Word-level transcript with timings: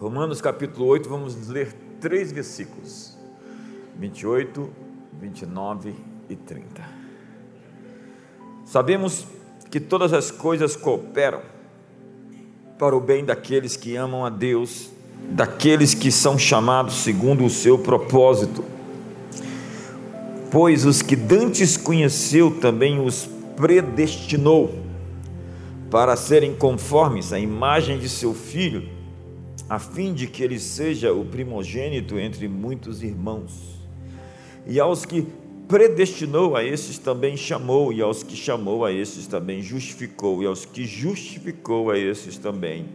Romanos 0.00 0.40
capítulo 0.40 0.86
8, 0.86 1.08
vamos 1.08 1.48
ler 1.48 1.74
três 2.00 2.30
versículos: 2.30 3.18
28, 3.98 4.70
29 5.20 5.92
e 6.30 6.36
30. 6.36 6.88
Sabemos 8.64 9.26
que 9.68 9.80
todas 9.80 10.12
as 10.12 10.30
coisas 10.30 10.76
cooperam 10.76 11.42
para 12.78 12.96
o 12.96 13.00
bem 13.00 13.24
daqueles 13.24 13.76
que 13.76 13.96
amam 13.96 14.24
a 14.24 14.30
Deus, 14.30 14.88
daqueles 15.30 15.94
que 15.94 16.12
são 16.12 16.38
chamados 16.38 16.98
segundo 16.98 17.44
o 17.44 17.50
seu 17.50 17.76
propósito. 17.76 18.64
Pois 20.48 20.84
os 20.84 21.02
que 21.02 21.16
dantes 21.16 21.76
conheceu 21.76 22.52
também 22.60 23.04
os 23.04 23.28
predestinou 23.56 24.72
para 25.90 26.14
serem 26.14 26.54
conformes 26.54 27.32
à 27.32 27.40
imagem 27.40 27.98
de 27.98 28.08
seu 28.08 28.32
filho, 28.32 28.97
a 29.68 29.78
fim 29.78 30.12
de 30.12 30.26
que 30.26 30.42
ele 30.42 30.58
seja 30.58 31.12
o 31.12 31.24
primogênito 31.24 32.18
entre 32.18 32.48
muitos 32.48 33.02
irmãos. 33.02 33.78
E 34.66 34.78
aos 34.78 35.04
que 35.04 35.26
predestinou, 35.68 36.56
a 36.56 36.64
esses 36.64 36.98
também 36.98 37.36
chamou, 37.36 37.92
e 37.92 38.00
aos 38.00 38.22
que 38.22 38.34
chamou, 38.34 38.84
a 38.84 38.92
esses 38.92 39.26
também 39.26 39.62
justificou, 39.62 40.42
e 40.42 40.46
aos 40.46 40.64
que 40.64 40.84
justificou, 40.84 41.90
a 41.90 41.98
esses 41.98 42.38
também 42.38 42.86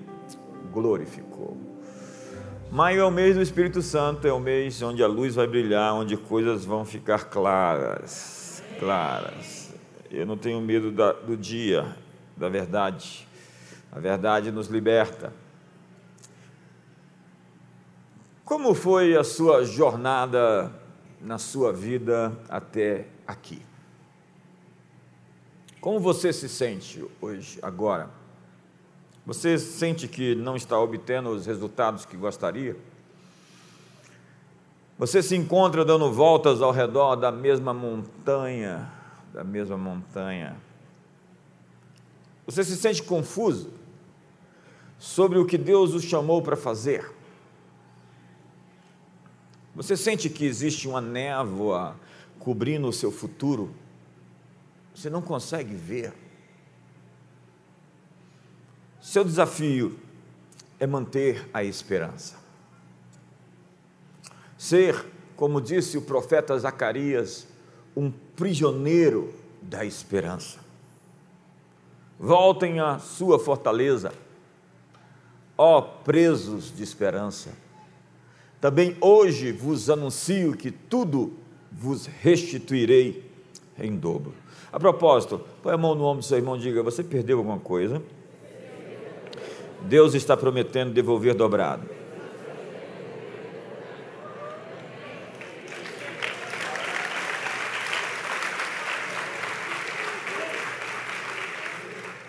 glorificou. 0.72 1.56
Maio 2.72 3.02
é 3.02 3.06
o 3.06 3.12
mês 3.12 3.36
do 3.36 3.42
Espírito 3.42 3.84
Santo, 3.84 4.28
é 4.28 4.34
o 4.34 4.40
mês 4.40 4.82
onde 4.82 5.04
a 5.04 5.08
luz 5.08 5.36
vai 5.36 5.46
brilhar, 5.46 5.94
onde 5.94 6.18
coisas 6.18 6.66
vão 6.66 6.84
ficar 6.84 7.26
claras, 7.26 8.64
claras. 8.80 9.72
Eu 10.10 10.26
não 10.26 10.36
tenho 10.36 10.60
medo 10.60 10.92
da, 10.92 11.12
do 11.12 11.38
dia, 11.38 11.96
da 12.36 12.50
verdade. 12.50 13.28
A 13.92 14.00
verdade 14.00 14.52
nos 14.52 14.68
liberta. 14.68 15.32
Como 18.46 18.74
foi 18.74 19.16
a 19.16 19.24
sua 19.24 19.64
jornada 19.64 20.70
na 21.22 21.38
sua 21.38 21.72
vida 21.72 22.38
até 22.50 23.08
aqui? 23.26 23.62
Como 25.80 25.98
você 25.98 26.34
se 26.34 26.50
sente 26.50 27.06
hoje, 27.22 27.58
agora? 27.62 28.10
Você 29.26 29.58
sente 29.58 30.10
que 30.10 30.36
não 30.36 30.58
está 30.58 30.78
obtendo 30.78 31.30
os 31.30 31.46
resultados 31.46 32.06
que 32.06 32.18
gostaria? 32.18 32.76
Você 35.00 35.24
se 35.24 35.38
encontra 35.38 35.86
dando 35.86 36.12
voltas 36.12 36.62
ao 36.62 36.72
redor 36.72 37.16
da 37.16 37.32
mesma 37.32 37.74
montanha, 37.74 38.92
da 39.34 39.44
mesma 39.46 39.78
montanha. 39.78 40.58
Você 42.46 42.62
se 42.62 42.76
sente 42.76 43.02
confuso 43.02 43.72
sobre 45.00 45.40
o 45.40 45.46
que 45.46 45.58
Deus 45.58 45.94
o 45.94 46.02
chamou 46.02 46.42
para 46.42 46.58
fazer? 46.58 47.23
Você 49.76 49.98
sente 49.98 50.30
que 50.30 50.46
existe 50.46 50.88
uma 50.88 51.02
névoa 51.02 51.96
cobrindo 52.38 52.88
o 52.88 52.94
seu 52.94 53.12
futuro? 53.12 53.74
Você 54.94 55.10
não 55.10 55.22
consegue 55.22 55.74
ver. 55.74 56.14
Seu 59.02 59.24
desafio 59.24 60.00
é 60.80 60.86
manter 60.86 61.50
a 61.54 61.64
esperança. 61.64 62.36
Ser, 64.58 65.06
como 65.36 65.60
disse 65.60 65.98
o 65.98 66.02
profeta 66.02 66.58
Zacarias, 66.58 67.48
um 67.96 68.12
prisioneiro 68.12 69.34
da 69.62 69.84
esperança. 69.84 70.60
Voltem 72.20 72.80
à 72.80 73.00
sua 73.00 73.40
fortaleza, 73.40 74.14
ó 75.58 75.82
presos 75.82 76.74
de 76.76 76.84
esperança. 76.84 77.63
Também 78.64 78.96
hoje 79.02 79.52
vos 79.52 79.90
anuncio 79.90 80.56
que 80.56 80.72
tudo 80.72 81.34
vos 81.70 82.06
restituirei 82.06 83.30
em 83.78 83.94
dobro. 83.94 84.34
A 84.72 84.80
propósito, 84.80 85.42
põe 85.62 85.74
a 85.74 85.78
mão 85.78 85.94
no 85.94 86.06
ombro 86.06 86.20
do 86.20 86.26
seu 86.26 86.38
irmão 86.38 86.56
e 86.56 86.60
diga: 86.60 86.82
Você 86.82 87.04
perdeu 87.04 87.40
alguma 87.40 87.60
coisa? 87.60 88.02
Deus 89.82 90.14
está 90.14 90.38
prometendo 90.38 90.94
devolver 90.94 91.36
dobrado. 91.36 91.90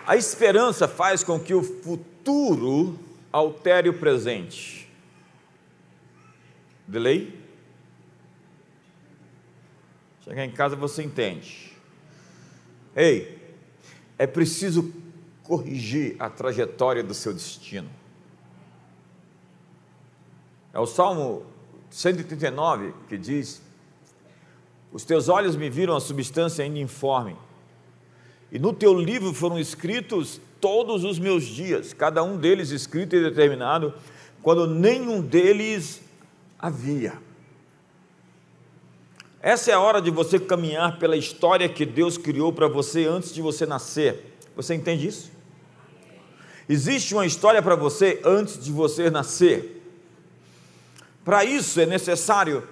A 0.05 0.17
esperança 0.17 0.85
faz 0.85 1.23
com 1.23 1.39
que 1.39 1.53
o 1.53 1.63
futuro 1.63 2.99
altere 3.31 3.87
o 3.87 3.93
presente. 3.93 4.84
Delay? 6.87 7.45
Chegar 10.23 10.45
em 10.45 10.51
casa 10.51 10.75
você 10.75 11.03
entende. 11.03 11.71
Ei, 12.95 13.39
é 14.17 14.25
preciso 14.25 14.93
corrigir 15.43 16.15
a 16.19 16.29
trajetória 16.29 17.03
do 17.03 17.13
seu 17.13 17.33
destino. 17.33 17.89
É 20.73 20.79
o 20.79 20.85
Salmo 20.85 21.45
139 21.89 22.93
que 23.07 23.17
diz: 23.17 23.61
Os 24.91 25.05
teus 25.05 25.29
olhos 25.29 25.55
me 25.55 25.69
viram 25.69 25.95
a 25.95 26.01
substância 26.01 26.63
ainda 26.63 26.79
informe, 26.79 27.35
e 28.51 28.59
no 28.59 28.73
teu 28.73 28.93
livro 28.99 29.33
foram 29.33 29.59
escritos 29.59 30.41
todos 30.59 31.03
os 31.03 31.19
meus 31.19 31.43
dias, 31.43 31.93
cada 31.93 32.23
um 32.23 32.37
deles 32.37 32.71
escrito 32.71 33.15
e 33.15 33.21
determinado, 33.21 33.93
quando 34.41 34.65
nenhum 34.67 35.21
deles 35.21 36.01
havia. 36.65 37.13
Essa 39.39 39.69
é 39.69 39.73
a 39.75 39.79
hora 39.79 40.01
de 40.01 40.09
você 40.09 40.39
caminhar 40.39 40.97
pela 40.97 41.15
história 41.15 41.69
que 41.69 41.85
Deus 41.85 42.17
criou 42.17 42.51
para 42.51 42.67
você 42.67 43.05
antes 43.05 43.31
de 43.31 43.39
você 43.39 43.67
nascer. 43.67 44.35
Você 44.55 44.73
entende 44.73 45.07
isso? 45.07 45.31
Existe 46.67 47.13
uma 47.13 47.25
história 47.25 47.61
para 47.61 47.75
você 47.75 48.19
antes 48.25 48.63
de 48.63 48.71
você 48.71 49.11
nascer. 49.11 49.83
Para 51.23 51.45
isso 51.45 51.79
é 51.79 51.85
necessário 51.85 52.67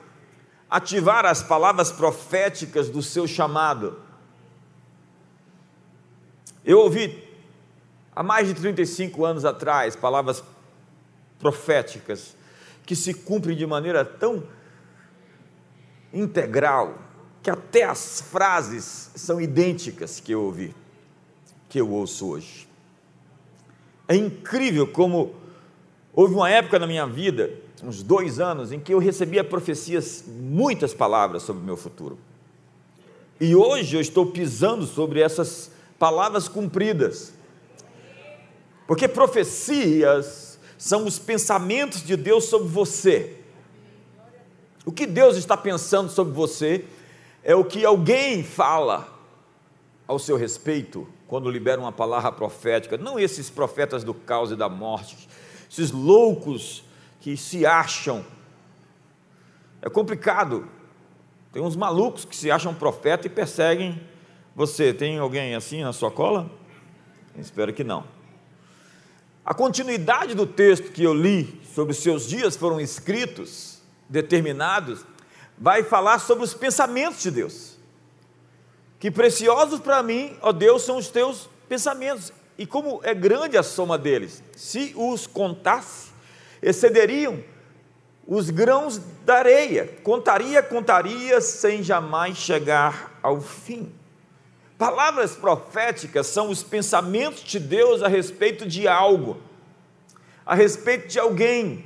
ativar 0.67 1.23
as 1.27 1.43
palavras 1.43 1.91
proféticas 1.91 2.89
do 2.89 3.03
seu 3.03 3.27
chamado. 3.27 3.99
Eu 6.65 6.79
ouvi 6.79 7.23
há 8.15 8.23
mais 8.23 8.47
de 8.47 8.55
35 8.55 9.23
anos 9.23 9.45
atrás 9.45 9.95
palavras 9.95 10.43
proféticas 11.37 12.35
que 12.85 12.95
se 12.95 13.13
cumprem 13.13 13.55
de 13.55 13.65
maneira 13.65 14.03
tão 14.03 14.43
integral 16.13 16.99
que 17.41 17.49
até 17.49 17.83
as 17.83 18.21
frases 18.21 19.11
são 19.15 19.41
idênticas 19.41 20.19
que 20.19 20.31
eu 20.31 20.41
ouvi, 20.43 20.73
que 21.67 21.79
eu 21.79 21.89
ouço 21.89 22.27
hoje. 22.27 22.67
É 24.07 24.15
incrível 24.15 24.87
como 24.87 25.35
houve 26.13 26.33
uma 26.35 26.49
época 26.49 26.79
na 26.79 26.87
minha 26.87 27.05
vida, 27.05 27.51
uns 27.83 28.01
dois 28.01 28.39
anos, 28.39 28.71
em 28.71 28.79
que 28.79 28.93
eu 28.93 28.99
recebia 28.99 29.43
profecias, 29.43 30.23
muitas 30.27 30.93
palavras 30.93 31.43
sobre 31.43 31.61
o 31.61 31.65
meu 31.65 31.75
futuro. 31.75 32.17
E 33.39 33.55
hoje 33.55 33.97
eu 33.97 34.01
estou 34.01 34.27
pisando 34.27 34.85
sobre 34.85 35.19
essas 35.19 35.71
palavras 35.99 36.47
cumpridas. 36.47 37.33
Porque 38.87 39.07
profecias 39.07 40.42
são 40.83 41.05
os 41.05 41.17
pensamentos 41.17 42.03
de 42.03 42.17
Deus 42.17 42.43
sobre 42.43 42.67
você. 42.67 43.37
O 44.85 44.91
que 44.91 45.05
Deus 45.05 45.37
está 45.37 45.55
pensando 45.55 46.09
sobre 46.09 46.33
você 46.33 46.83
é 47.41 47.55
o 47.55 47.63
que 47.63 47.85
alguém 47.85 48.43
fala 48.43 49.07
ao 50.05 50.19
seu 50.19 50.35
respeito 50.35 51.07
quando 51.25 51.49
libera 51.49 51.79
uma 51.79 51.93
palavra 51.93 52.33
profética, 52.33 52.97
não 52.97 53.17
esses 53.17 53.49
profetas 53.49 54.03
do 54.03 54.13
caos 54.13 54.51
e 54.51 54.57
da 54.57 54.67
morte, 54.67 55.29
esses 55.71 55.89
loucos 55.89 56.83
que 57.21 57.37
se 57.37 57.65
acham. 57.65 58.25
É 59.81 59.89
complicado. 59.89 60.67
Tem 61.53 61.61
uns 61.63 61.77
malucos 61.77 62.25
que 62.25 62.35
se 62.35 62.51
acham 62.51 62.75
profeta 62.75 63.25
e 63.25 63.29
perseguem 63.29 64.01
você. 64.53 64.93
Tem 64.93 65.17
alguém 65.17 65.55
assim 65.55 65.81
na 65.81 65.93
sua 65.93 66.11
cola? 66.11 66.51
Espero 67.37 67.71
que 67.71 67.85
não. 67.85 68.03
A 69.45 69.53
continuidade 69.53 70.35
do 70.35 70.45
texto 70.47 70.91
que 70.91 71.03
eu 71.03 71.13
li 71.13 71.61
sobre 71.73 71.91
os 71.91 71.99
seus 71.99 72.27
dias 72.27 72.55
foram 72.55 72.79
escritos, 72.79 73.81
determinados, 74.07 75.05
vai 75.57 75.83
falar 75.83 76.19
sobre 76.19 76.43
os 76.43 76.53
pensamentos 76.53 77.21
de 77.21 77.31
Deus 77.31 77.73
que 79.03 79.11
preciosos 79.11 79.81
para 79.81 80.01
mim, 80.01 80.37
ó 80.41 80.53
Deus, 80.53 80.83
são 80.83 80.95
os 80.95 81.09
teus 81.09 81.49
pensamentos. 81.67 82.31
E 82.57 82.65
como 82.65 83.01
é 83.03 83.13
grande 83.13 83.57
a 83.57 83.61
soma 83.61 83.97
deles, 83.97 84.41
se 84.55 84.93
os 84.95 85.27
contasse, 85.27 86.07
excederiam 86.61 87.43
os 88.25 88.49
grãos 88.49 89.01
da 89.25 89.39
areia. 89.39 89.89
Contaria, 90.03 90.63
contaria, 90.63 91.41
sem 91.41 91.83
jamais 91.83 92.37
chegar 92.37 93.19
ao 93.21 93.41
fim. 93.41 93.91
Palavras 94.77 95.35
proféticas 95.35 96.27
são 96.27 96.49
os 96.49 96.63
pensamentos 96.63 97.43
de 97.43 97.59
Deus 97.59 98.01
a 98.01 98.07
respeito 98.07 98.65
de 98.65 98.87
algo, 98.87 99.37
a 100.45 100.55
respeito 100.55 101.07
de 101.07 101.19
alguém, 101.19 101.85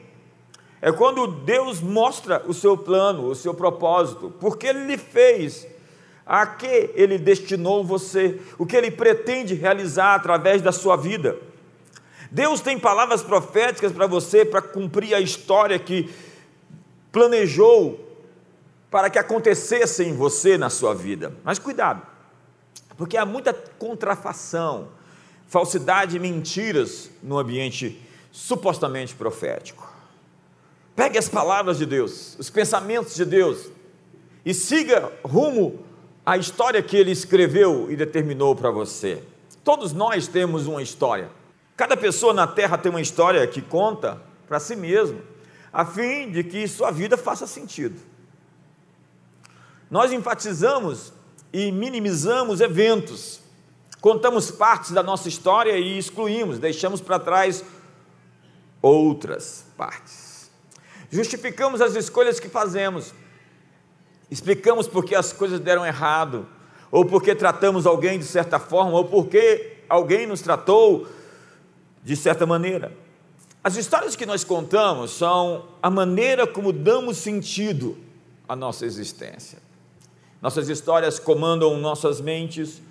É 0.81 0.91
quando 0.91 1.27
Deus 1.27 1.81
mostra 1.81 2.43
o 2.45 2.53
seu 2.53 2.77
plano, 2.77 3.27
o 3.27 3.35
seu 3.35 3.53
propósito, 3.53 4.31
porque 4.39 4.67
Ele 4.67 4.85
lhe 4.85 4.97
fez, 4.97 5.67
a 6.25 6.45
que 6.45 6.91
Ele 6.93 7.17
destinou 7.17 7.83
você, 7.83 8.39
o 8.57 8.65
que 8.65 8.75
Ele 8.75 8.91
pretende 8.91 9.55
realizar 9.55 10.15
através 10.15 10.61
da 10.61 10.71
sua 10.71 10.95
vida. 10.95 11.35
Deus 12.29 12.61
tem 12.61 12.77
palavras 12.77 13.23
proféticas 13.23 13.91
para 13.91 14.05
você 14.05 14.45
para 14.45 14.61
cumprir 14.61 15.15
a 15.15 15.19
história 15.19 15.79
que 15.79 16.13
planejou 17.11 18.03
para 18.91 19.09
que 19.09 19.17
acontecesse 19.17 20.03
em 20.03 20.13
você 20.13 20.57
na 20.57 20.69
sua 20.69 20.93
vida. 20.93 21.33
Mas 21.43 21.57
cuidado, 21.57 22.01
porque 22.97 23.15
há 23.15 23.25
muita 23.25 23.53
contrafação, 23.53 24.89
falsidade 25.47 26.17
e 26.17 26.19
mentiras 26.19 27.09
no 27.21 27.37
ambiente 27.37 28.01
supostamente 28.31 29.15
profético. 29.15 29.87
Pegue 30.95 31.17
as 31.17 31.29
palavras 31.29 31.77
de 31.77 31.85
Deus, 31.85 32.35
os 32.39 32.49
pensamentos 32.49 33.15
de 33.15 33.23
Deus 33.23 33.69
e 34.43 34.53
siga 34.53 35.11
rumo 35.23 35.85
à 36.25 36.37
história 36.37 36.81
que 36.81 36.97
ele 36.97 37.11
escreveu 37.11 37.91
e 37.91 37.95
determinou 37.95 38.55
para 38.55 38.71
você. 38.71 39.23
Todos 39.63 39.93
nós 39.93 40.27
temos 40.27 40.65
uma 40.65 40.81
história. 40.81 41.29
Cada 41.75 41.95
pessoa 41.95 42.33
na 42.33 42.47
terra 42.47 42.77
tem 42.77 42.89
uma 42.89 43.01
história 43.01 43.45
que 43.45 43.61
conta 43.61 44.21
para 44.47 44.59
si 44.59 44.75
mesmo, 44.75 45.21
a 45.71 45.85
fim 45.85 46.31
de 46.31 46.43
que 46.43 46.67
sua 46.67 46.89
vida 46.89 47.17
faça 47.17 47.45
sentido. 47.45 47.99
Nós 49.91 50.11
enfatizamos 50.11 51.13
e 51.51 51.71
minimizamos 51.71 52.61
eventos, 52.61 53.39
contamos 54.01 54.51
partes 54.51 54.91
da 54.91 55.01
nossa 55.01 55.27
história 55.27 55.77
e 55.77 55.97
excluímos, 55.97 56.59
deixamos 56.59 57.01
para 57.01 57.19
trás 57.19 57.63
outras 58.81 59.65
partes. 59.75 60.51
Justificamos 61.09 61.81
as 61.81 61.95
escolhas 61.95 62.39
que 62.39 62.49
fazemos, 62.49 63.13
explicamos 64.29 64.87
por 64.87 65.05
que 65.05 65.15
as 65.15 65.31
coisas 65.31 65.59
deram 65.59 65.85
errado, 65.85 66.47
ou 66.91 67.05
porque 67.05 67.33
tratamos 67.33 67.85
alguém 67.85 68.19
de 68.19 68.25
certa 68.25 68.59
forma, 68.59 68.93
ou 68.93 69.05
porque 69.05 69.77
alguém 69.89 70.27
nos 70.27 70.41
tratou 70.41 71.07
de 72.03 72.15
certa 72.15 72.45
maneira. 72.45 72.91
As 73.63 73.75
histórias 73.75 74.15
que 74.15 74.25
nós 74.25 74.43
contamos 74.43 75.11
são 75.11 75.67
a 75.81 75.89
maneira 75.89 76.47
como 76.47 76.71
damos 76.71 77.17
sentido 77.17 77.97
à 78.47 78.55
nossa 78.55 78.85
existência. 78.85 79.59
Nossas 80.41 80.69
histórias 80.69 81.19
comandam 81.19 81.77
nossas 81.77 82.21
mentes, 82.21 82.81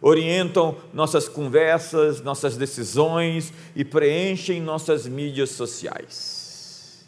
orientam 0.00 0.76
nossas 0.92 1.28
conversas, 1.28 2.20
nossas 2.20 2.56
decisões 2.56 3.52
e 3.74 3.84
preenchem 3.84 4.60
nossas 4.60 5.06
mídias 5.06 5.50
sociais. 5.50 7.06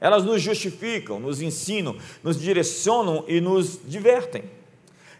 Elas 0.00 0.24
nos 0.24 0.42
justificam, 0.42 1.20
nos 1.20 1.40
ensinam, 1.40 1.96
nos 2.22 2.40
direcionam 2.40 3.24
e 3.28 3.40
nos 3.40 3.78
divertem. 3.86 4.44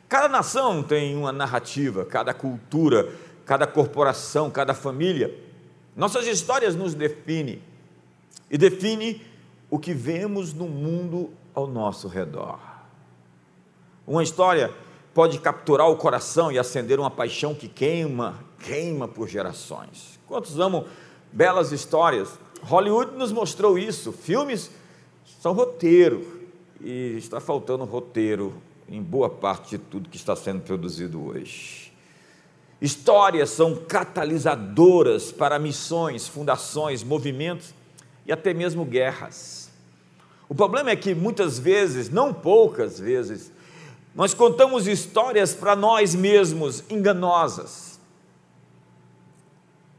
Cada 0.08 0.28
nação 0.28 0.82
tem 0.82 1.16
uma 1.16 1.32
narrativa, 1.32 2.04
cada 2.04 2.34
cultura, 2.34 3.12
cada 3.46 3.66
corporação, 3.66 4.50
cada 4.50 4.74
família. 4.74 5.34
Nossas 5.94 6.26
histórias 6.26 6.74
nos 6.74 6.94
definem 6.94 7.62
e 8.50 8.58
define 8.58 9.24
o 9.70 9.78
que 9.78 9.94
vemos 9.94 10.52
no 10.52 10.66
mundo 10.66 11.30
ao 11.54 11.66
nosso 11.66 12.08
redor. 12.08 12.71
Uma 14.06 14.22
história 14.22 14.72
pode 15.14 15.38
capturar 15.38 15.88
o 15.88 15.96
coração 15.96 16.50
e 16.50 16.58
acender 16.58 16.98
uma 16.98 17.10
paixão 17.10 17.54
que 17.54 17.68
queima, 17.68 18.42
queima 18.58 19.06
por 19.06 19.28
gerações. 19.28 20.18
Quantos 20.26 20.58
amam 20.58 20.86
belas 21.30 21.70
histórias? 21.72 22.38
Hollywood 22.62 23.16
nos 23.16 23.32
mostrou 23.32 23.78
isso. 23.78 24.12
Filmes 24.12 24.70
são 25.40 25.52
roteiro 25.52 26.42
e 26.80 27.16
está 27.16 27.40
faltando 27.40 27.84
roteiro 27.84 28.54
em 28.88 29.02
boa 29.02 29.30
parte 29.30 29.70
de 29.70 29.78
tudo 29.78 30.08
que 30.08 30.16
está 30.16 30.34
sendo 30.34 30.60
produzido 30.62 31.24
hoje. 31.24 31.92
Histórias 32.80 33.50
são 33.50 33.76
catalisadoras 33.76 35.30
para 35.30 35.58
missões, 35.58 36.26
fundações, 36.26 37.04
movimentos 37.04 37.72
e 38.26 38.32
até 38.32 38.52
mesmo 38.52 38.84
guerras. 38.84 39.70
O 40.48 40.54
problema 40.54 40.90
é 40.90 40.96
que 40.96 41.14
muitas 41.14 41.58
vezes, 41.58 42.10
não 42.10 42.34
poucas 42.34 42.98
vezes, 42.98 43.52
nós 44.14 44.34
contamos 44.34 44.86
histórias 44.86 45.54
para 45.54 45.74
nós 45.74 46.14
mesmos 46.14 46.84
enganosas, 46.90 47.98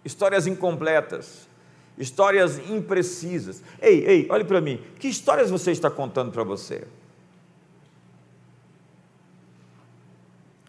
histórias 0.06 0.46
incompletas, 0.46 1.48
histórias 1.98 2.60
imprecisas. 2.70 3.64
Ei, 3.82 4.06
ei, 4.06 4.28
olhe 4.30 4.44
para 4.44 4.62
mim, 4.62 4.80
que 5.00 5.08
histórias 5.08 5.50
você 5.50 5.72
está 5.72 5.90
contando 5.90 6.32
para 6.32 6.44
você? 6.44 6.86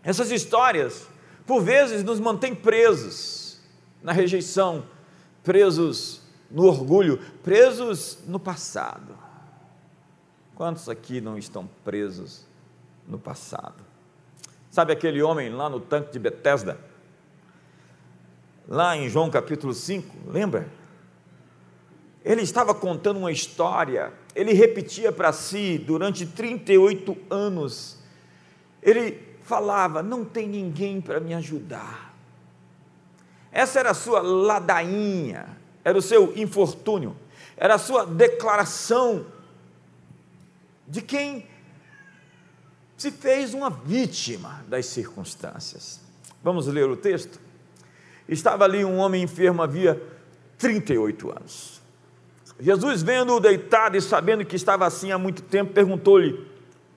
Essas 0.02 0.30
histórias, 0.30 1.06
por 1.46 1.62
vezes, 1.62 2.02
nos 2.02 2.20
mantêm 2.20 2.54
presos 2.54 3.60
na 4.02 4.12
rejeição, 4.12 4.84
presos 5.42 6.22
no 6.50 6.64
orgulho, 6.64 7.18
presos 7.42 8.18
no 8.26 8.38
passado. 8.38 9.18
Quantos 10.54 10.88
aqui 10.88 11.20
não 11.20 11.36
estão 11.36 11.68
presos 11.82 12.46
no 13.06 13.18
passado. 13.18 13.84
Sabe 14.70 14.92
aquele 14.92 15.22
homem 15.22 15.50
lá 15.50 15.68
no 15.68 15.78
tanque 15.78 16.12
de 16.12 16.18
Betesda? 16.18 16.78
Lá 18.66 18.96
em 18.96 19.08
João 19.08 19.30
capítulo 19.30 19.72
5, 19.72 20.30
lembra? 20.30 20.68
Ele 22.24 22.42
estava 22.42 22.74
contando 22.74 23.18
uma 23.18 23.30
história, 23.30 24.12
ele 24.34 24.52
repetia 24.54 25.12
para 25.12 25.32
si 25.32 25.78
durante 25.78 26.24
38 26.26 27.16
anos. 27.28 27.98
Ele 28.82 29.36
falava: 29.42 30.02
Não 30.02 30.24
tem 30.24 30.48
ninguém 30.48 31.00
para 31.00 31.20
me 31.20 31.34
ajudar. 31.34 32.14
Essa 33.52 33.78
era 33.78 33.90
a 33.90 33.94
sua 33.94 34.20
ladainha, 34.20 35.56
era 35.84 35.96
o 35.96 36.02
seu 36.02 36.36
infortúnio, 36.36 37.14
era 37.56 37.74
a 37.74 37.78
sua 37.78 38.04
declaração 38.04 39.26
de 40.88 41.00
quem 41.00 41.46
se 43.04 43.10
fez 43.10 43.52
uma 43.52 43.68
vítima 43.68 44.64
das 44.66 44.86
circunstâncias. 44.86 46.00
Vamos 46.42 46.66
ler 46.66 46.88
o 46.88 46.96
texto? 46.96 47.38
Estava 48.26 48.64
ali 48.64 48.82
um 48.82 48.96
homem 48.96 49.22
enfermo 49.22 49.62
havia 49.62 50.02
38 50.56 51.30
anos. 51.30 51.82
Jesus, 52.58 53.02
vendo-o 53.02 53.40
deitado 53.40 53.98
e 53.98 54.00
sabendo 54.00 54.42
que 54.42 54.56
estava 54.56 54.86
assim 54.86 55.12
há 55.12 55.18
muito 55.18 55.42
tempo, 55.42 55.74
perguntou-lhe: 55.74 56.48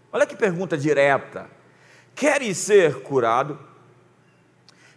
Olha 0.09 0.25
que 0.25 0.33
pergunta 0.33 0.77
direta: 0.77 1.49
Queres 2.15 2.57
ser 2.57 3.01
curado? 3.01 3.59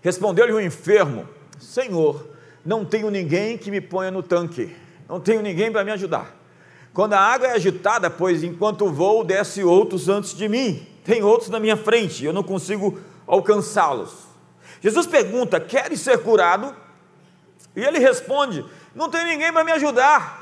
Respondeu-lhe 0.02 0.52
o 0.52 0.60
enfermo: 0.60 1.28
Senhor, 1.58 2.24
não 2.64 2.84
tenho 2.84 3.10
ninguém 3.10 3.58
que 3.58 3.68
me 3.68 3.80
ponha 3.80 4.12
no 4.12 4.22
tanque, 4.22 4.76
não 5.08 5.18
tenho 5.18 5.42
ninguém 5.42 5.72
para 5.72 5.82
me 5.82 5.90
ajudar. 5.90 6.36
Quando 6.94 7.14
a 7.14 7.20
água 7.20 7.48
é 7.48 7.52
agitada, 7.52 8.08
pois 8.08 8.44
enquanto 8.44 8.92
vou, 8.92 9.24
desce 9.24 9.64
outros 9.64 10.08
antes 10.08 10.36
de 10.36 10.48
mim 10.48 10.86
tem 11.04 11.22
outros 11.22 11.48
na 11.50 11.58
minha 11.58 11.76
frente, 11.76 12.24
eu 12.24 12.32
não 12.32 12.42
consigo 12.42 12.98
alcançá-los. 13.26 14.12
Jesus 14.80 15.06
pergunta: 15.06 15.60
Queres 15.60 16.00
ser 16.00 16.22
curado? 16.22 16.74
E 17.74 17.82
ele 17.82 17.98
responde: 17.98 18.64
Não 18.94 19.10
tem 19.10 19.24
ninguém 19.24 19.52
para 19.52 19.64
me 19.64 19.72
ajudar. 19.72 20.40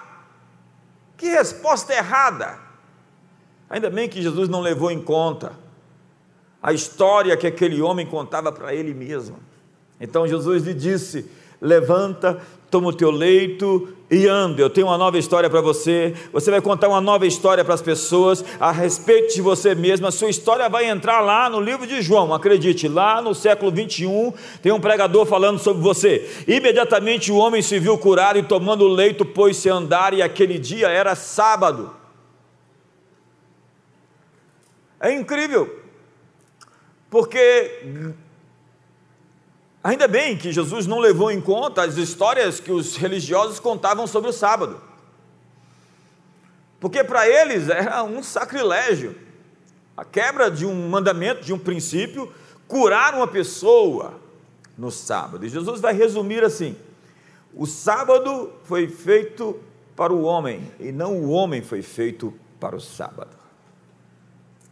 Que 1.16 1.26
resposta 1.26 1.92
errada! 1.92 2.58
Ainda 3.68 3.90
bem 3.90 4.08
que 4.08 4.22
Jesus 4.22 4.48
não 4.48 4.60
levou 4.60 4.90
em 4.90 5.02
conta 5.02 5.52
a 6.62 6.72
história 6.72 7.36
que 7.36 7.46
aquele 7.46 7.80
homem 7.82 8.06
contava 8.06 8.50
para 8.50 8.74
ele 8.74 8.94
mesmo. 8.94 9.38
Então 10.00 10.26
Jesus 10.26 10.64
lhe 10.64 10.74
disse: 10.74 11.30
Levanta, 11.60 12.40
toma 12.70 12.88
o 12.88 12.92
teu 12.92 13.10
leito 13.10 13.96
e 14.10 14.26
anda. 14.26 14.60
Eu 14.60 14.70
tenho 14.70 14.86
uma 14.86 14.98
nova 14.98 15.18
história 15.18 15.48
para 15.50 15.60
você. 15.60 16.14
Você 16.32 16.50
vai 16.50 16.60
contar 16.60 16.88
uma 16.88 17.00
nova 17.00 17.26
história 17.26 17.64
para 17.64 17.74
as 17.74 17.82
pessoas 17.82 18.44
a 18.58 18.70
respeito 18.70 19.34
de 19.34 19.42
você 19.42 19.74
mesmo. 19.74 20.06
A 20.06 20.10
sua 20.10 20.30
história 20.30 20.68
vai 20.68 20.86
entrar 20.86 21.20
lá 21.20 21.48
no 21.50 21.60
livro 21.60 21.86
de 21.86 22.00
João. 22.00 22.32
Acredite, 22.32 22.88
lá 22.88 23.20
no 23.20 23.34
século 23.34 23.70
21 23.70 24.32
tem 24.62 24.72
um 24.72 24.80
pregador 24.80 25.26
falando 25.26 25.58
sobre 25.58 25.82
você. 25.82 26.28
Imediatamente 26.46 27.30
o 27.30 27.36
homem 27.36 27.62
se 27.62 27.78
viu 27.78 27.98
curado 27.98 28.38
e 28.38 28.42
tomando 28.42 28.84
o 28.84 28.88
leito 28.88 29.24
pôs-se 29.24 29.68
a 29.68 29.74
andar 29.74 30.14
e 30.14 30.22
aquele 30.22 30.58
dia 30.58 30.88
era 30.88 31.14
sábado. 31.14 31.94
É 35.00 35.12
incrível, 35.12 35.80
porque 37.08 38.14
Ainda 39.88 40.06
bem 40.06 40.36
que 40.36 40.52
Jesus 40.52 40.86
não 40.86 40.98
levou 40.98 41.30
em 41.30 41.40
conta 41.40 41.80
as 41.82 41.96
histórias 41.96 42.60
que 42.60 42.70
os 42.70 42.94
religiosos 42.94 43.58
contavam 43.58 44.06
sobre 44.06 44.28
o 44.28 44.34
sábado. 44.34 44.78
Porque 46.78 47.02
para 47.02 47.26
eles 47.26 47.70
era 47.70 48.04
um 48.04 48.22
sacrilégio, 48.22 49.16
a 49.96 50.04
quebra 50.04 50.50
de 50.50 50.66
um 50.66 50.90
mandamento, 50.90 51.42
de 51.42 51.54
um 51.54 51.58
princípio, 51.58 52.30
curar 52.66 53.14
uma 53.14 53.26
pessoa 53.26 54.20
no 54.76 54.90
sábado. 54.90 55.46
E 55.46 55.48
Jesus 55.48 55.80
vai 55.80 55.94
resumir 55.94 56.44
assim: 56.44 56.76
o 57.54 57.64
sábado 57.64 58.52
foi 58.64 58.88
feito 58.88 59.58
para 59.96 60.12
o 60.12 60.20
homem 60.20 60.70
e 60.78 60.92
não 60.92 61.16
o 61.16 61.30
homem 61.30 61.62
foi 61.62 61.80
feito 61.80 62.34
para 62.60 62.76
o 62.76 62.80
sábado. 62.80 63.34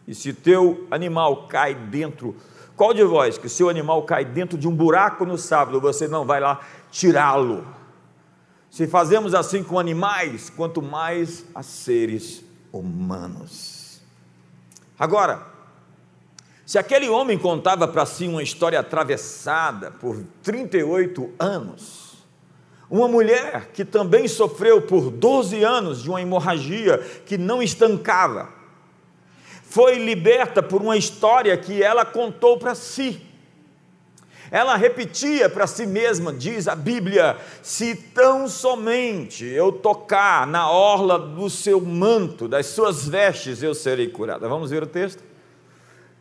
E 0.06 0.14
se 0.14 0.34
teu 0.34 0.86
animal 0.90 1.48
cai 1.48 1.74
dentro, 1.74 2.36
qual 2.76 2.92
de 2.92 3.02
vós 3.02 3.38
que 3.38 3.48
seu 3.48 3.70
animal 3.70 4.02
cai 4.02 4.24
dentro 4.24 4.58
de 4.58 4.68
um 4.68 4.74
buraco 4.74 5.24
no 5.24 5.38
sábado, 5.38 5.80
você 5.80 6.06
não 6.06 6.26
vai 6.26 6.40
lá 6.40 6.60
tirá-lo? 6.90 7.66
Se 8.70 8.86
fazemos 8.86 9.34
assim 9.34 9.62
com 9.62 9.78
animais, 9.78 10.50
quanto 10.50 10.82
mais 10.82 11.46
a 11.54 11.62
seres 11.62 12.44
humanos. 12.70 14.02
Agora, 14.98 15.46
se 16.66 16.78
aquele 16.78 17.08
homem 17.08 17.38
contava 17.38 17.88
para 17.88 18.04
si 18.04 18.28
uma 18.28 18.42
história 18.42 18.78
atravessada 18.78 19.90
por 19.90 20.22
38 20.42 21.32
anos, 21.38 22.26
uma 22.90 23.08
mulher 23.08 23.70
que 23.72 23.84
também 23.84 24.28
sofreu 24.28 24.82
por 24.82 25.10
12 25.10 25.64
anos 25.64 26.02
de 26.02 26.10
uma 26.10 26.20
hemorragia 26.20 26.98
que 27.24 27.38
não 27.38 27.62
estancava, 27.62 28.55
foi 29.76 29.98
liberta 29.98 30.62
por 30.62 30.80
uma 30.80 30.96
história 30.96 31.54
que 31.54 31.82
ela 31.82 32.02
contou 32.02 32.56
para 32.56 32.74
si. 32.74 33.20
Ela 34.50 34.74
repetia 34.74 35.50
para 35.50 35.66
si 35.66 35.84
mesma, 35.84 36.32
diz 36.32 36.66
a 36.66 36.74
Bíblia: 36.74 37.36
se 37.60 37.94
tão 37.94 38.48
somente 38.48 39.44
eu 39.44 39.70
tocar 39.70 40.46
na 40.46 40.70
orla 40.70 41.18
do 41.18 41.50
seu 41.50 41.78
manto, 41.78 42.48
das 42.48 42.68
suas 42.68 43.06
vestes, 43.06 43.62
eu 43.62 43.74
serei 43.74 44.08
curada. 44.08 44.48
Vamos 44.48 44.70
ver 44.70 44.82
o 44.82 44.86
texto? 44.86 45.22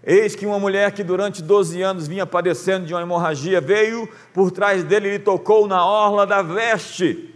Eis 0.04 0.36
que 0.36 0.46
uma 0.46 0.60
mulher 0.60 0.92
que 0.92 1.02
durante 1.02 1.42
12 1.42 1.82
anos 1.82 2.10
vinha 2.10 2.26
padecendo 2.26 2.86
de 2.86 2.94
uma 2.94 3.04
hemorragia 3.04 3.62
veio 3.62 4.06
por 4.34 4.52
trás 4.52 4.84
dele 4.84 5.08
e 5.08 5.12
lhe 5.12 5.20
tocou 5.20 5.66
na 5.66 5.86
orla 5.86 6.28
da 6.28 6.42
veste, 6.42 7.34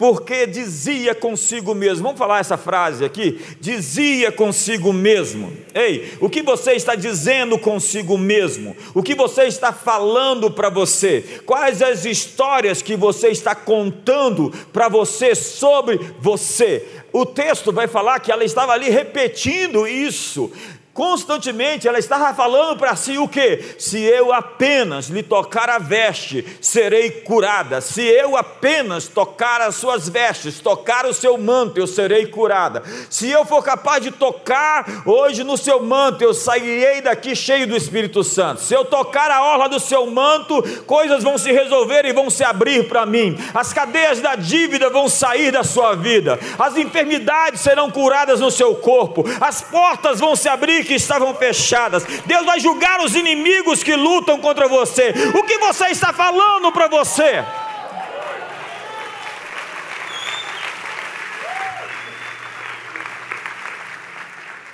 porque 0.00 0.46
dizia 0.46 1.14
consigo 1.14 1.74
mesmo, 1.74 2.04
vamos 2.04 2.18
falar 2.18 2.38
essa 2.38 2.56
frase 2.56 3.04
aqui, 3.04 3.38
dizia 3.60 4.32
consigo 4.32 4.94
mesmo, 4.94 5.52
ei, 5.74 6.14
o 6.22 6.30
que 6.30 6.40
você 6.40 6.72
está 6.72 6.94
dizendo 6.94 7.58
consigo 7.58 8.16
mesmo, 8.16 8.74
o 8.94 9.02
que 9.02 9.14
você 9.14 9.42
está 9.42 9.74
falando 9.74 10.50
para 10.50 10.70
você, 10.70 11.42
quais 11.44 11.82
as 11.82 12.06
histórias 12.06 12.80
que 12.80 12.96
você 12.96 13.28
está 13.28 13.54
contando 13.54 14.50
para 14.72 14.88
você 14.88 15.34
sobre 15.34 16.00
você, 16.18 16.82
o 17.12 17.26
texto 17.26 17.70
vai 17.70 17.86
falar 17.86 18.20
que 18.20 18.32
ela 18.32 18.42
estava 18.42 18.72
ali 18.72 18.88
repetindo 18.88 19.86
isso, 19.86 20.50
Constantemente 20.92 21.86
ela 21.86 22.00
estava 22.00 22.34
falando 22.34 22.76
para 22.76 22.96
si 22.96 23.16
o 23.16 23.28
que? 23.28 23.76
Se 23.78 24.00
eu 24.00 24.32
apenas 24.32 25.06
lhe 25.06 25.22
tocar 25.22 25.70
a 25.70 25.78
veste, 25.78 26.44
serei 26.60 27.10
curada. 27.10 27.80
Se 27.80 28.02
eu 28.02 28.36
apenas 28.36 29.06
tocar 29.06 29.60
as 29.60 29.76
suas 29.76 30.08
vestes, 30.08 30.58
tocar 30.58 31.06
o 31.06 31.14
seu 31.14 31.38
manto, 31.38 31.78
eu 31.78 31.86
serei 31.86 32.26
curada. 32.26 32.82
Se 33.08 33.30
eu 33.30 33.44
for 33.44 33.62
capaz 33.62 34.02
de 34.02 34.10
tocar 34.10 34.84
hoje 35.06 35.44
no 35.44 35.56
seu 35.56 35.80
manto, 35.80 36.24
eu 36.24 36.34
sairei 36.34 37.00
daqui 37.00 37.36
cheio 37.36 37.68
do 37.68 37.76
Espírito 37.76 38.24
Santo. 38.24 38.60
Se 38.60 38.74
eu 38.74 38.84
tocar 38.84 39.30
a 39.30 39.44
orla 39.44 39.68
do 39.68 39.78
seu 39.78 40.06
manto, 40.06 40.60
coisas 40.86 41.22
vão 41.22 41.38
se 41.38 41.52
resolver 41.52 42.04
e 42.04 42.12
vão 42.12 42.28
se 42.28 42.42
abrir 42.42 42.88
para 42.88 43.06
mim. 43.06 43.38
As 43.54 43.72
cadeias 43.72 44.20
da 44.20 44.34
dívida 44.34 44.90
vão 44.90 45.08
sair 45.08 45.52
da 45.52 45.62
sua 45.62 45.94
vida. 45.94 46.38
As 46.58 46.76
enfermidades 46.76 47.60
serão 47.60 47.92
curadas 47.92 48.40
no 48.40 48.50
seu 48.50 48.74
corpo. 48.74 49.24
As 49.40 49.62
portas 49.62 50.18
vão 50.18 50.34
se 50.34 50.48
abrir 50.48 50.79
que 50.84 50.94
estavam 50.94 51.34
fechadas. 51.34 52.04
Deus 52.26 52.44
vai 52.44 52.60
julgar 52.60 53.00
os 53.00 53.14
inimigos 53.14 53.82
que 53.82 53.94
lutam 53.94 54.40
contra 54.40 54.68
você. 54.68 55.12
O 55.34 55.42
que 55.42 55.58
você 55.58 55.86
está 55.86 56.12
falando 56.12 56.72
para 56.72 56.88
você? 56.88 57.44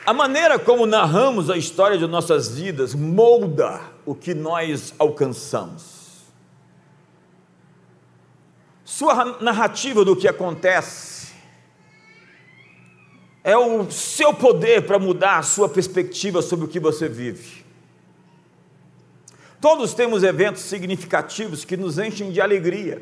A 0.07 0.13
maneira 0.13 0.57
como 0.57 0.87
narramos 0.87 1.51
a 1.51 1.57
história 1.57 1.99
de 1.99 2.07
nossas 2.07 2.49
vidas 2.49 2.95
molda 2.95 3.81
o 4.05 4.15
que 4.15 4.35
nós 4.35 4.95
alcançamos. 5.01 5.97
Sua 8.85 9.37
narrativa 9.41 10.05
do 10.05 10.15
que 10.15 10.29
acontece 10.29 11.16
é 13.47 13.57
o 13.57 13.89
seu 13.93 14.35
poder 14.35 14.87
para 14.87 14.99
mudar 14.99 15.39
a 15.39 15.43
sua 15.45 15.69
perspectiva 15.69 16.43
sobre 16.43 16.65
o 16.65 16.69
que 16.69 16.81
você 16.81 17.09
vive. 17.09 17.65
Todos 19.61 19.95
temos 19.95 20.25
eventos 20.25 20.63
significativos 20.63 21.65
que 21.65 21.77
nos 21.77 21.97
enchem 21.97 22.33
de 22.33 22.41
alegria, 22.41 23.01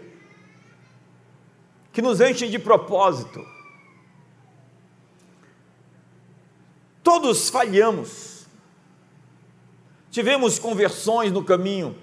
que 1.91 2.03
nos 2.03 2.21
enchem 2.21 2.51
de 2.51 2.59
propósito. 2.59 3.43
Todos 7.03 7.49
falhamos, 7.49 8.47
tivemos 10.11 10.59
conversões 10.59 11.33
no 11.33 11.43
caminho, 11.43 11.97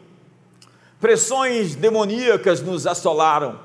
pressões 1.00 1.76
demoníacas 1.76 2.60
nos 2.60 2.88
assolaram. 2.88 3.60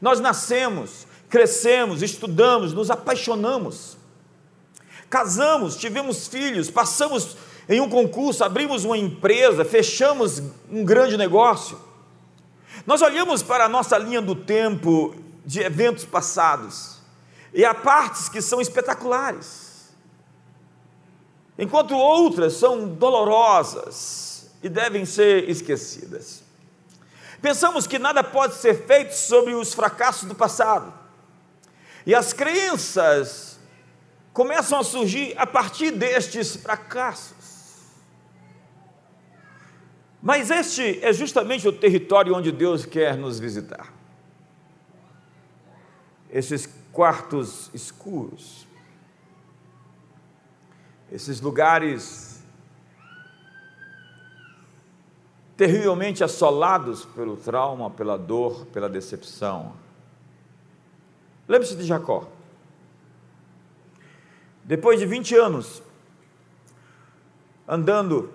Nós 0.00 0.18
nascemos, 0.18 1.06
crescemos, 1.34 2.00
estudamos, 2.00 2.72
nos 2.72 2.92
apaixonamos, 2.92 3.96
casamos, 5.10 5.74
tivemos 5.76 6.28
filhos, 6.28 6.70
passamos 6.70 7.36
em 7.68 7.80
um 7.80 7.90
concurso, 7.90 8.44
abrimos 8.44 8.84
uma 8.84 8.96
empresa, 8.96 9.64
fechamos 9.64 10.40
um 10.70 10.84
grande 10.84 11.16
negócio. 11.16 11.76
Nós 12.86 13.02
olhamos 13.02 13.42
para 13.42 13.64
a 13.64 13.68
nossa 13.68 13.98
linha 13.98 14.22
do 14.22 14.36
tempo 14.36 15.12
de 15.44 15.58
eventos 15.58 16.04
passados 16.04 17.00
e 17.52 17.64
há 17.64 17.74
partes 17.74 18.28
que 18.28 18.40
são 18.40 18.60
espetaculares, 18.60 19.92
enquanto 21.58 21.96
outras 21.96 22.52
são 22.52 22.86
dolorosas 22.86 24.52
e 24.62 24.68
devem 24.68 25.04
ser 25.04 25.50
esquecidas. 25.50 26.44
Pensamos 27.42 27.88
que 27.88 27.98
nada 27.98 28.22
pode 28.22 28.54
ser 28.54 28.86
feito 28.86 29.14
sobre 29.14 29.52
os 29.52 29.74
fracassos 29.74 30.28
do 30.28 30.34
passado. 30.36 31.02
E 32.06 32.14
as 32.14 32.32
crenças 32.32 33.58
começam 34.32 34.78
a 34.78 34.84
surgir 34.84 35.34
a 35.38 35.46
partir 35.46 35.90
destes 35.92 36.56
fracassos. 36.56 37.44
Mas 40.20 40.50
este 40.50 41.04
é 41.04 41.12
justamente 41.12 41.68
o 41.68 41.72
território 41.72 42.34
onde 42.34 42.50
Deus 42.50 42.84
quer 42.84 43.16
nos 43.16 43.38
visitar. 43.38 43.92
Esses 46.30 46.66
quartos 46.92 47.70
escuros, 47.72 48.66
esses 51.12 51.40
lugares 51.40 52.42
terrivelmente 55.56 56.24
assolados 56.24 57.04
pelo 57.04 57.36
trauma, 57.36 57.90
pela 57.90 58.16
dor, 58.16 58.66
pela 58.66 58.88
decepção, 58.88 59.74
Lembre-se 61.46 61.76
de 61.76 61.84
Jacó. 61.84 62.28
Depois 64.64 64.98
de 64.98 65.06
20 65.06 65.36
anos 65.36 65.82
andando 67.66 68.30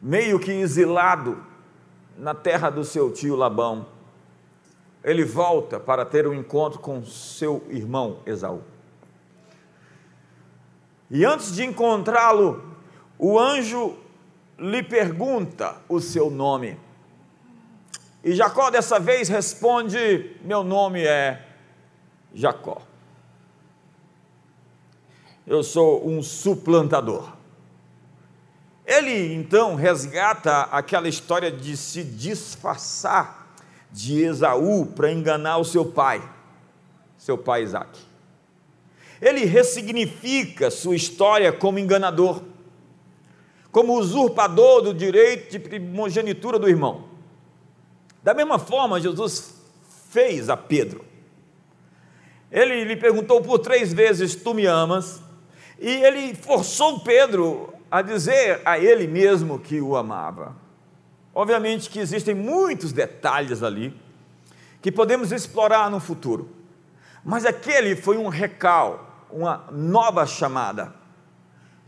meio 0.00 0.38
que 0.38 0.52
exilado 0.52 1.42
na 2.16 2.34
terra 2.34 2.70
do 2.70 2.84
seu 2.84 3.12
tio 3.12 3.36
Labão, 3.36 3.86
ele 5.02 5.24
volta 5.24 5.78
para 5.78 6.04
ter 6.04 6.26
um 6.26 6.34
encontro 6.34 6.78
com 6.78 7.04
seu 7.04 7.64
irmão 7.68 8.18
Esaú. 8.24 8.62
E 11.10 11.24
antes 11.24 11.54
de 11.54 11.64
encontrá-lo, 11.64 12.62
o 13.18 13.38
anjo 13.38 13.96
lhe 14.58 14.82
pergunta 14.82 15.76
o 15.88 16.00
seu 16.00 16.30
nome. 16.30 16.78
E 18.24 18.34
Jacó 18.34 18.70
dessa 18.70 18.98
vez 18.98 19.28
responde: 19.28 20.34
Meu 20.42 20.64
nome 20.64 21.04
é 21.04 21.44
Jacó. 22.32 22.80
Eu 25.46 25.62
sou 25.62 26.08
um 26.08 26.22
suplantador. 26.22 27.34
Ele 28.86 29.34
então 29.34 29.74
resgata 29.74 30.62
aquela 30.62 31.06
história 31.06 31.52
de 31.52 31.76
se 31.76 32.02
disfarçar 32.02 33.54
de 33.92 34.22
Esaú 34.22 34.86
para 34.86 35.12
enganar 35.12 35.58
o 35.58 35.64
seu 35.64 35.84
pai, 35.84 36.26
seu 37.18 37.36
pai 37.36 37.62
Isaac. 37.62 37.98
Ele 39.20 39.44
ressignifica 39.44 40.70
sua 40.70 40.96
história 40.96 41.52
como 41.52 41.78
enganador, 41.78 42.42
como 43.70 43.98
usurpador 43.98 44.82
do 44.82 44.94
direito 44.94 45.50
de 45.50 45.58
primogenitura 45.58 46.58
do 46.58 46.68
irmão. 46.68 47.13
Da 48.24 48.32
mesma 48.32 48.58
forma, 48.58 48.98
Jesus 48.98 49.54
fez 50.08 50.48
a 50.48 50.56
Pedro. 50.56 51.04
Ele 52.50 52.84
lhe 52.84 52.96
perguntou 52.96 53.42
por 53.42 53.58
três 53.58 53.92
vezes: 53.92 54.34
Tu 54.34 54.54
me 54.54 54.64
amas? 54.64 55.22
E 55.78 55.90
ele 55.90 56.34
forçou 56.34 57.00
Pedro 57.00 57.74
a 57.90 58.00
dizer 58.00 58.62
a 58.64 58.78
ele 58.78 59.06
mesmo 59.06 59.58
que 59.58 59.78
o 59.78 59.94
amava. 59.94 60.56
Obviamente 61.34 61.90
que 61.90 61.98
existem 61.98 62.34
muitos 62.34 62.92
detalhes 62.92 63.62
ali 63.62 63.94
que 64.80 64.90
podemos 64.90 65.30
explorar 65.30 65.90
no 65.90 66.00
futuro. 66.00 66.48
Mas 67.22 67.44
aquele 67.44 67.94
foi 67.94 68.16
um 68.16 68.28
recal, 68.28 69.26
uma 69.30 69.66
nova 69.70 70.24
chamada. 70.26 70.94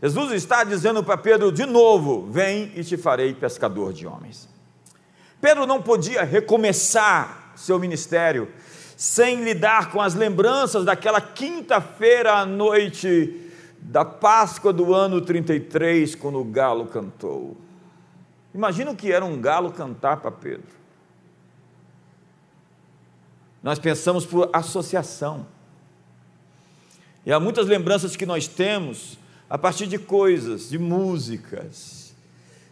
Jesus 0.03 0.31
está 0.33 0.63
dizendo 0.63 1.03
para 1.03 1.17
Pedro 1.17 1.51
de 1.51 1.65
novo: 1.65 2.29
Vem 2.29 2.71
e 2.75 2.83
te 2.83 2.95
farei 2.95 3.33
pescador 3.33 3.91
de 3.91 4.05
homens. 4.05 4.56
Pedro 5.39 5.65
não 5.65 5.81
podia 5.81 6.23
recomeçar 6.23 7.53
seu 7.55 7.79
ministério 7.79 8.51
sem 8.95 9.43
lidar 9.43 9.91
com 9.91 10.01
as 10.01 10.15
lembranças 10.15 10.83
daquela 10.83 11.21
quinta-feira 11.21 12.33
à 12.33 12.45
noite 12.45 13.47
da 13.79 14.03
Páscoa 14.03 14.73
do 14.73 14.93
ano 14.93 15.21
33, 15.21 16.15
quando 16.15 16.39
o 16.39 16.43
galo 16.43 16.87
cantou. 16.87 17.55
Imagina 18.53 18.91
o 18.91 18.95
que 18.95 19.11
era 19.11 19.23
um 19.23 19.39
galo 19.39 19.71
cantar 19.71 20.17
para 20.17 20.31
Pedro. 20.31 20.75
Nós 23.61 23.77
pensamos 23.77 24.25
por 24.25 24.49
associação. 24.51 25.45
E 27.23 27.31
há 27.31 27.39
muitas 27.39 27.67
lembranças 27.67 28.15
que 28.15 28.25
nós 28.25 28.47
temos 28.47 29.19
a 29.49 29.57
partir 29.57 29.85
de 29.85 29.99
coisas, 29.99 30.69
de 30.69 30.79
músicas, 30.79 32.13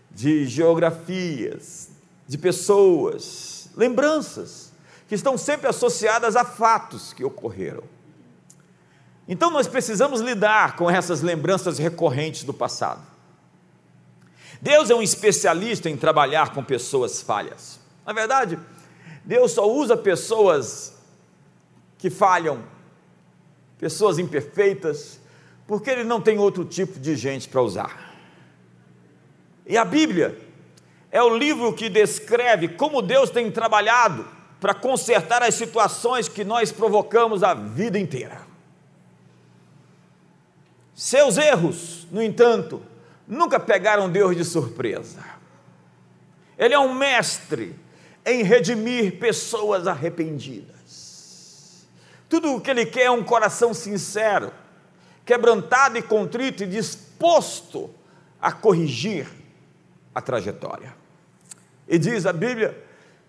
de 0.09 0.45
geografias, 0.47 1.91
de 2.27 2.37
pessoas, 2.37 3.69
lembranças 3.75 4.73
que 5.07 5.15
estão 5.15 5.37
sempre 5.37 5.67
associadas 5.67 6.35
a 6.35 6.43
fatos 6.43 7.13
que 7.13 7.23
ocorreram. 7.23 7.83
Então 9.27 9.49
nós 9.49 9.67
precisamos 9.67 10.21
lidar 10.21 10.75
com 10.75 10.89
essas 10.89 11.21
lembranças 11.21 11.77
recorrentes 11.77 12.43
do 12.43 12.53
passado. 12.53 13.01
Deus 14.61 14.89
é 14.89 14.95
um 14.95 15.01
especialista 15.01 15.89
em 15.89 15.97
trabalhar 15.97 16.53
com 16.53 16.63
pessoas 16.63 17.21
falhas. 17.21 17.79
Na 18.05 18.13
verdade, 18.13 18.57
Deus 19.23 19.51
só 19.51 19.69
usa 19.69 19.97
pessoas 19.97 20.93
que 21.97 22.09
falham, 22.09 22.63
pessoas 23.79 24.19
imperfeitas, 24.19 25.19
porque 25.67 25.89
Ele 25.89 26.03
não 26.03 26.21
tem 26.21 26.37
outro 26.37 26.63
tipo 26.63 26.99
de 26.99 27.15
gente 27.15 27.49
para 27.49 27.61
usar. 27.61 28.15
E 29.65 29.77
a 29.77 29.83
Bíblia 29.83 30.39
é 31.15 31.23
o 31.23 31.37
livro 31.37 31.71
que 31.71 31.87
descreve 31.87 32.67
como 32.67 33.01
Deus 33.01 33.29
tem 33.29 33.49
trabalhado 33.49 34.27
para 34.59 34.73
consertar 34.73 35.41
as 35.41 35.55
situações 35.55 36.27
que 36.27 36.43
nós 36.43 36.73
provocamos 36.73 37.41
a 37.41 37.53
vida 37.53 37.97
inteira. 37.97 38.41
Seus 40.93 41.37
erros, 41.37 42.05
no 42.11 42.21
entanto, 42.21 42.81
nunca 43.25 43.57
pegaram 43.57 44.09
Deus 44.09 44.35
de 44.35 44.43
surpresa. 44.43 45.23
Ele 46.57 46.73
é 46.73 46.79
um 46.79 46.93
mestre 46.93 47.79
em 48.25 48.43
redimir 48.43 49.17
pessoas 49.17 49.87
arrependidas. 49.87 51.87
Tudo 52.27 52.55
o 52.55 52.59
que 52.59 52.69
ele 52.69 52.85
quer 52.85 53.03
é 53.03 53.11
um 53.11 53.23
coração 53.23 53.73
sincero, 53.73 54.51
quebrantado 55.25 55.97
e 55.97 56.01
contrito 56.01 56.63
e 56.63 56.67
disposto 56.67 57.89
a 58.41 58.51
corrigir 58.51 59.29
a 60.13 60.19
trajetória. 60.19 61.04
E 61.87 61.97
diz 61.97 62.25
a 62.25 62.33
Bíblia 62.33 62.83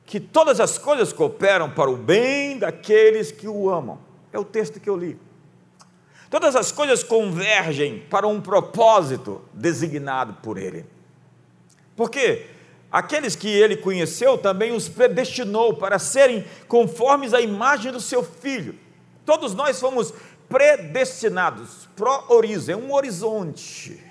que 0.04 0.20
todas 0.20 0.60
as 0.60 0.78
coisas 0.78 1.12
cooperam 1.12 1.70
para 1.70 1.90
o 1.90 1.96
bem 1.96 2.58
daqueles 2.58 3.32
que 3.32 3.48
o 3.48 3.68
amam. 3.68 3.98
É 4.32 4.38
o 4.38 4.44
texto 4.44 4.80
que 4.80 4.88
eu 4.88 4.96
li. 4.96 5.18
Todas 6.30 6.56
as 6.56 6.72
coisas 6.72 7.02
convergem 7.02 8.00
para 8.10 8.26
um 8.26 8.40
propósito 8.40 9.42
designado 9.52 10.34
por 10.42 10.58
Ele. 10.58 10.86
Porque 11.94 12.46
aqueles 12.90 13.34
que 13.34 13.48
Ele 13.48 13.76
conheceu 13.76 14.38
também 14.38 14.72
os 14.72 14.88
predestinou 14.88 15.74
para 15.74 15.98
serem 15.98 16.44
conformes 16.68 17.34
à 17.34 17.40
imagem 17.40 17.92
do 17.92 18.00
Seu 18.00 18.22
Filho. 18.22 18.76
Todos 19.24 19.54
nós 19.54 19.80
fomos 19.80 20.12
predestinados, 20.48 21.88
pro-orizo, 21.96 22.70
é 22.70 22.76
um 22.76 22.92
horizonte 22.92 24.05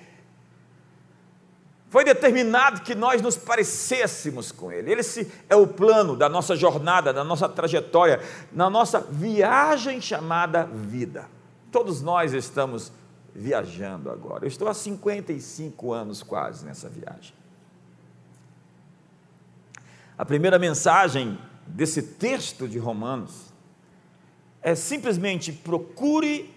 foi 1.95 2.03
determinado 2.03 2.81
que 2.81 2.93
nós 2.93 3.21
nos 3.21 3.38
parecêssemos 3.38 4.51
com 4.51 4.69
Ele. 4.69 4.91
Esse 4.91 5.31
é 5.47 5.55
o 5.55 5.65
plano 5.65 6.13
da 6.13 6.27
nossa 6.27 6.53
jornada, 6.53 7.13
da 7.13 7.23
nossa 7.23 7.47
trajetória, 7.47 8.19
na 8.51 8.69
nossa 8.69 8.99
viagem 8.99 10.01
chamada 10.01 10.65
vida. 10.65 11.29
Todos 11.71 12.01
nós 12.01 12.34
estamos 12.34 12.91
viajando 13.34 14.12
agora. 14.12 14.43
Eu 14.43 14.49
estou 14.49 14.67
há 14.67 14.73
55 14.73 15.93
anos 15.93 16.21
quase 16.21 16.65
nessa 16.65 16.89
viagem. 16.89 17.34
A 20.17 20.25
primeira 20.25 20.60
mensagem 20.60 21.39
desse 21.65 22.01
texto 22.01 22.67
de 22.67 22.77
Romanos 22.77 23.53
é 24.62 24.75
simplesmente 24.75 25.53
procure 25.53 26.53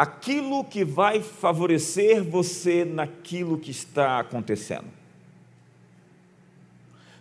aquilo 0.00 0.64
que 0.64 0.82
vai 0.82 1.20
favorecer 1.20 2.24
você 2.24 2.86
naquilo 2.86 3.58
que 3.58 3.70
está 3.70 4.18
acontecendo. 4.18 4.88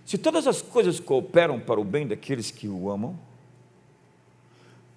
Se 0.05 0.17
todas 0.17 0.47
as 0.47 0.61
coisas 0.61 0.97
cooperam 0.97 1.59
para 1.59 1.77
o 1.77 1.83
bem 1.83 2.07
daqueles 2.07 2.51
que 2.51 2.69
o 2.69 2.89
amam, 2.89 3.19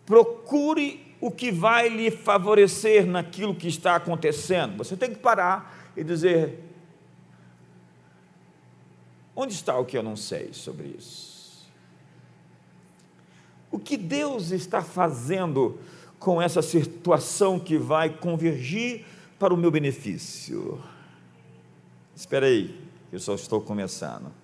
procure 0.06 1.12
o 1.20 1.28
que 1.28 1.50
vai 1.50 1.88
lhe 1.88 2.12
favorecer 2.12 3.04
naquilo 3.04 3.52
que 3.52 3.66
está 3.66 3.96
acontecendo. 3.96 4.76
Você 4.76 4.96
tem 4.96 5.10
que 5.10 5.18
parar 5.18 5.92
e 5.96 6.04
dizer: 6.04 6.60
onde 9.34 9.54
está 9.54 9.76
o 9.76 9.84
que 9.84 9.98
eu 9.98 10.04
não 10.04 10.14
sei 10.14 10.52
sobre 10.52 10.86
isso? 10.96 11.68
O 13.72 13.78
que 13.80 13.96
Deus 13.96 14.52
está 14.52 14.82
fazendo 14.82 15.80
com 16.22 16.40
essa 16.40 16.62
situação 16.62 17.58
que 17.58 17.76
vai 17.76 18.08
convergir 18.08 19.04
para 19.38 19.52
o 19.52 19.56
meu 19.56 19.72
benefício. 19.72 20.80
Espera 22.14 22.46
aí, 22.46 22.78
eu 23.12 23.18
só 23.18 23.34
estou 23.34 23.60
começando. 23.60 24.41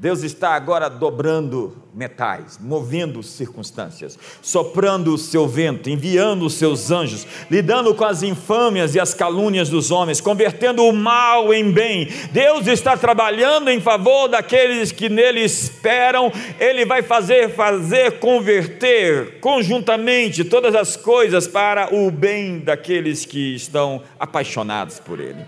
Deus 0.00 0.22
está 0.22 0.54
agora 0.54 0.88
dobrando 0.88 1.76
metais, 1.94 2.58
movendo 2.58 3.22
circunstâncias, 3.22 4.18
soprando 4.40 5.12
o 5.12 5.18
seu 5.18 5.46
vento, 5.46 5.90
enviando 5.90 6.46
os 6.46 6.54
seus 6.54 6.90
anjos, 6.90 7.26
lidando 7.50 7.94
com 7.94 8.06
as 8.06 8.22
infâmias 8.22 8.94
e 8.94 9.00
as 9.00 9.12
calúnias 9.12 9.68
dos 9.68 9.90
homens, 9.90 10.18
convertendo 10.18 10.86
o 10.86 10.92
mal 10.94 11.52
em 11.52 11.70
bem. 11.70 12.08
Deus 12.32 12.66
está 12.66 12.96
trabalhando 12.96 13.68
em 13.68 13.78
favor 13.78 14.26
daqueles 14.26 14.90
que 14.90 15.10
nele 15.10 15.40
esperam. 15.40 16.32
Ele 16.58 16.86
vai 16.86 17.02
fazer 17.02 17.50
fazer 17.50 18.20
converter 18.20 19.38
conjuntamente 19.40 20.44
todas 20.44 20.74
as 20.74 20.96
coisas 20.96 21.46
para 21.46 21.94
o 21.94 22.10
bem 22.10 22.60
daqueles 22.60 23.26
que 23.26 23.54
estão 23.54 24.02
apaixonados 24.18 24.98
por 24.98 25.20
ele. 25.20 25.44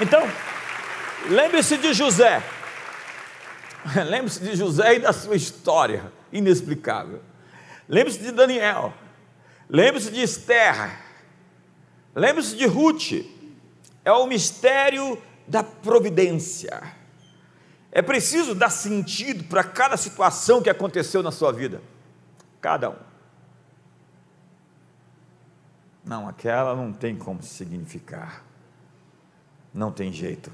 Então, 0.00 0.22
Lembre-se 1.28 1.76
de 1.76 1.92
José. 1.92 2.42
Lembre-se 4.08 4.40
de 4.40 4.56
José 4.56 4.96
e 4.96 4.98
da 5.00 5.12
sua 5.12 5.36
história 5.36 6.12
inexplicável. 6.32 7.22
Lembre-se 7.88 8.20
de 8.20 8.30
Daniel. 8.32 8.94
Lembre-se 9.68 10.10
de 10.10 10.22
Esther. 10.22 10.98
Lembre-se 12.14 12.56
de 12.56 12.66
Ruth. 12.66 13.24
É 14.04 14.12
o 14.12 14.26
mistério 14.26 15.20
da 15.46 15.62
providência. 15.62 16.80
É 17.92 18.00
preciso 18.00 18.54
dar 18.54 18.70
sentido 18.70 19.44
para 19.44 19.64
cada 19.64 19.96
situação 19.96 20.62
que 20.62 20.70
aconteceu 20.70 21.22
na 21.22 21.32
sua 21.32 21.52
vida. 21.52 21.82
Cada 22.60 22.90
um. 22.90 23.10
Não, 26.04 26.28
aquela 26.28 26.74
não 26.74 26.92
tem 26.92 27.16
como 27.16 27.42
significar. 27.42 28.44
Não 29.74 29.92
tem 29.92 30.12
jeito. 30.12 30.52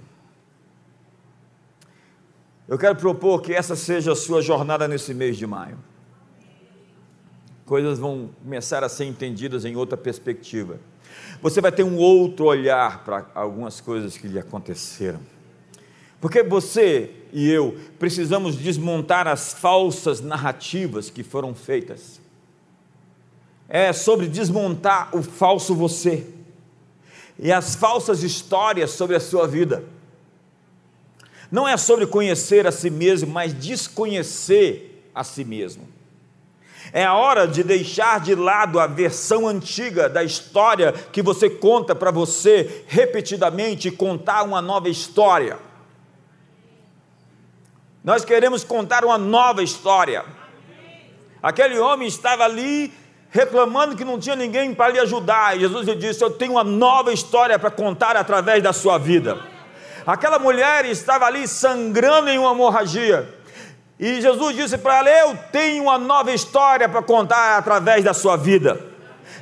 Eu 2.69 2.77
quero 2.77 2.97
propor 2.97 3.43
que 3.43 3.53
essa 3.53 3.77
seja 3.77 4.13
a 4.13 4.17
sua 4.17 4.43
jornada 4.43 4.89
nesse 4.89 5.15
mês 5.15 5.37
de 5.37 5.47
maio. 5.47 5.79
Coisas 7.65 7.99
vão 7.99 8.31
começar 8.43 8.83
a 8.83 8.89
ser 8.89 9.05
entendidas 9.05 9.65
em 9.65 9.77
outra 9.77 9.97
perspectiva. 9.97 10.81
Você 11.41 11.61
vai 11.61 11.71
ter 11.71 11.85
um 11.85 11.97
outro 11.97 12.47
olhar 12.47 13.05
para 13.05 13.27
algumas 13.35 13.81
coisas 13.81 14.17
que 14.17 14.27
lhe 14.27 14.39
aconteceram. 14.39 15.21
Porque 16.21 16.43
você 16.43 17.11
e 17.33 17.49
eu 17.49 17.79
precisamos 17.99 18.57
desmontar 18.57 19.29
as 19.29 19.53
falsas 19.53 20.21
narrativas 20.21 21.09
que 21.09 21.23
foram 21.23 21.55
feitas. 21.55 22.21
É 23.69 23.93
sobre 23.93 24.27
desmontar 24.27 25.15
o 25.15 25.23
falso 25.23 25.75
você 25.75 26.27
e 27.39 27.53
as 27.53 27.75
falsas 27.75 28.23
histórias 28.23 28.91
sobre 28.91 29.15
a 29.15 29.21
sua 29.21 29.47
vida. 29.47 29.85
Não 31.51 31.67
é 31.67 31.77
sobre 31.77 32.07
conhecer 32.07 32.67
a 32.67 32.73
si 32.73 32.91
mesmo, 32.91 33.31
mas 33.31 33.55
desconhecer 33.55 35.11
a 35.15 35.23
si 35.23 35.45
mesmo. 35.45 35.89
É 36.93 37.05
a 37.05 37.15
hora 37.15 37.47
de 37.47 37.63
deixar 37.63 38.21
de 38.21 38.35
lado 38.35 38.79
a 38.79 38.87
versão 38.87 39.47
antiga 39.47 40.09
da 40.09 40.23
história 40.23 40.93
que 40.93 41.23
você 41.23 41.51
conta 41.51 41.95
para 41.95 42.11
você 42.11 42.85
repetidamente 42.87 43.89
e 43.89 43.91
contar 43.91 44.43
uma 44.43 44.63
nova 44.63 44.89
história. 44.89 45.59
Nós 48.05 48.25
queremos 48.25 48.63
contar 48.63 49.05
uma 49.05 49.19
nova 49.19 49.63
história. 49.63 50.25
Aquele 51.43 51.79
homem 51.79 52.07
estava 52.07 52.45
ali 52.45 52.93
reclamando 53.31 53.97
que 53.97 54.05
não 54.05 54.19
tinha 54.19 54.37
ninguém 54.37 54.73
para 54.75 54.93
lhe 54.93 54.99
ajudar. 55.01 55.57
E 55.57 55.61
Jesus 55.61 55.87
lhe 55.87 55.95
disse: 55.97 56.23
Eu 56.23 56.31
tenho 56.31 56.53
uma 56.53 56.65
nova 56.65 57.13
história 57.13 57.59
para 57.59 57.71
contar 57.71 58.17
através 58.17 58.63
da 58.63 58.73
sua 58.73 58.97
vida. 58.97 59.56
Aquela 60.07 60.39
mulher 60.39 60.85
estava 60.85 61.25
ali 61.25 61.49
sangrando 61.49 62.31
em 62.31 62.39
uma 62.39 62.53
hemorragia. 62.53 63.29
E 63.99 64.21
Jesus 64.21 64.55
disse 64.55 64.79
para 64.79 64.99
ela: 64.99 65.11
Eu 65.11 65.37
tenho 65.51 65.83
uma 65.83 65.99
nova 65.99 66.31
história 66.31 66.89
para 66.89 67.03
contar 67.03 67.59
através 67.59 68.05
da 68.05 68.15
sua 68.15 68.37
vida. 68.37 68.79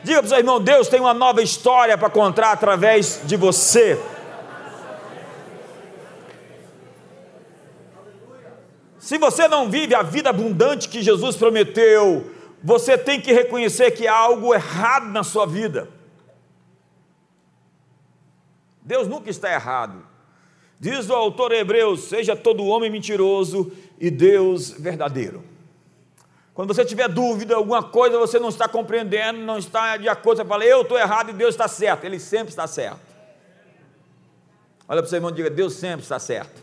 Diga 0.02 0.20
para 0.20 0.26
o 0.26 0.28
seu 0.28 0.38
irmão: 0.38 0.58
Deus 0.58 0.88
tem 0.88 1.00
uma 1.00 1.12
nova 1.12 1.42
história 1.42 1.98
para 1.98 2.08
contar 2.08 2.52
através 2.52 3.20
de 3.24 3.36
você. 3.36 4.00
Se 8.98 9.18
você 9.18 9.46
não 9.46 9.68
vive 9.68 9.94
a 9.94 10.02
vida 10.02 10.30
abundante 10.30 10.88
que 10.88 11.02
Jesus 11.02 11.36
prometeu, 11.36 12.30
você 12.62 12.96
tem 12.96 13.20
que 13.20 13.34
reconhecer 13.34 13.90
que 13.90 14.08
há 14.08 14.16
algo 14.16 14.54
errado 14.54 15.08
na 15.08 15.22
sua 15.22 15.46
vida. 15.46 15.90
Deus 18.80 19.06
nunca 19.06 19.28
está 19.28 19.52
errado. 19.52 20.13
Diz 20.78 21.08
o 21.08 21.14
autor 21.14 21.52
Hebreus: 21.52 22.04
seja 22.04 22.36
todo 22.36 22.66
homem 22.66 22.90
mentiroso 22.90 23.72
e 23.98 24.10
Deus 24.10 24.70
verdadeiro. 24.70 25.42
Quando 26.54 26.72
você 26.72 26.84
tiver 26.84 27.08
dúvida, 27.08 27.56
alguma 27.56 27.82
coisa 27.82 28.16
você 28.16 28.38
não 28.38 28.48
está 28.48 28.68
compreendendo, 28.68 29.40
não 29.40 29.58
está 29.58 29.96
de 29.96 30.08
acordo, 30.08 30.36
você 30.36 30.44
fala, 30.44 30.64
eu 30.64 30.82
estou 30.82 30.96
errado 30.96 31.30
e 31.30 31.32
Deus 31.32 31.54
está 31.54 31.66
certo. 31.66 32.04
Ele 32.04 32.20
sempre 32.20 32.50
está 32.50 32.66
certo. 32.66 33.00
Olha 34.86 35.00
para 35.00 35.06
o 35.06 35.08
seu 35.08 35.16
irmão 35.16 35.30
e 35.30 35.34
diga: 35.34 35.50
Deus 35.50 35.74
sempre 35.74 36.02
está 36.02 36.18
certo. 36.18 36.62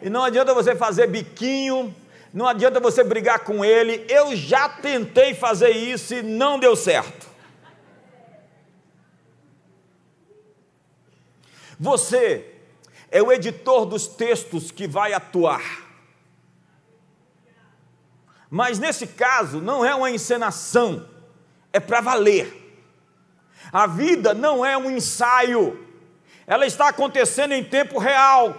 E 0.00 0.10
não 0.10 0.22
adianta 0.22 0.52
você 0.52 0.74
fazer 0.74 1.06
biquinho, 1.06 1.94
não 2.32 2.46
adianta 2.46 2.78
você 2.78 3.02
brigar 3.02 3.40
com 3.40 3.64
ele. 3.64 4.04
Eu 4.08 4.36
já 4.36 4.68
tentei 4.68 5.34
fazer 5.34 5.70
isso 5.70 6.14
e 6.14 6.22
não 6.22 6.58
deu 6.58 6.76
certo. 6.76 7.31
Você 11.82 12.46
é 13.10 13.20
o 13.20 13.32
editor 13.32 13.86
dos 13.86 14.06
textos 14.06 14.70
que 14.70 14.86
vai 14.86 15.12
atuar. 15.12 15.82
Mas 18.48 18.78
nesse 18.78 19.04
caso, 19.04 19.60
não 19.60 19.84
é 19.84 19.92
uma 19.92 20.08
encenação, 20.08 21.08
é 21.72 21.80
para 21.80 22.00
valer. 22.00 22.86
A 23.72 23.88
vida 23.88 24.32
não 24.32 24.64
é 24.64 24.78
um 24.78 24.88
ensaio, 24.92 25.84
ela 26.46 26.66
está 26.66 26.86
acontecendo 26.86 27.50
em 27.50 27.64
tempo 27.64 27.98
real. 27.98 28.54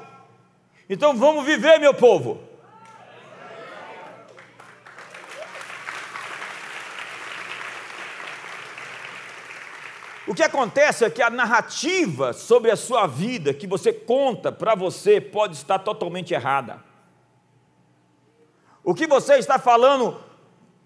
Então 0.89 1.15
vamos 1.15 1.45
viver, 1.45 1.79
meu 1.79 1.93
povo. 1.93 2.43
O 10.25 10.33
que 10.33 10.43
acontece 10.43 11.03
é 11.03 11.09
que 11.09 11.21
a 11.21 11.29
narrativa 11.29 12.31
sobre 12.31 12.71
a 12.71 12.77
sua 12.77 13.07
vida 13.07 13.53
que 13.53 13.67
você 13.67 13.91
conta 13.91 14.51
para 14.51 14.73
você 14.73 15.19
pode 15.19 15.55
estar 15.55 15.79
totalmente 15.79 16.33
errada. 16.33 16.81
O 18.83 18.93
que 18.93 19.05
você 19.05 19.36
está 19.36 19.59
falando 19.59 20.17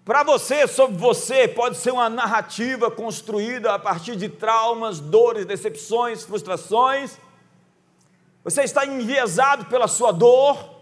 para 0.04 0.24
você 0.24 0.66
sobre 0.66 0.96
você 0.96 1.46
pode 1.46 1.76
ser 1.76 1.92
uma 1.92 2.08
narrativa 2.08 2.90
construída 2.90 3.74
a 3.74 3.78
partir 3.78 4.16
de 4.16 4.28
traumas, 4.28 4.98
dores, 4.98 5.46
decepções, 5.46 6.24
frustrações. 6.24 7.18
Você 8.42 8.62
está 8.62 8.86
enviesado 8.86 9.66
pela 9.66 9.86
sua 9.86 10.10
dor. 10.10 10.78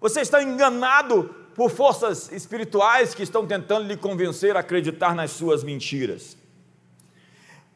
Você 0.00 0.20
está 0.20 0.42
enganado 0.42 1.34
por 1.56 1.70
forças 1.70 2.30
espirituais 2.30 3.14
que 3.14 3.22
estão 3.22 3.46
tentando 3.46 3.86
lhe 3.86 3.96
convencer 3.96 4.56
a 4.56 4.60
acreditar 4.60 5.14
nas 5.14 5.32
suas 5.32 5.64
mentiras. 5.64 6.39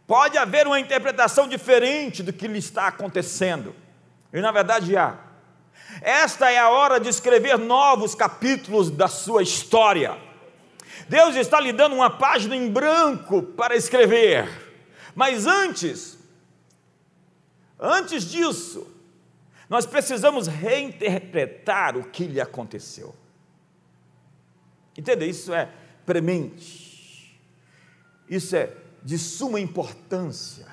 Pode 0.06 0.36
haver 0.36 0.66
uma 0.66 0.78
interpretação 0.78 1.48
diferente 1.48 2.22
do 2.22 2.32
que 2.32 2.46
lhe 2.46 2.58
está 2.58 2.88
acontecendo, 2.88 3.74
e 4.32 4.40
na 4.40 4.52
verdade 4.52 4.96
há. 4.96 5.18
Esta 6.02 6.50
é 6.50 6.58
a 6.58 6.68
hora 6.68 7.00
de 7.00 7.08
escrever 7.08 7.56
novos 7.58 8.14
capítulos 8.14 8.90
da 8.90 9.08
sua 9.08 9.42
história. 9.42 10.18
Deus 11.08 11.36
está 11.36 11.58
lhe 11.60 11.72
dando 11.72 11.94
uma 11.94 12.10
página 12.10 12.54
em 12.54 12.70
branco 12.70 13.42
para 13.42 13.74
escrever, 13.74 14.48
mas 15.14 15.46
antes, 15.46 16.18
antes 17.78 18.30
disso, 18.30 18.86
nós 19.68 19.86
precisamos 19.86 20.46
reinterpretar 20.46 21.96
o 21.96 22.04
que 22.04 22.26
lhe 22.26 22.40
aconteceu. 22.40 23.14
Entenda? 24.96 25.24
Isso 25.24 25.52
é 25.52 25.68
premente, 26.04 27.40
isso 28.28 28.54
é 28.54 28.83
de 29.04 29.18
suma 29.18 29.60
importância. 29.60 30.66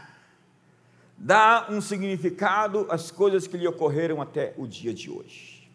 Dá 1.17 1.67
um 1.69 1.81
significado 1.81 2.87
às 2.89 3.11
coisas 3.11 3.45
que 3.45 3.57
lhe 3.57 3.67
ocorreram 3.67 4.21
até 4.21 4.53
o 4.57 4.65
dia 4.65 4.93
de 4.93 5.11
hoje. 5.11 5.69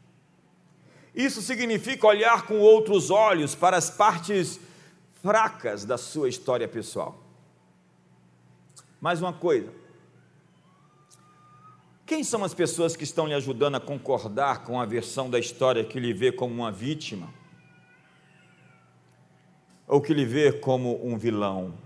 Isso 1.15 1.41
significa 1.41 2.07
olhar 2.07 2.47
com 2.47 2.59
outros 2.59 3.11
olhos 3.11 3.55
para 3.55 3.77
as 3.77 3.91
partes 3.91 4.59
fracas 5.23 5.85
da 5.85 5.97
sua 5.97 6.29
história 6.29 6.67
pessoal. 6.67 7.23
Mais 9.01 9.21
uma 9.21 9.33
coisa. 9.33 9.73
Quem 12.05 12.23
são 12.23 12.43
as 12.45 12.55
pessoas 12.55 12.97
que 12.97 13.05
estão 13.05 13.27
lhe 13.27 13.35
ajudando 13.35 13.77
a 13.77 13.81
concordar 13.81 14.63
com 14.65 14.81
a 14.81 14.87
versão 14.87 15.29
da 15.29 15.39
história 15.39 15.85
que 15.85 16.01
lhe 16.01 16.13
vê 16.13 16.33
como 16.33 16.55
uma 16.55 16.73
vítima? 16.73 17.29
Ou 19.87 20.01
que 20.01 20.15
lhe 20.15 20.25
vê 20.25 20.53
como 20.53 21.05
um 21.05 21.19
vilão? 21.19 21.86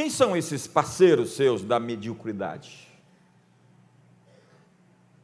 Quem 0.00 0.08
são 0.08 0.34
esses 0.34 0.66
parceiros 0.66 1.32
seus 1.32 1.60
da 1.60 1.78
mediocridade? 1.78 2.88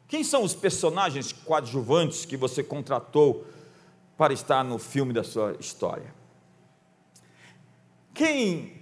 Quem 0.07 0.23
são 0.23 0.43
os 0.43 0.55
personagens 0.55 1.33
coadjuvantes 1.33 2.27
que 2.27 2.37
você 2.37 2.62
contratou 2.62 3.47
para 4.19 4.35
estar 4.35 4.62
no 4.62 4.79
filme 4.79 5.15
da 5.15 5.25
sua 5.25 5.57
história? 5.59 6.15
Quem 8.12 8.75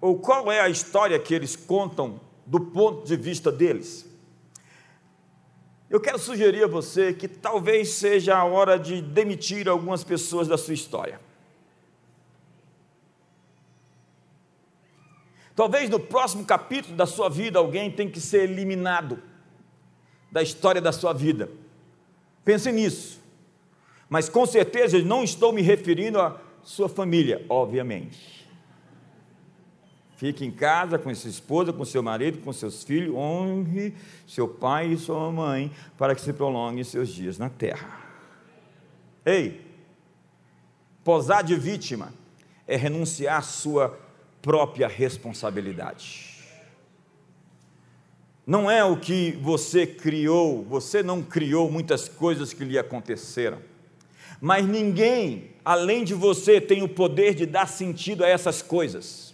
ou 0.00 0.18
qual 0.18 0.50
é 0.50 0.58
a 0.58 0.70
história 0.70 1.18
que 1.18 1.34
eles 1.34 1.54
contam 1.54 2.18
do 2.46 2.58
ponto 2.58 3.06
de 3.06 3.14
vista 3.14 3.52
deles? 3.52 4.06
Eu 5.90 6.00
quero 6.00 6.18
sugerir 6.18 6.64
a 6.64 6.66
você 6.66 7.12
que 7.12 7.28
talvez 7.28 7.90
seja 7.90 8.38
a 8.38 8.44
hora 8.46 8.78
de 8.78 9.02
demitir 9.02 9.68
algumas 9.68 10.02
pessoas 10.02 10.48
da 10.48 10.56
sua 10.56 10.72
história. 10.72 11.20
Talvez 15.54 15.90
no 15.90 16.00
próximo 16.00 16.44
capítulo 16.44 16.96
da 16.96 17.06
sua 17.06 17.28
vida 17.28 17.58
alguém 17.58 17.90
tenha 17.90 18.10
que 18.10 18.20
ser 18.20 18.50
eliminado 18.50 19.22
da 20.30 20.42
história 20.42 20.80
da 20.80 20.92
sua 20.92 21.12
vida. 21.12 21.50
Pense 22.44 22.72
nisso. 22.72 23.20
Mas 24.08 24.28
com 24.28 24.46
certeza 24.46 24.96
eu 24.96 25.04
não 25.04 25.22
estou 25.22 25.52
me 25.52 25.62
referindo 25.62 26.20
à 26.20 26.40
sua 26.62 26.88
família, 26.88 27.44
obviamente. 27.48 28.42
Fique 30.16 30.44
em 30.44 30.50
casa 30.50 30.98
com 30.98 31.12
sua 31.14 31.30
esposa, 31.30 31.72
com 31.72 31.84
seu 31.84 32.02
marido, 32.02 32.38
com 32.38 32.52
seus 32.52 32.84
filhos, 32.84 33.14
honre 33.14 33.94
seu 34.26 34.46
pai 34.46 34.92
e 34.92 34.96
sua 34.96 35.30
mãe 35.32 35.70
para 35.98 36.14
que 36.14 36.20
se 36.20 36.32
prolonguem 36.32 36.84
seus 36.84 37.08
dias 37.08 37.38
na 37.38 37.50
terra. 37.50 38.00
Ei, 39.26 39.60
posar 41.02 41.42
de 41.42 41.56
vítima 41.56 42.12
é 42.66 42.76
renunciar 42.76 43.38
à 43.38 43.42
sua 43.42 43.98
própria 44.42 44.88
responsabilidade. 44.88 46.32
Não 48.44 48.68
é 48.68 48.84
o 48.84 48.96
que 48.96 49.38
você 49.40 49.86
criou, 49.86 50.64
você 50.64 51.00
não 51.00 51.22
criou 51.22 51.70
muitas 51.70 52.08
coisas 52.08 52.52
que 52.52 52.64
lhe 52.64 52.76
aconteceram, 52.76 53.60
mas 54.40 54.66
ninguém, 54.66 55.52
além 55.64 56.02
de 56.02 56.12
você, 56.12 56.60
tem 56.60 56.82
o 56.82 56.88
poder 56.88 57.34
de 57.34 57.46
dar 57.46 57.68
sentido 57.68 58.24
a 58.24 58.28
essas 58.28 58.60
coisas. 58.60 59.32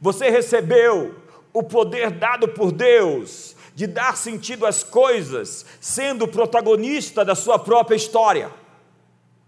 Você 0.00 0.28
recebeu 0.28 1.14
o 1.52 1.62
poder 1.62 2.10
dado 2.10 2.48
por 2.48 2.72
Deus 2.72 3.54
de 3.74 3.86
dar 3.86 4.16
sentido 4.16 4.66
às 4.66 4.82
coisas, 4.82 5.64
sendo 5.80 6.26
protagonista 6.26 7.24
da 7.24 7.36
sua 7.36 7.58
própria 7.58 7.94
história. 7.94 8.50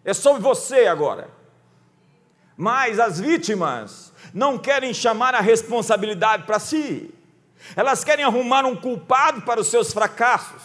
É 0.05 0.15
sobre 0.15 0.41
você 0.41 0.87
agora. 0.87 1.29
Mas 2.57 2.99
as 3.01 3.19
vítimas 3.19 4.13
não 4.33 4.59
querem 4.59 4.95
chamar 4.95 5.35
a 5.35 5.41
responsabilidade 5.41 6.45
para 6.45 6.59
si, 6.59 7.13
elas 7.75 8.05
querem 8.05 8.25
arrumar 8.25 8.65
um 8.65 8.77
culpado 8.77 9.43
para 9.43 9.61
os 9.61 9.69
seus 9.69 9.93
fracassos, 9.93 10.63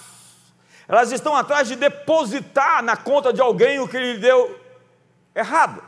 elas 0.88 1.12
estão 1.12 1.36
atrás 1.36 1.68
de 1.68 1.76
depositar 1.76 2.84
na 2.84 2.98
conta 2.98 3.32
de 3.32 3.40
alguém 3.42 3.80
o 3.80 3.88
que 3.88 3.98
lhe 3.98 4.18
deu 4.18 4.60
errado. 5.36 5.84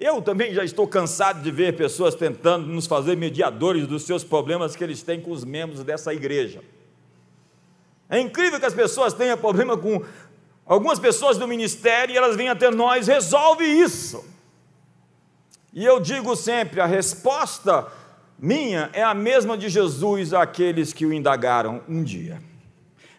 Eu 0.00 0.20
também 0.20 0.52
já 0.52 0.64
estou 0.64 0.88
cansado 0.88 1.42
de 1.42 1.50
ver 1.50 1.76
pessoas 1.76 2.14
tentando 2.14 2.66
nos 2.66 2.86
fazer 2.86 3.16
mediadores 3.16 3.86
dos 3.86 4.02
seus 4.02 4.24
problemas 4.24 4.74
que 4.74 4.82
eles 4.82 5.02
têm 5.02 5.20
com 5.20 5.30
os 5.30 5.44
membros 5.44 5.84
dessa 5.84 6.12
igreja. 6.12 6.60
É 8.10 8.18
incrível 8.18 8.58
que 8.58 8.66
as 8.66 8.74
pessoas 8.74 9.14
tenham 9.14 9.38
problema 9.38 9.76
com 9.76 10.02
algumas 10.66 10.98
pessoas 10.98 11.38
do 11.38 11.46
ministério 11.46 12.14
e 12.14 12.16
elas 12.16 12.34
vêm 12.34 12.48
até 12.48 12.70
nós, 12.70 13.06
resolve 13.06 13.64
isso. 13.64 14.24
E 15.72 15.84
eu 15.84 15.98
digo 15.98 16.36
sempre: 16.36 16.80
a 16.80 16.86
resposta 16.86 17.86
minha 18.38 18.90
é 18.92 19.02
a 19.02 19.14
mesma 19.14 19.56
de 19.56 19.68
Jesus 19.68 20.34
àqueles 20.34 20.92
que 20.92 21.06
o 21.06 21.12
indagaram 21.12 21.82
um 21.88 22.02
dia. 22.02 22.42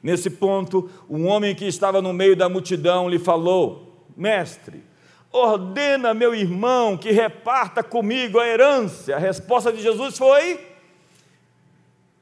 Nesse 0.01 0.29
ponto, 0.29 0.89
um 1.09 1.27
homem 1.27 1.55
que 1.55 1.65
estava 1.65 2.01
no 2.01 2.11
meio 2.11 2.35
da 2.35 2.49
multidão 2.49 3.09
lhe 3.09 3.17
falou: 3.17 4.05
Mestre, 4.15 4.83
ordena 5.31 6.13
meu 6.13 6.35
irmão 6.35 6.97
que 6.97 7.11
reparta 7.11 7.81
comigo 7.81 8.39
a 8.39 8.47
herança. 8.47 9.15
A 9.15 9.19
resposta 9.19 9.71
de 9.71 9.81
Jesus 9.81 10.17
foi: 10.17 10.59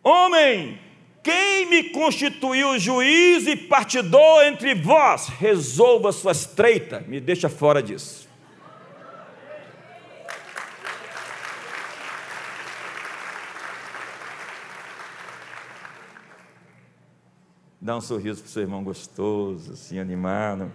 Homem, 0.04 0.80
quem 1.24 1.66
me 1.70 1.84
constituiu 1.90 2.80
juiz 2.80 3.48
e 3.48 3.56
partidor 3.56 4.44
entre 4.46 4.76
vós? 4.76 5.28
Resolva 5.28 6.12
suas 6.12 6.46
treitas, 6.46 7.06
me 7.06 7.20
deixa 7.20 7.50
fora 7.50 7.82
disso. 7.82 8.31
Dá 17.82 17.98
um 17.98 18.02
sorriso 18.02 18.44
para 18.44 18.48
o 18.48 18.52
seu 18.52 18.62
irmão 18.62 18.84
gostoso, 18.84 19.74
assim, 19.74 19.98
animado. 19.98 20.72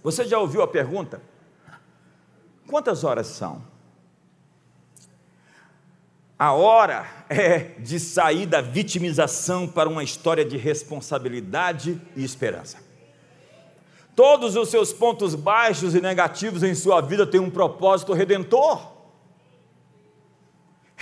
Você 0.00 0.24
já 0.24 0.38
ouviu 0.38 0.62
a 0.62 0.68
pergunta? 0.68 1.20
Quantas 2.68 3.02
horas 3.02 3.26
são? 3.26 3.60
A 6.38 6.52
hora 6.52 7.04
é 7.28 7.80
de 7.80 7.98
sair 7.98 8.46
da 8.46 8.60
vitimização 8.60 9.66
para 9.66 9.88
uma 9.88 10.04
história 10.04 10.44
de 10.44 10.56
responsabilidade 10.56 12.00
e 12.14 12.24
esperança. 12.24 12.78
Todos 14.14 14.54
os 14.54 14.68
seus 14.68 14.92
pontos 14.92 15.34
baixos 15.34 15.96
e 15.96 16.00
negativos 16.00 16.62
em 16.62 16.76
sua 16.76 17.00
vida 17.00 17.26
têm 17.26 17.40
um 17.40 17.50
propósito 17.50 18.12
redentor. 18.12 18.91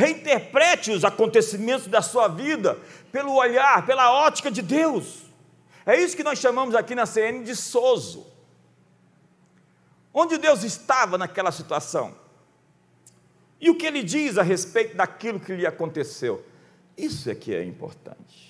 Reinterprete 0.00 0.92
os 0.92 1.04
acontecimentos 1.04 1.86
da 1.86 2.00
sua 2.00 2.26
vida 2.26 2.78
pelo 3.12 3.34
olhar, 3.34 3.84
pela 3.84 4.10
ótica 4.10 4.50
de 4.50 4.62
Deus. 4.62 5.24
É 5.84 5.94
isso 6.00 6.16
que 6.16 6.24
nós 6.24 6.38
chamamos 6.38 6.74
aqui 6.74 6.94
na 6.94 7.04
CN 7.04 7.44
de 7.44 7.54
sozo. 7.54 8.26
Onde 10.14 10.38
Deus 10.38 10.64
estava 10.64 11.18
naquela 11.18 11.52
situação? 11.52 12.14
E 13.60 13.68
o 13.68 13.76
que 13.76 13.84
ele 13.84 14.02
diz 14.02 14.38
a 14.38 14.42
respeito 14.42 14.96
daquilo 14.96 15.38
que 15.38 15.54
lhe 15.54 15.66
aconteceu? 15.66 16.42
Isso 16.96 17.28
é 17.30 17.34
que 17.34 17.54
é 17.54 17.62
importante. 17.62 18.48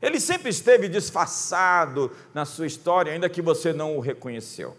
Ele 0.00 0.18
sempre 0.18 0.48
esteve 0.48 0.88
disfarçado 0.88 2.10
na 2.32 2.46
sua 2.46 2.66
história, 2.66 3.12
ainda 3.12 3.28
que 3.28 3.42
você 3.42 3.74
não 3.74 3.98
o 3.98 4.00
reconheceu. 4.00 4.74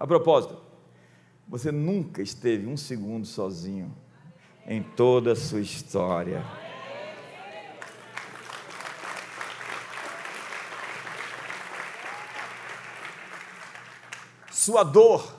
A 0.00 0.04
propósito, 0.04 0.63
você 1.46 1.70
nunca 1.70 2.22
esteve 2.22 2.66
um 2.66 2.76
segundo 2.76 3.26
sozinho 3.26 3.94
em 4.66 4.82
toda 4.82 5.32
a 5.32 5.36
sua 5.36 5.60
história. 5.60 6.44
Sua 14.50 14.82
dor 14.82 15.34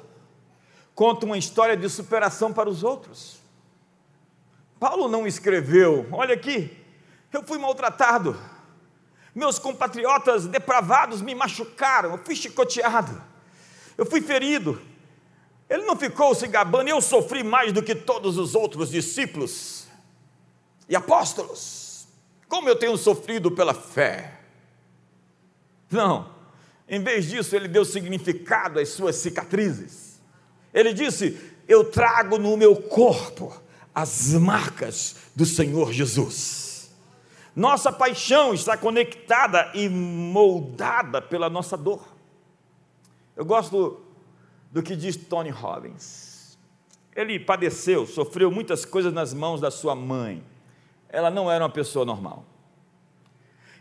conta 0.94 1.26
uma 1.26 1.38
história 1.38 1.76
de 1.76 1.90
superação 1.90 2.54
para 2.54 2.70
os 2.70 2.84
outros. 2.84 3.40
Paulo 4.80 5.08
não 5.08 5.26
escreveu, 5.26 6.08
olha 6.12 6.36
aqui, 6.36 6.78
eu 7.34 7.44
fui 7.44 7.58
maltratado, 7.58 8.40
meus 9.34 9.58
compatriotas 9.58 10.46
depravados 10.48 11.22
me 11.22 11.34
machucaram, 11.34 12.12
eu 12.12 12.18
fui 12.20 12.36
chicoteado, 12.36 13.22
eu 13.98 14.06
fui 14.06 14.22
ferido, 14.22 14.80
ele 15.70 15.84
não 15.84 15.96
ficou 15.96 16.36
se 16.36 16.48
gabando, 16.48 16.90
eu 16.90 17.02
sofri 17.02 17.44
mais 17.44 17.74
do 17.74 17.82
que 17.82 17.96
todos 17.96 18.38
os 18.38 18.54
outros 18.54 18.90
discípulos 18.90 19.88
e 20.88 20.96
apóstolos. 20.96 22.08
Como 22.48 22.70
eu 22.70 22.76
tenho 22.76 22.96
sofrido 22.98 23.50
pela 23.52 23.74
fé. 23.74 24.40
Não, 25.90 26.30
em 26.88 27.02
vez 27.02 27.28
disso, 27.28 27.56
ele 27.56 27.68
deu 27.68 27.84
significado 27.84 28.80
às 28.80 28.90
suas 28.90 29.16
cicatrizes. 29.16 30.22
Ele 30.74 30.94
disse: 30.94 31.40
Eu 31.68 31.90
trago 31.90 32.38
no 32.38 32.56
meu 32.56 32.76
corpo 32.76 33.60
as 33.94 34.34
marcas 34.34 35.16
do 35.36 35.46
Senhor 35.46 35.92
Jesus. 35.92 36.92
Nossa 37.56 37.92
paixão 37.92 38.54
está 38.54 38.78
conectada 38.78 39.72
e 39.74 39.88
moldada 39.90 41.22
pela 41.22 41.50
nossa 41.50 41.78
dor. 41.78 42.06
Eu 43.36 43.46
gosto 43.46 44.05
do 44.76 44.84
que 44.84 44.94
diz 44.94 45.16
Tony 45.16 45.50
Robbins. 45.50 46.58
Ele 47.16 47.40
padeceu, 47.40 48.06
sofreu 48.06 48.52
muitas 48.52 48.84
coisas 48.84 49.14
nas 49.14 49.34
mãos 49.34 49.62
da 49.62 49.72
sua 49.72 49.96
mãe. 49.96 50.44
Ela 51.08 51.30
não 51.30 51.50
era 51.50 51.64
uma 51.64 51.70
pessoa 51.70 52.04
normal. 52.04 52.44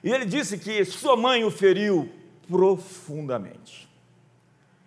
E 0.04 0.12
ele 0.12 0.24
disse 0.24 0.56
que 0.56 0.84
sua 0.84 1.16
mãe 1.16 1.42
o 1.42 1.50
feriu 1.50 2.08
profundamente. 2.46 3.88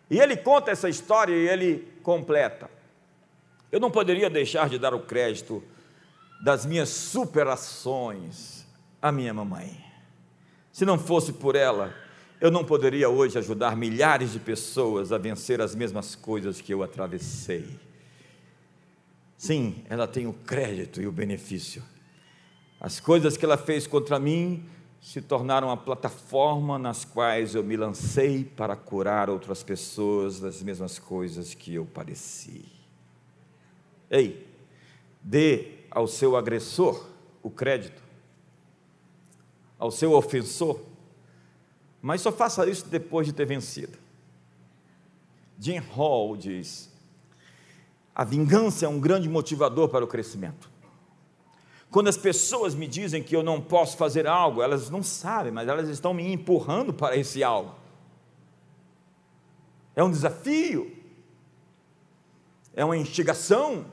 E 0.09 0.17
ele 0.17 0.37
conta 0.37 0.71
essa 0.71 0.87
história 0.87 1.35
e 1.35 1.49
ele 1.49 1.85
completa. 2.01 2.71
Eu 3.69 3.81
não 3.81 3.91
poderia 3.91 4.29
deixar 4.29 4.69
de 4.69 4.79
dar 4.79 4.93
o 4.93 5.01
crédito 5.01 5.61
das 6.41 6.65
minhas 6.65 6.87
superações 6.87 8.65
à 9.01 9.11
minha 9.11 9.33
mamãe. 9.33 9.83
Se 10.71 10.85
não 10.85 10.97
fosse 10.97 11.33
por 11.33 11.53
ela, 11.53 11.93
eu 12.39 12.51
não 12.51 12.63
poderia 12.63 13.09
hoje 13.09 13.37
ajudar 13.37 13.75
milhares 13.75 14.31
de 14.31 14.39
pessoas 14.39 15.11
a 15.11 15.17
vencer 15.17 15.59
as 15.59 15.73
mesmas 15.73 16.15
coisas 16.15 16.61
que 16.61 16.73
eu 16.73 16.83
atravessei. 16.83 17.67
Sim, 19.37 19.83
ela 19.89 20.07
tem 20.07 20.27
o 20.27 20.33
crédito 20.33 21.01
e 21.01 21.07
o 21.07 21.11
benefício. 21.11 21.83
As 22.79 22.99
coisas 22.99 23.35
que 23.35 23.45
ela 23.45 23.57
fez 23.57 23.87
contra 23.87 24.19
mim 24.19 24.65
se 25.01 25.21
tornaram 25.21 25.71
a 25.71 25.77
plataforma 25.77 26.77
nas 26.77 27.05
quais 27.05 27.55
eu 27.55 27.63
me 27.63 27.75
lancei 27.77 28.43
para 28.43 28.75
curar 28.75 29.29
outras 29.29 29.63
pessoas 29.63 30.39
das 30.39 30.61
mesmas 30.61 30.99
coisas 30.99 31.53
que 31.53 31.73
eu 31.73 31.85
padeci. 31.85 32.65
Ei, 34.09 34.47
dê 35.21 35.71
ao 35.89 36.07
seu 36.07 36.35
agressor 36.35 37.07
o 37.41 37.49
crédito, 37.49 38.01
ao 39.79 39.91
seu 39.91 40.13
ofensor 40.13 40.79
mas 42.01 42.21
só 42.21 42.31
faça 42.31 42.67
isso 42.69 42.87
depois 42.87 43.27
de 43.27 43.33
ter 43.33 43.45
vencido. 43.45 43.97
Jim 45.59 45.77
Hall 45.77 46.37
diz: 46.37 46.91
a 48.17 48.23
vingança 48.23 48.83
é 48.85 48.89
um 48.89 48.99
grande 48.99 49.29
motivador 49.29 49.89
para 49.89 50.03
o 50.03 50.07
crescimento. 50.07 50.69
Quando 51.91 52.07
as 52.07 52.17
pessoas 52.17 52.73
me 52.73 52.87
dizem 52.87 53.21
que 53.21 53.35
eu 53.35 53.43
não 53.43 53.61
posso 53.61 53.95
fazer 53.95 54.25
algo, 54.25 54.61
elas 54.61 54.89
não 54.89 55.03
sabem, 55.03 55.51
mas 55.51 55.67
elas 55.67 55.87
estão 55.87 56.15
me 56.15 56.33
empurrando 56.33 56.91
para 56.91 57.15
esse 57.15 57.43
algo. 57.43 57.75
É 59.95 60.03
um 60.03 60.09
desafio, 60.09 60.91
é 62.73 62.83
uma 62.83 62.97
instigação, 62.97 63.85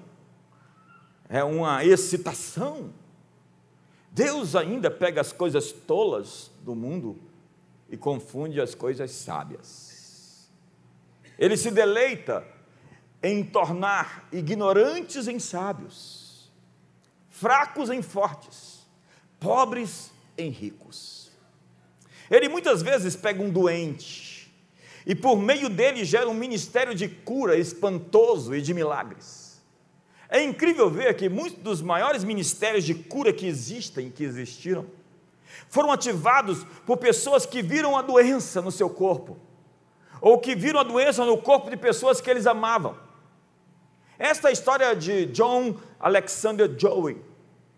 é 1.29 1.45
uma 1.45 1.85
excitação. 1.85 2.91
Deus 4.11 4.57
ainda 4.57 4.91
pega 4.91 5.21
as 5.21 5.33
coisas 5.33 5.71
tolas 5.71 6.51
do 6.63 6.75
mundo 6.75 7.19
e 7.95 7.97
confunde 7.97 8.61
as 8.61 8.75
coisas 8.75 9.13
sábias. 9.13 10.51
Ele 11.39 11.57
se 11.57 11.71
deleita 11.71 12.45
em 13.23 13.45
tornar 13.45 14.29
ignorantes 14.33 15.29
em 15.29 15.39
sábios, 15.39 16.51
fracos 17.31 17.91
em 17.91 18.03
fortes, 18.03 18.85
pobres 19.39 20.11
em 20.37 20.51
ricos. 20.51 21.31
Ele 22.29 22.49
muitas 22.49 22.83
vezes 22.83 23.15
pega 23.15 23.41
um 23.41 23.51
doente 23.51 24.53
e 25.07 25.15
por 25.15 25.37
meio 25.37 25.69
dele 25.69 26.05
gera 26.05 26.29
um 26.29 26.35
ministério 26.35 26.97
de 26.97 27.09
cura 27.09 27.57
espantoso 27.57 28.57
e 28.57 28.61
de 28.61 28.75
milagres. 28.75 29.63
É 30.29 30.43
incrível 30.43 30.91
ver 30.91 31.15
que 31.15 31.29
muitos 31.29 31.63
dos 31.63 31.81
maiores 31.81 32.25
ministérios 32.25 32.83
de 32.83 32.95
cura 32.95 33.33
que 33.33 33.47
existem, 33.47 34.11
que 34.11 34.25
existiram, 34.25 34.85
foram 35.69 35.91
ativados 35.93 36.65
por 36.87 36.97
pessoas 36.97 37.47
que 37.47 37.63
viram 37.63 37.97
a 37.97 38.03
doença 38.03 38.61
no 38.61 38.71
seu 38.71 38.89
corpo, 38.89 39.37
ou 40.21 40.39
que 40.39 40.55
viram 40.55 40.81
a 40.81 40.85
doença 40.85 41.25
no 41.25 41.39
corpo 41.39 41.71
de 41.71 41.77
pessoas 41.77 42.21
que 42.21 42.31
eles 42.31 42.47
amavam. 42.47 42.97
Esta 44.19 44.49
é 44.49 44.53
história 44.53 44.95
de 44.95 45.27
John 45.27 45.77
Alexander 45.99 46.73
Joey, 46.79 47.21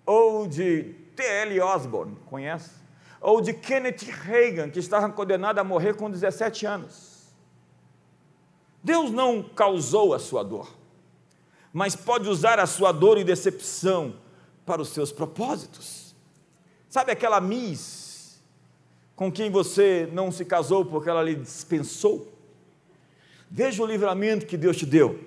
ou 0.04 0.46
de 0.46 0.94
T.L. 1.16 1.60
Osborne, 1.60 2.16
conhece? 2.26 2.70
Ou 3.20 3.40
de 3.40 3.54
Kenneth 3.54 4.04
Reagan, 4.22 4.70
que 4.70 4.78
estava 4.78 5.08
condenado 5.10 5.58
a 5.58 5.64
morrer 5.64 5.94
com 5.94 6.10
17 6.10 6.66
anos. 6.66 7.16
Deus 8.82 9.10
não 9.10 9.42
causou 9.42 10.14
a 10.14 10.18
sua 10.18 10.44
dor, 10.44 10.72
mas 11.72 11.96
pode 11.96 12.28
usar 12.28 12.60
a 12.60 12.66
sua 12.66 12.92
dor 12.92 13.18
e 13.18 13.24
decepção 13.24 14.14
para 14.64 14.80
os 14.80 14.90
seus 14.90 15.10
propósitos. 15.10 16.05
Sabe 16.96 17.12
aquela 17.12 17.42
Miss 17.42 18.40
com 19.14 19.30
quem 19.30 19.50
você 19.50 20.08
não 20.14 20.32
se 20.32 20.46
casou 20.46 20.82
porque 20.82 21.10
ela 21.10 21.22
lhe 21.22 21.34
dispensou? 21.34 22.26
Veja 23.50 23.82
o 23.82 23.86
livramento 23.86 24.46
que 24.46 24.56
Deus 24.56 24.78
te 24.78 24.86
deu. 24.86 25.20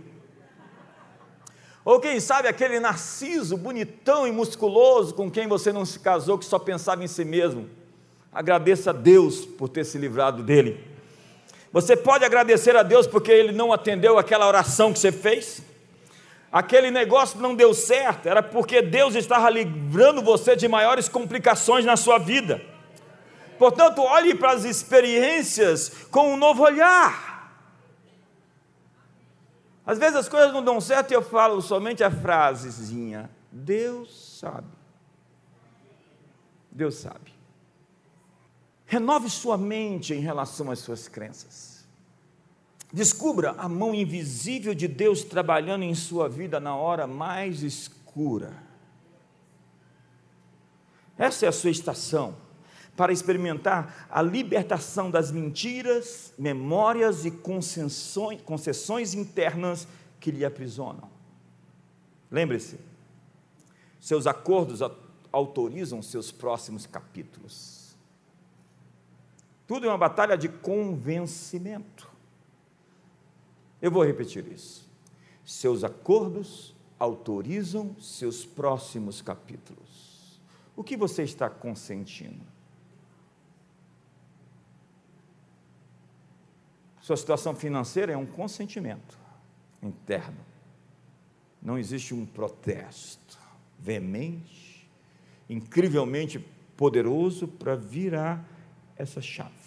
Ou 1.86 2.00
quem 2.00 2.20
sabe 2.20 2.48
aquele 2.48 2.80
narciso 2.80 3.56
bonitão 3.56 4.28
e 4.28 4.32
musculoso 4.32 5.14
com 5.14 5.30
quem 5.30 5.48
você 5.48 5.72
não 5.72 5.86
se 5.86 6.00
casou, 6.00 6.40
que 6.40 6.46
só 6.46 6.58
pensava 6.58 7.04
em 7.04 7.08
si 7.08 7.24
mesmo. 7.24 7.70
Agradeça 8.34 8.90
a 8.90 8.94
Deus 8.94 9.46
por 9.46 9.70
ter 9.70 9.86
se 9.86 10.00
livrado 10.00 10.42
dele. 10.42 10.84
Você 11.72 11.96
pode 11.96 12.26
agradecer 12.26 12.76
a 12.76 12.82
Deus 12.82 13.06
porque 13.06 13.32
ele 13.32 13.52
não 13.52 13.72
atendeu 13.72 14.18
aquela 14.18 14.48
oração 14.48 14.92
que 14.92 14.98
você 14.98 15.12
fez? 15.12 15.62
Aquele 16.52 16.90
negócio 16.90 17.40
não 17.40 17.54
deu 17.54 17.74
certo, 17.74 18.28
era 18.28 18.42
porque 18.42 18.82
Deus 18.82 19.14
estava 19.14 19.50
livrando 19.50 20.22
você 20.22 20.56
de 20.56 20.68
maiores 20.68 21.08
complicações 21.08 21.86
na 21.86 21.96
sua 21.96 22.18
vida. 22.18 22.60
Portanto, 23.60 24.02
olhe 24.02 24.34
para 24.34 24.52
as 24.52 24.64
experiências 24.64 26.08
com 26.10 26.34
um 26.34 26.38
novo 26.38 26.64
olhar. 26.64 27.30
Às 29.86 30.00
vezes 30.00 30.16
as 30.16 30.30
coisas 30.30 30.54
não 30.54 30.64
dão 30.64 30.80
certo 30.80 31.12
e 31.12 31.14
eu 31.14 31.22
falo 31.22 31.62
somente 31.62 32.04
a 32.04 32.10
frasezinha: 32.10 33.30
Deus 33.52 34.38
sabe. 34.40 34.68
Deus 36.72 36.96
sabe. 36.96 37.34
Renove 38.86 39.30
sua 39.30 39.58
mente 39.58 40.14
em 40.14 40.20
relação 40.20 40.72
às 40.72 40.80
suas 40.80 41.08
crenças. 41.08 41.69
Descubra 42.92 43.52
a 43.52 43.70
mão 43.70 43.94
invisível 43.94 44.74
de 44.74 44.88
Deus 44.88 45.24
trabalhando 45.24 45.84
em 45.84 45.94
sua 45.94 46.28
vida 46.28 46.60
na 46.60 46.76
hora 46.76 47.06
mais 47.06 47.62
escura. 47.62 48.54
Essa 51.18 51.46
é 51.46 51.50
a 51.50 51.52
sua 51.52 51.70
estação 51.70 52.36
para 52.96 53.14
experimentar 53.14 54.08
a 54.10 54.22
libertação 54.22 55.12
das 55.12 55.32
mentiras, 55.32 56.34
memórias 56.38 57.26
e 57.26 57.32
concessões, 57.32 58.42
concessões 58.42 59.14
internas 59.14 59.88
que 60.20 60.32
lhe 60.32 60.44
aprisionam. 60.44 61.10
Lembre-se, 62.32 62.80
seus 64.00 64.26
acordos 64.28 64.82
autorizam 65.32 66.02
seus 66.02 66.32
próximos 66.32 66.86
capítulos. 66.86 67.96
Tudo 69.68 69.86
é 69.86 69.90
uma 69.90 69.98
batalha 69.98 70.36
de 70.36 70.50
convencimento. 70.50 72.09
Eu 73.82 73.92
vou 73.92 74.04
repetir 74.04 74.46
isso. 74.52 74.88
Seus 75.46 75.84
acordos 75.84 76.76
autorizam 76.98 77.96
seus 78.00 78.46
próximos 78.46 79.22
capítulos. 79.22 80.40
O 80.76 80.84
que 80.84 80.98
você 80.98 81.24
está 81.24 81.50
consentindo? 81.50 82.46
Sua 87.02 87.18
situação 87.18 87.56
financeira 87.56 88.14
é 88.14 88.18
um 88.18 88.26
consentimento 88.26 89.18
interno. 89.82 90.38
Não 91.62 91.78
existe 91.78 92.14
um 92.14 92.26
protesto 92.26 93.40
veemente, 93.80 94.88
incrivelmente 95.50 96.40
poderoso 96.78 97.48
para 97.48 97.76
virar 97.76 98.46
essa 98.96 99.22
chave. 99.22 99.59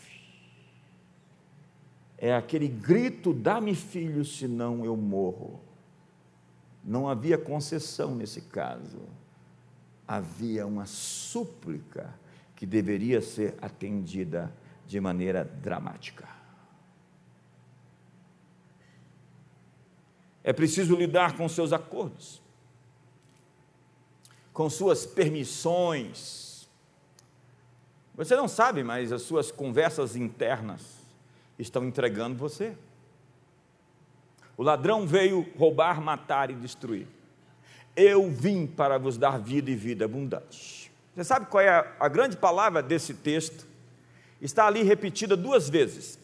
É 2.22 2.32
aquele 2.32 2.68
grito: 2.68 3.35
dá-me 3.35 3.74
filho, 3.74 4.24
senão 4.24 4.85
eu 4.85 4.96
morro. 4.96 5.61
Não 6.85 7.08
havia 7.08 7.37
concessão 7.37 8.14
nesse 8.14 8.42
caso, 8.42 9.00
havia 10.06 10.64
uma 10.64 10.87
súplica 10.87 12.14
que 12.54 12.64
deveria 12.64 13.20
ser 13.20 13.56
atendida 13.61 14.52
de 14.87 15.00
maneira 15.00 15.44
dramática. 15.44 16.28
É 20.44 20.52
preciso 20.52 20.94
lidar 20.94 21.37
com 21.37 21.48
seus 21.48 21.72
acordos, 21.72 22.40
com 24.52 24.70
suas 24.70 25.04
permissões. 25.04 26.68
Você 28.14 28.37
não 28.37 28.46
sabe, 28.46 28.85
mas 28.85 29.11
as 29.11 29.22
suas 29.22 29.50
conversas 29.50 30.14
internas 30.14 31.01
estão 31.58 31.84
entregando 31.84 32.36
você. 32.36 32.76
O 34.56 34.62
ladrão 34.62 35.06
veio 35.06 35.46
roubar, 35.56 36.00
matar 36.00 36.50
e 36.50 36.54
destruir. 36.54 37.06
Eu 37.96 38.30
vim 38.30 38.66
para 38.66 38.98
vos 38.98 39.18
dar 39.18 39.38
vida 39.38 39.70
e 39.70 39.74
vida 39.74 40.04
abundante. 40.04 40.90
Você 41.14 41.24
sabe 41.24 41.46
qual 41.46 41.62
é 41.62 41.94
a, 41.98 42.08
grande 42.08 42.36
palavra 42.36 42.82
desse 42.82 43.14
texto? 43.14 43.66
Está 44.40 44.66
ali 44.66 44.82
repetida 44.82 45.36
duas 45.36 45.68
vezes: 45.68 46.18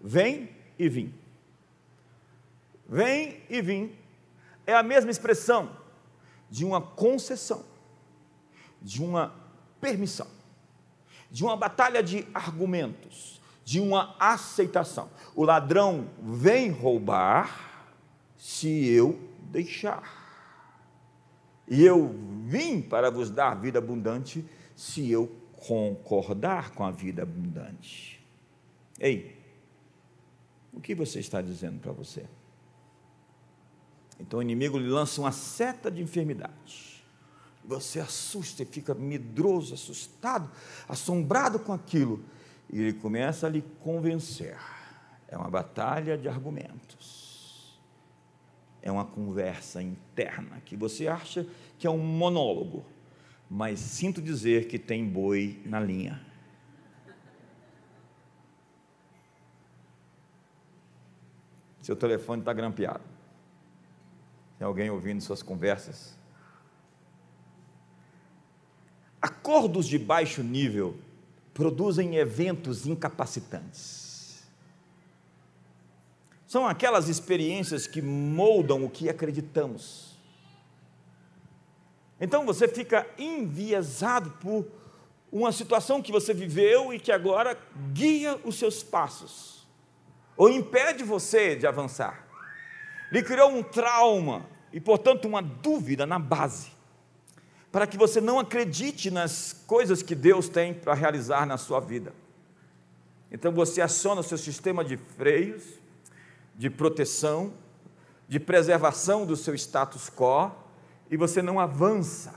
vem 0.00 0.50
e 0.78 0.88
vim. 0.88 1.14
Vem 2.88 3.40
e 3.48 3.60
vim 3.60 3.92
é 4.70 4.74
a 4.74 4.82
mesma 4.82 5.10
expressão 5.10 5.76
de 6.48 6.64
uma 6.64 6.80
concessão, 6.80 7.64
de 8.80 9.02
uma 9.02 9.34
permissão, 9.80 10.26
de 11.30 11.44
uma 11.44 11.56
batalha 11.56 12.02
de 12.02 12.26
argumentos, 12.32 13.39
de 13.70 13.78
uma 13.78 14.16
aceitação. 14.18 15.08
O 15.32 15.44
ladrão 15.44 16.10
vem 16.20 16.72
roubar 16.72 17.94
se 18.36 18.88
eu 18.88 19.16
deixar. 19.42 20.02
E 21.68 21.84
eu 21.84 22.12
vim 22.46 22.82
para 22.82 23.12
vos 23.12 23.30
dar 23.30 23.54
vida 23.54 23.78
abundante 23.78 24.44
se 24.74 25.08
eu 25.08 25.30
concordar 25.52 26.72
com 26.72 26.84
a 26.84 26.90
vida 26.90 27.22
abundante. 27.22 28.20
Ei, 28.98 29.38
o 30.72 30.80
que 30.80 30.92
você 30.92 31.20
está 31.20 31.40
dizendo 31.40 31.78
para 31.78 31.92
você? 31.92 32.26
Então 34.18 34.40
o 34.40 34.42
inimigo 34.42 34.78
lhe 34.78 34.88
lança 34.88 35.20
uma 35.20 35.30
seta 35.30 35.92
de 35.92 36.02
enfermidade. 36.02 37.04
Você 37.64 38.00
assusta 38.00 38.64
e 38.64 38.66
fica 38.66 38.94
medroso, 38.94 39.74
assustado, 39.74 40.50
assombrado 40.88 41.60
com 41.60 41.72
aquilo. 41.72 42.20
E 42.72 42.80
ele 42.80 42.92
começa 42.92 43.46
a 43.46 43.50
lhe 43.50 43.62
convencer. 43.80 44.56
É 45.26 45.36
uma 45.36 45.50
batalha 45.50 46.16
de 46.16 46.28
argumentos. 46.28 47.78
É 48.80 48.90
uma 48.90 49.04
conversa 49.04 49.82
interna 49.82 50.60
que 50.60 50.76
você 50.76 51.08
acha 51.08 51.46
que 51.78 51.86
é 51.86 51.90
um 51.90 51.98
monólogo, 51.98 52.84
mas 53.48 53.80
sinto 53.80 54.22
dizer 54.22 54.68
que 54.68 54.78
tem 54.78 55.04
boi 55.04 55.60
na 55.66 55.80
linha. 55.80 56.20
Seu 61.82 61.96
telefone 61.96 62.40
está 62.40 62.52
grampeado. 62.52 63.04
Tem 64.58 64.66
alguém 64.66 64.90
ouvindo 64.90 65.20
suas 65.20 65.42
conversas? 65.42 66.16
Acordos 69.20 69.86
de 69.86 69.98
baixo 69.98 70.42
nível 70.42 70.96
produzem 71.60 72.16
eventos 72.16 72.86
incapacitantes. 72.86 74.42
São 76.46 76.66
aquelas 76.66 77.06
experiências 77.06 77.86
que 77.86 78.00
moldam 78.00 78.82
o 78.82 78.88
que 78.88 79.10
acreditamos. 79.10 80.16
Então 82.18 82.46
você 82.46 82.66
fica 82.66 83.06
enviesado 83.18 84.30
por 84.40 84.66
uma 85.30 85.52
situação 85.52 86.00
que 86.00 86.10
você 86.10 86.32
viveu 86.32 86.94
e 86.94 86.98
que 86.98 87.12
agora 87.12 87.58
guia 87.92 88.40
os 88.42 88.58
seus 88.58 88.82
passos, 88.82 89.68
ou 90.38 90.48
impede 90.48 91.04
você 91.04 91.54
de 91.54 91.66
avançar 91.66 92.26
lhe 93.12 93.22
criou 93.22 93.50
um 93.50 93.62
trauma 93.62 94.46
e, 94.72 94.80
portanto, 94.80 95.26
uma 95.26 95.42
dúvida 95.42 96.06
na 96.06 96.18
base, 96.18 96.70
para 97.70 97.86
que 97.86 97.96
você 97.96 98.20
não 98.20 98.38
acredite 98.38 99.10
nas 99.10 99.52
coisas 99.66 100.02
que 100.02 100.14
Deus 100.14 100.48
tem 100.48 100.74
para 100.74 100.94
realizar 100.94 101.46
na 101.46 101.56
sua 101.56 101.80
vida. 101.80 102.12
Então 103.30 103.52
você 103.52 103.80
aciona 103.80 104.20
o 104.20 104.24
seu 104.24 104.36
sistema 104.36 104.84
de 104.84 104.96
freios, 104.96 105.62
de 106.56 106.68
proteção, 106.68 107.52
de 108.28 108.40
preservação 108.40 109.24
do 109.24 109.36
seu 109.36 109.54
status 109.54 110.10
quo 110.10 110.50
e 111.10 111.16
você 111.16 111.40
não 111.40 111.58
avança, 111.58 112.34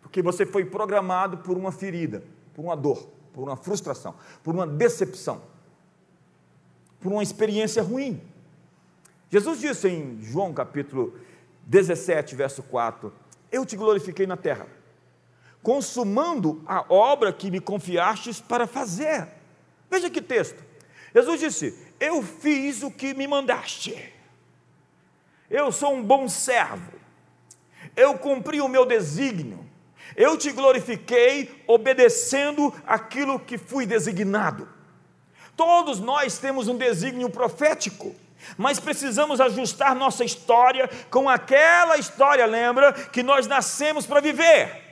porque 0.00 0.22
você 0.22 0.44
foi 0.44 0.64
programado 0.64 1.38
por 1.38 1.56
uma 1.56 1.70
ferida, 1.70 2.22
por 2.54 2.64
uma 2.64 2.76
dor, 2.76 3.08
por 3.32 3.42
uma 3.42 3.56
frustração, 3.56 4.14
por 4.42 4.54
uma 4.54 4.66
decepção, 4.66 5.42
por 7.00 7.12
uma 7.12 7.22
experiência 7.22 7.82
ruim. 7.82 8.20
Jesus 9.30 9.60
disse 9.60 9.88
em 9.88 10.20
João 10.22 10.52
capítulo 10.52 11.14
17, 11.66 12.34
verso 12.34 12.62
4: 12.62 13.12
Eu 13.50 13.64
te 13.64 13.76
glorifiquei 13.76 14.26
na 14.26 14.36
terra, 14.36 14.66
consumando 15.62 16.62
a 16.66 16.84
obra 16.92 17.32
que 17.32 17.50
me 17.50 17.60
confiastes 17.60 18.40
para 18.40 18.66
fazer. 18.66 19.28
Veja 19.90 20.10
que 20.10 20.20
texto. 20.20 20.62
Jesus 21.14 21.40
disse: 21.40 21.86
Eu 21.98 22.22
fiz 22.22 22.82
o 22.82 22.90
que 22.90 23.14
me 23.14 23.26
mandaste. 23.26 24.12
Eu 25.50 25.72
sou 25.72 25.94
um 25.94 26.02
bom 26.02 26.28
servo. 26.28 26.92
Eu 27.96 28.18
cumpri 28.18 28.60
o 28.60 28.68
meu 28.68 28.84
desígnio. 28.84 29.66
Eu 30.16 30.36
te 30.36 30.52
glorifiquei 30.52 31.62
obedecendo 31.66 32.74
aquilo 32.86 33.38
que 33.38 33.56
fui 33.56 33.86
designado. 33.86 34.68
Todos 35.56 35.98
nós 35.98 36.38
temos 36.38 36.68
um 36.68 36.76
desígnio 36.76 37.28
profético, 37.30 38.14
mas 38.56 38.78
precisamos 38.78 39.40
ajustar 39.40 39.94
nossa 39.94 40.24
história 40.24 40.88
com 41.10 41.28
aquela 41.28 41.96
história, 41.96 42.46
lembra, 42.46 42.92
que 42.92 43.22
nós 43.22 43.46
nascemos 43.46 44.06
para 44.06 44.20
viver. 44.20 44.88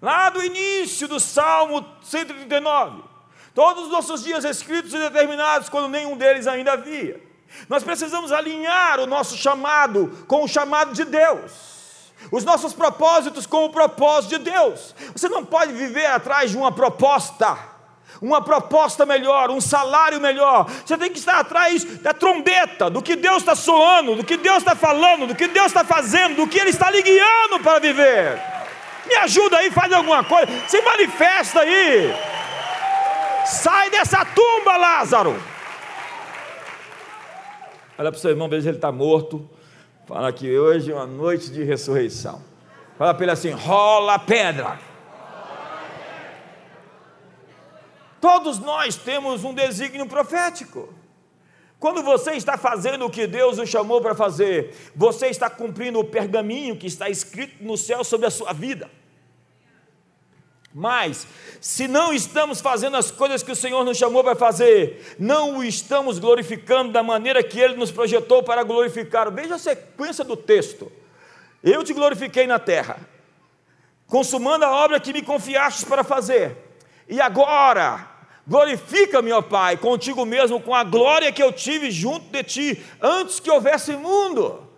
Lá 0.00 0.30
do 0.30 0.42
início 0.42 1.08
do 1.08 1.18
Salmo 1.18 1.84
139, 2.02 3.02
todos 3.54 3.84
os 3.84 3.90
nossos 3.90 4.22
dias 4.22 4.44
escritos 4.44 4.94
e 4.94 4.98
determinados, 4.98 5.68
quando 5.68 5.88
nenhum 5.88 6.16
deles 6.16 6.46
ainda 6.46 6.72
havia. 6.72 7.20
Nós 7.68 7.82
precisamos 7.82 8.30
alinhar 8.30 9.00
o 9.00 9.06
nosso 9.06 9.36
chamado 9.36 10.24
com 10.28 10.44
o 10.44 10.48
chamado 10.48 10.92
de 10.92 11.04
Deus, 11.04 12.12
os 12.30 12.44
nossos 12.44 12.72
propósitos 12.72 13.46
com 13.46 13.64
o 13.64 13.70
propósito 13.70 14.38
de 14.38 14.50
Deus. 14.50 14.94
Você 15.12 15.28
não 15.28 15.44
pode 15.44 15.72
viver 15.72 16.06
atrás 16.06 16.50
de 16.50 16.56
uma 16.56 16.70
proposta, 16.70 17.58
uma 18.20 18.40
proposta 18.40 19.06
melhor, 19.06 19.50
um 19.50 19.60
salário 19.60 20.20
melhor. 20.20 20.66
Você 20.84 20.96
tem 20.96 21.10
que 21.10 21.18
estar 21.18 21.38
atrás 21.38 21.84
da 22.00 22.12
trombeta, 22.12 22.90
do 22.90 23.02
que 23.02 23.16
Deus 23.16 23.38
está 23.38 23.54
soando, 23.54 24.16
do 24.16 24.24
que 24.24 24.36
Deus 24.36 24.58
está 24.58 24.74
falando, 24.74 25.26
do 25.26 25.34
que 25.34 25.48
Deus 25.48 25.66
está 25.66 25.84
fazendo, 25.84 26.36
do 26.36 26.46
que 26.46 26.58
Ele 26.58 26.70
está 26.70 26.90
lhe 26.90 27.02
guiando 27.02 27.60
para 27.62 27.78
viver. 27.78 28.40
Me 29.06 29.14
ajuda 29.16 29.58
aí, 29.58 29.70
faz 29.70 29.92
alguma 29.92 30.22
coisa, 30.24 30.48
se 30.66 30.80
manifesta 30.82 31.60
aí. 31.60 32.14
Sai 33.46 33.90
dessa 33.90 34.24
tumba, 34.24 34.76
Lázaro. 34.76 35.40
Olha 37.98 38.12
para 38.12 38.18
o 38.18 38.20
seu 38.20 38.30
irmão, 38.30 38.48
veja 38.48 38.62
se 38.62 38.68
ele 38.68 38.76
está 38.76 38.92
morto. 38.92 39.48
Fala 40.06 40.32
que 40.32 40.58
hoje 40.58 40.92
é 40.92 40.94
uma 40.94 41.06
noite 41.06 41.50
de 41.50 41.64
ressurreição. 41.64 42.42
Fala 42.96 43.14
para 43.14 43.24
ele 43.24 43.32
assim: 43.32 43.50
rola 43.50 44.18
pedra. 44.18 44.78
Todos 48.20 48.58
nós 48.58 48.96
temos 48.96 49.44
um 49.44 49.54
desígnio 49.54 50.06
profético. 50.06 50.92
Quando 51.78 52.02
você 52.02 52.32
está 52.32 52.58
fazendo 52.58 53.04
o 53.06 53.10
que 53.10 53.26
Deus 53.26 53.58
o 53.58 53.66
chamou 53.66 54.00
para 54.00 54.14
fazer, 54.14 54.74
você 54.96 55.28
está 55.28 55.48
cumprindo 55.48 56.00
o 56.00 56.04
pergaminho 56.04 56.76
que 56.76 56.88
está 56.88 57.08
escrito 57.08 57.62
no 57.62 57.76
céu 57.76 58.02
sobre 58.02 58.26
a 58.26 58.30
sua 58.30 58.52
vida. 58.52 58.90
Mas, 60.74 61.26
se 61.60 61.88
não 61.88 62.12
estamos 62.12 62.60
fazendo 62.60 62.96
as 62.96 63.10
coisas 63.10 63.42
que 63.42 63.52
o 63.52 63.56
Senhor 63.56 63.84
nos 63.84 63.96
chamou 63.96 64.22
para 64.22 64.36
fazer, 64.36 65.16
não 65.18 65.58
o 65.58 65.64
estamos 65.64 66.18
glorificando 66.18 66.92
da 66.92 67.02
maneira 67.02 67.42
que 67.42 67.58
Ele 67.58 67.74
nos 67.74 67.90
projetou 67.90 68.42
para 68.42 68.62
glorificar. 68.62 69.32
Veja 69.32 69.54
a 69.54 69.58
sequência 69.58 70.24
do 70.24 70.36
texto. 70.36 70.90
Eu 71.62 71.82
te 71.82 71.92
glorifiquei 71.92 72.46
na 72.46 72.58
terra, 72.58 72.98
consumando 74.06 74.64
a 74.64 74.70
obra 74.70 75.00
que 75.00 75.12
me 75.12 75.22
confiastes 75.22 75.84
para 75.84 76.04
fazer. 76.04 76.67
E 77.08 77.20
agora, 77.20 78.06
glorifica-me, 78.46 79.32
ó 79.32 79.40
Pai, 79.40 79.76
contigo 79.76 80.26
mesmo, 80.26 80.60
com 80.60 80.74
a 80.74 80.84
glória 80.84 81.32
que 81.32 81.42
eu 81.42 81.52
tive 81.52 81.90
junto 81.90 82.30
de 82.30 82.42
ti, 82.42 82.84
antes 83.00 83.40
que 83.40 83.50
houvesse 83.50 83.92
mundo. 83.92 84.68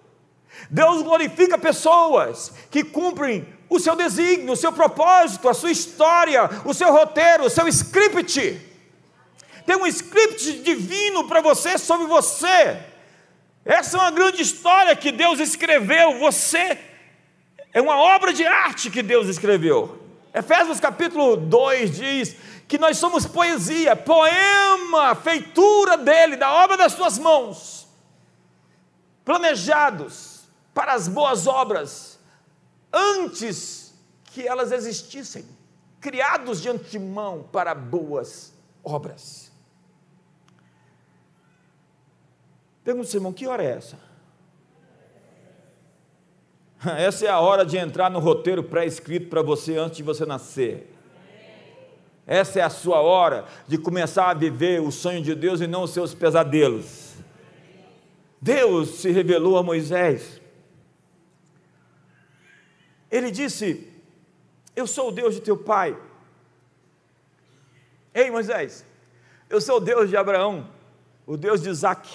Deus 0.71 1.03
glorifica 1.03 1.59
pessoas 1.59 2.53
que 2.71 2.85
cumprem 2.85 3.47
o 3.69 3.79
seu 3.81 3.97
desígnio, 3.97 4.53
o 4.53 4.57
seu 4.57 4.73
propósito, 4.73 5.49
a 5.49 5.55
sua 5.55 5.71
história, 5.71 6.49
o 6.65 6.73
seu 6.73 6.93
roteiro, 6.93 7.45
o 7.45 7.51
seu 7.51 7.67
script. 7.69 8.61
Tem 9.67 9.77
um 9.77 9.87
script 9.87 10.61
divino 10.63 11.27
para 11.29 11.41
você 11.41 11.79
sobre 11.79 12.07
você. 12.07 12.79
Essa 13.65 13.97
é 13.97 14.01
uma 14.01 14.11
grande 14.11 14.43
história 14.43 14.97
que 14.97 15.13
Deus 15.13 15.39
escreveu. 15.39 16.19
Você 16.19 16.79
é 17.73 17.81
uma 17.81 17.97
obra 17.97 18.33
de 18.33 18.45
arte 18.45 18.91
que 18.91 19.03
Deus 19.03 19.29
escreveu. 19.29 20.00
Efésios 20.33 20.79
capítulo 20.79 21.37
2 21.37 21.97
diz 21.97 22.37
que 22.69 22.79
nós 22.79 22.99
somos 22.99 23.27
poesia, 23.27 23.97
poema, 23.97 25.15
feitura 25.15 25.97
dele, 25.97 26.37
da 26.37 26.53
obra 26.53 26.77
das 26.77 26.93
suas 26.93 27.19
mãos, 27.19 27.89
planejados 29.25 30.45
para 30.73 30.93
as 30.95 31.09
boas 31.09 31.49
obras 31.49 32.21
antes 32.93 33.93
que 34.25 34.47
elas 34.47 34.71
existissem, 34.71 35.45
criados 36.01 36.63
de 36.63 36.69
antemão 36.69 37.49
para 37.51 37.75
boas 37.75 38.53
obras. 38.85 39.51
Pergunta, 42.85 43.17
irmão, 43.17 43.33
que 43.33 43.47
hora 43.47 43.63
é 43.63 43.77
essa? 43.77 44.10
Essa 46.97 47.27
é 47.27 47.29
a 47.29 47.41
hora 47.41 47.65
de 47.65 47.77
entrar 47.77 48.11
no 48.11 48.19
roteiro 48.19 48.63
pré-escrito 48.63 49.29
para 49.29 49.43
você 49.43 49.77
antes 49.77 49.99
de 49.99 50.03
você 50.03 50.25
nascer. 50.25 50.95
Essa 52.27 52.61
é 52.61 52.63
a 52.63 52.71
sua 52.71 53.01
hora 53.01 53.45
de 53.67 53.77
começar 53.77 54.31
a 54.31 54.35
viver 54.35 54.81
o 54.81 54.91
sonho 54.91 55.23
de 55.23 55.35
Deus 55.35 55.61
e 55.61 55.67
não 55.67 55.83
os 55.83 55.91
seus 55.91 56.15
pesadelos. 56.15 57.15
Deus 58.41 59.01
se 59.01 59.11
revelou 59.11 59.59
a 59.59 59.63
Moisés 59.63 60.41
ele 63.11 63.31
disse: 63.31 63.93
Eu 64.77 64.87
sou 64.87 65.09
o 65.09 65.13
Deus 65.13 65.35
de 65.35 65.41
teu 65.41 65.57
pai. 65.57 65.99
Ei, 68.15 68.31
Moisés, 68.31 68.85
eu 69.49 69.61
sou 69.61 69.77
o 69.77 69.81
Deus 69.81 70.09
de 70.09 70.17
Abraão, 70.17 70.69
o 71.27 71.37
Deus 71.37 71.61
de 71.61 71.69
Isaac 71.69 72.09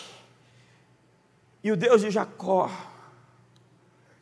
e 1.64 1.72
o 1.72 1.76
Deus 1.76 2.02
de 2.02 2.10
Jacó. 2.10 2.70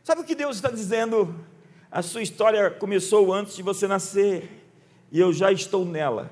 Sabe 0.04 0.20
o 0.20 0.26
que 0.26 0.36
Deus 0.36 0.58
está 0.58 0.70
dizendo? 0.70 1.34
A 1.90 2.02
sua 2.02 2.22
história 2.22 2.70
começou 2.70 3.32
antes 3.32 3.56
de 3.56 3.64
você 3.64 3.88
nascer 3.88 4.70
e 5.10 5.18
eu 5.18 5.32
já 5.32 5.50
estou 5.50 5.86
nela. 5.86 6.30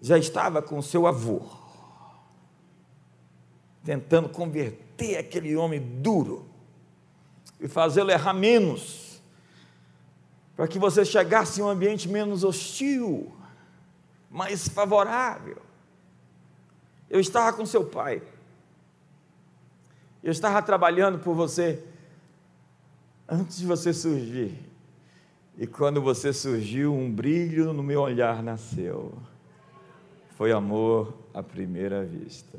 Já 0.00 0.16
estava 0.16 0.62
com 0.62 0.80
seu 0.80 1.08
avô, 1.08 1.42
tentando 3.84 4.28
converter 4.28 5.18
aquele 5.18 5.56
homem 5.56 5.80
duro 5.80 6.48
e 7.58 7.66
fazê-lo 7.66 8.12
errar 8.12 8.32
menos, 8.32 9.20
para 10.54 10.68
que 10.68 10.78
você 10.78 11.04
chegasse 11.04 11.60
em 11.60 11.64
um 11.64 11.68
ambiente 11.68 12.08
menos 12.08 12.44
hostil, 12.44 13.30
mais 14.30 14.68
favorável. 14.68 15.60
Eu 17.10 17.18
estava 17.18 17.54
com 17.54 17.66
seu 17.66 17.84
pai, 17.84 18.22
eu 20.22 20.30
estava 20.30 20.62
trabalhando 20.62 21.18
por 21.18 21.34
você 21.34 21.89
antes 23.30 23.58
de 23.58 23.66
você 23.66 23.94
surgir. 23.94 24.58
E 25.56 25.66
quando 25.66 26.02
você 26.02 26.32
surgiu, 26.32 26.92
um 26.92 27.10
brilho 27.10 27.72
no 27.72 27.82
meu 27.82 28.00
olhar 28.00 28.42
nasceu. 28.42 29.16
Foi 30.30 30.50
amor 30.50 31.16
à 31.32 31.42
primeira 31.42 32.04
vista. 32.04 32.58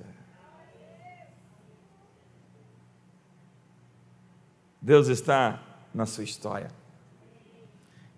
Deus 4.81 5.07
está 5.07 5.61
na 5.93 6.05
sua 6.05 6.23
história. 6.23 6.71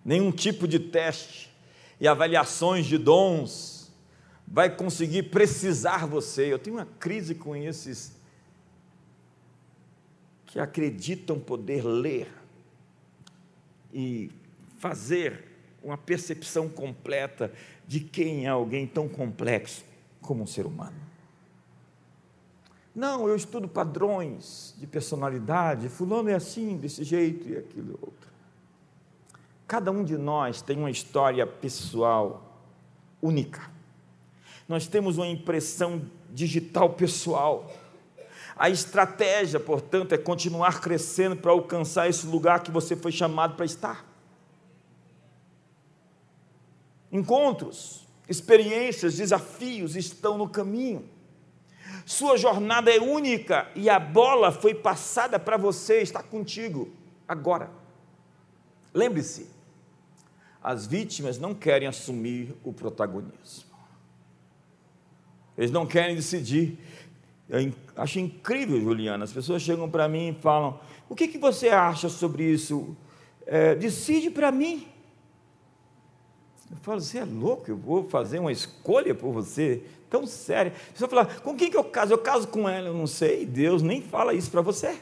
Nenhum 0.06 0.32
tipo 0.32 0.68
de 0.68 0.80
teste 0.80 1.50
e 2.00 2.08
avaliações 2.08 2.86
de 2.86 2.98
dons 2.98 3.92
vai 4.46 4.70
conseguir 4.74 5.24
precisar 5.24 6.06
você. 6.06 6.52
Eu 6.52 6.60
tenho 6.60 6.78
uma 6.78 6.86
crise 6.86 7.34
com 7.34 7.56
esses 7.56 8.16
que 10.46 10.60
acreditam 10.60 11.40
poder 11.40 11.84
ler 11.84 12.43
e 13.94 14.32
fazer 14.80 15.46
uma 15.84 15.98
percepção 15.98 16.68
completa 16.68 17.52
de 17.88 18.00
quem 18.00 18.46
é 18.46 18.50
alguém 18.50 18.88
tão 18.88 19.08
complexo 19.08 19.86
como 20.22 20.44
um 20.44 20.48
ser 20.48 20.66
humano. 20.66 20.96
Não, 22.96 23.28
eu 23.28 23.36
estudo 23.36 23.68
padrões 23.68 24.76
de 24.78 24.86
personalidade, 24.86 25.90
fulano 25.90 26.30
é 26.30 26.36
assim, 26.36 26.78
desse 26.78 27.04
jeito 27.04 27.48
e 27.50 27.58
aquilo 27.58 28.00
outro. 28.02 28.32
Cada 29.68 29.92
um 29.92 30.04
de 30.04 30.18
nós 30.18 30.62
tem 30.62 30.78
uma 30.78 30.92
história 30.92 31.46
pessoal 31.48 32.62
única. 33.22 33.72
Nós 34.68 34.86
temos 34.86 35.18
uma 35.18 35.28
impressão 35.28 36.04
digital 36.32 36.92
pessoal. 36.92 37.72
A 38.56 38.70
estratégia, 38.70 39.60
portanto, 39.60 40.14
é 40.14 40.18
continuar 40.18 40.80
crescendo 40.80 41.36
para 41.36 41.52
alcançar 41.52 42.08
esse 42.08 42.26
lugar 42.28 42.62
que 42.62 42.72
você 42.72 42.96
foi 42.96 43.12
chamado 43.12 43.56
para 43.56 43.66
estar. 43.66 44.06
Encontros, 47.12 48.08
experiências, 48.28 49.16
desafios 49.16 49.96
estão 49.96 50.38
no 50.38 50.48
caminho. 50.48 51.08
Sua 52.06 52.38
jornada 52.38 52.92
é 52.92 53.00
única 53.00 53.70
e 53.76 53.90
a 53.90 54.00
bola 54.00 54.52
foi 54.52 54.74
passada 54.74 55.40
para 55.40 55.58
você, 55.58 56.02
está 56.02 56.22
contigo 56.22 56.92
agora. 57.28 57.72
Lembre-se, 58.94 59.50
as 60.62 60.86
vítimas 60.86 61.38
não 61.38 61.54
querem 61.54 61.88
assumir 61.88 62.56
o 62.64 62.72
protagonismo. 62.72 63.74
Eles 65.58 65.72
não 65.72 65.86
querem 65.86 66.16
decidir. 66.16 66.80
Eu 67.50 67.72
acho 67.96 68.20
incrível, 68.20 68.80
Juliana. 68.80 69.24
As 69.24 69.34
pessoas 69.34 69.62
chegam 69.62 69.90
para 69.90 70.08
mim 70.08 70.30
e 70.30 70.42
falam: 70.42 70.80
O 71.10 71.16
que, 71.16 71.28
que 71.28 71.38
você 71.38 71.70
acha 71.70 72.10
sobre 72.10 72.44
isso? 72.44 72.96
é, 73.46 73.76
decide 73.76 74.30
para 74.30 74.52
mim. 74.52 74.88
Eu 76.70 76.78
falo, 76.78 77.00
você 77.00 77.20
é 77.20 77.26
louco, 77.26 77.70
eu 77.70 77.78
vou 77.78 78.04
fazer 78.10 78.40
uma 78.40 78.52
escolha 78.52 79.14
por 79.14 79.32
você 79.32 79.84
tão 80.10 80.26
séria. 80.26 80.74
Você 80.94 81.06
vai 81.06 81.10
falar, 81.10 81.42
com 81.42 81.56
quem 81.56 81.70
que 81.70 81.78
eu 81.78 81.84
caso? 81.84 82.14
Eu 82.14 82.18
caso 82.18 82.48
com 82.48 82.68
ela, 82.68 82.88
eu 82.88 82.94
não 82.94 83.08
sei. 83.08 83.46
Deus 83.46 83.82
nem 83.82 84.02
fala 84.02 84.34
isso 84.34 84.50
para 84.50 84.62
você. 84.62 84.98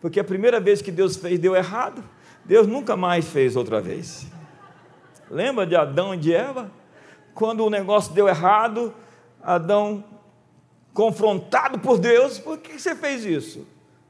Porque 0.00 0.18
a 0.18 0.24
primeira 0.24 0.60
vez 0.60 0.82
que 0.82 0.90
Deus 0.90 1.16
fez 1.16 1.38
deu 1.38 1.54
errado, 1.54 2.04
Deus 2.44 2.66
nunca 2.66 2.96
mais 2.96 3.26
fez 3.26 3.56
outra 3.56 3.80
vez. 3.80 4.26
Lembra 5.30 5.66
de 5.66 5.76
Adão 5.76 6.14
e 6.14 6.16
de 6.16 6.32
Eva? 6.32 6.70
Quando 7.34 7.64
o 7.64 7.70
negócio 7.70 8.12
deu 8.12 8.28
errado, 8.28 8.92
Adão, 9.42 10.02
confrontado 10.98 11.78
por 11.78 11.96
Deus, 11.96 12.40
por 12.40 12.58
que 12.58 12.76
você 12.76 12.92
fez 12.92 13.24
isso? 13.24 13.64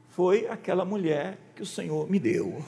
Foi 0.09 0.47
aquela 0.47 0.83
mulher 0.83 1.37
que 1.55 1.61
o 1.61 1.65
Senhor 1.65 2.09
me 2.09 2.17
deu. 2.17 2.65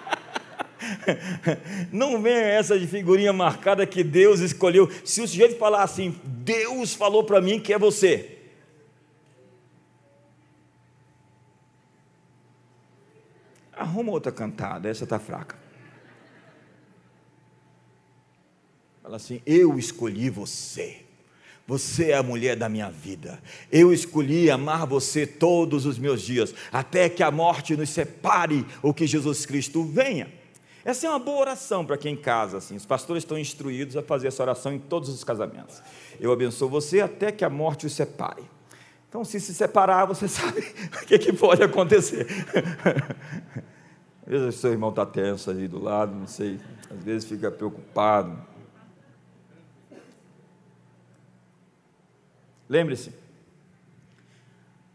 Não 1.92 2.22
venha 2.22 2.38
essa 2.38 2.78
de 2.78 2.86
figurinha 2.86 3.34
marcada 3.34 3.86
que 3.86 4.02
Deus 4.02 4.40
escolheu. 4.40 4.90
Se 5.04 5.20
o 5.20 5.28
sujeito 5.28 5.58
falar 5.58 5.82
assim, 5.82 6.18
Deus 6.24 6.94
falou 6.94 7.22
para 7.22 7.38
mim 7.38 7.60
que 7.60 7.70
é 7.70 7.78
você. 7.78 8.38
Arruma 13.74 14.10
outra 14.10 14.32
cantada, 14.32 14.88
essa 14.88 15.04
está 15.04 15.18
fraca. 15.18 15.58
Fala 19.02 19.16
assim: 19.16 19.42
Eu 19.44 19.78
escolhi 19.78 20.30
você. 20.30 21.05
Você 21.66 22.10
é 22.10 22.16
a 22.16 22.22
mulher 22.22 22.56
da 22.56 22.68
minha 22.68 22.90
vida. 22.90 23.42
Eu 23.72 23.92
escolhi 23.92 24.50
amar 24.50 24.86
você 24.86 25.26
todos 25.26 25.84
os 25.84 25.98
meus 25.98 26.22
dias, 26.22 26.54
até 26.72 27.08
que 27.08 27.22
a 27.22 27.30
morte 27.30 27.76
nos 27.76 27.90
separe 27.90 28.64
ou 28.82 28.94
que 28.94 29.06
Jesus 29.06 29.44
Cristo 29.44 29.82
venha. 29.82 30.32
Essa 30.84 31.08
é 31.08 31.10
uma 31.10 31.18
boa 31.18 31.40
oração 31.40 31.84
para 31.84 31.98
quem 31.98 32.16
casa. 32.16 32.58
Assim. 32.58 32.76
Os 32.76 32.86
pastores 32.86 33.24
estão 33.24 33.36
instruídos 33.36 33.96
a 33.96 34.02
fazer 34.02 34.28
essa 34.28 34.42
oração 34.42 34.72
em 34.72 34.78
todos 34.78 35.08
os 35.08 35.24
casamentos. 35.24 35.82
Eu 36.20 36.30
abençoo 36.30 36.68
você 36.68 37.00
até 37.00 37.32
que 37.32 37.44
a 37.44 37.50
morte 37.50 37.86
os 37.86 37.92
separe. 37.92 38.44
Então, 39.08 39.24
se 39.24 39.40
se 39.40 39.52
separar, 39.52 40.04
você 40.04 40.28
sabe 40.28 40.60
o 41.02 41.06
que, 41.06 41.18
que 41.18 41.32
pode 41.32 41.62
acontecer. 41.64 42.26
Às 44.26 44.32
vezes 44.32 44.54
seu 44.56 44.72
irmão 44.72 44.90
está 44.90 45.06
tenso 45.06 45.50
ali 45.50 45.66
do 45.68 45.82
lado, 45.82 46.12
não 46.12 46.26
sei, 46.26 46.58
às 46.90 47.04
vezes 47.04 47.28
fica 47.28 47.48
preocupado. 47.48 48.36
Lembre-se, 52.68 53.12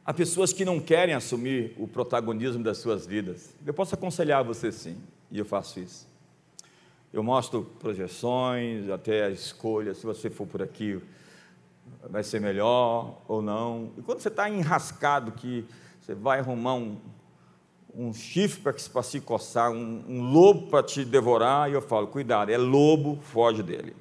há 0.05 0.13
pessoas 0.13 0.51
que 0.51 0.65
não 0.65 0.79
querem 0.79 1.15
assumir 1.15 1.73
o 1.77 1.87
protagonismo 1.87 2.63
das 2.63 2.77
suas 2.77 3.05
vidas. 3.05 3.55
Eu 3.65 3.73
posso 3.73 3.95
aconselhar 3.95 4.43
você 4.43 4.71
sim 4.71 4.97
e 5.31 5.39
eu 5.39 5.45
faço 5.45 5.79
isso. 5.79 6.07
Eu 7.13 7.23
mostro 7.23 7.63
projeções, 7.79 8.89
até 8.89 9.25
a 9.25 9.29
escolha, 9.29 9.93
se 9.93 10.05
você 10.05 10.29
for 10.29 10.47
por 10.47 10.61
aqui, 10.61 11.01
vai 12.09 12.23
ser 12.23 12.39
melhor 12.39 13.21
ou 13.27 13.41
não. 13.41 13.91
E 13.97 14.01
quando 14.01 14.19
você 14.19 14.29
está 14.29 14.49
enrascado, 14.49 15.33
que 15.33 15.65
você 15.99 16.15
vai 16.15 16.39
arrumar 16.39 16.75
um, 16.75 16.97
um 17.93 18.13
chifre 18.13 18.61
para 18.61 19.03
se 19.03 19.19
coçar, 19.19 19.71
um, 19.71 20.03
um 20.07 20.21
lobo 20.31 20.67
para 20.67 20.83
te 20.83 21.03
devorar, 21.03 21.69
e 21.69 21.73
eu 21.73 21.81
falo, 21.81 22.07
cuidado, 22.07 22.49
é 22.49 22.57
lobo, 22.57 23.19
foge 23.21 23.61
dele. 23.61 23.95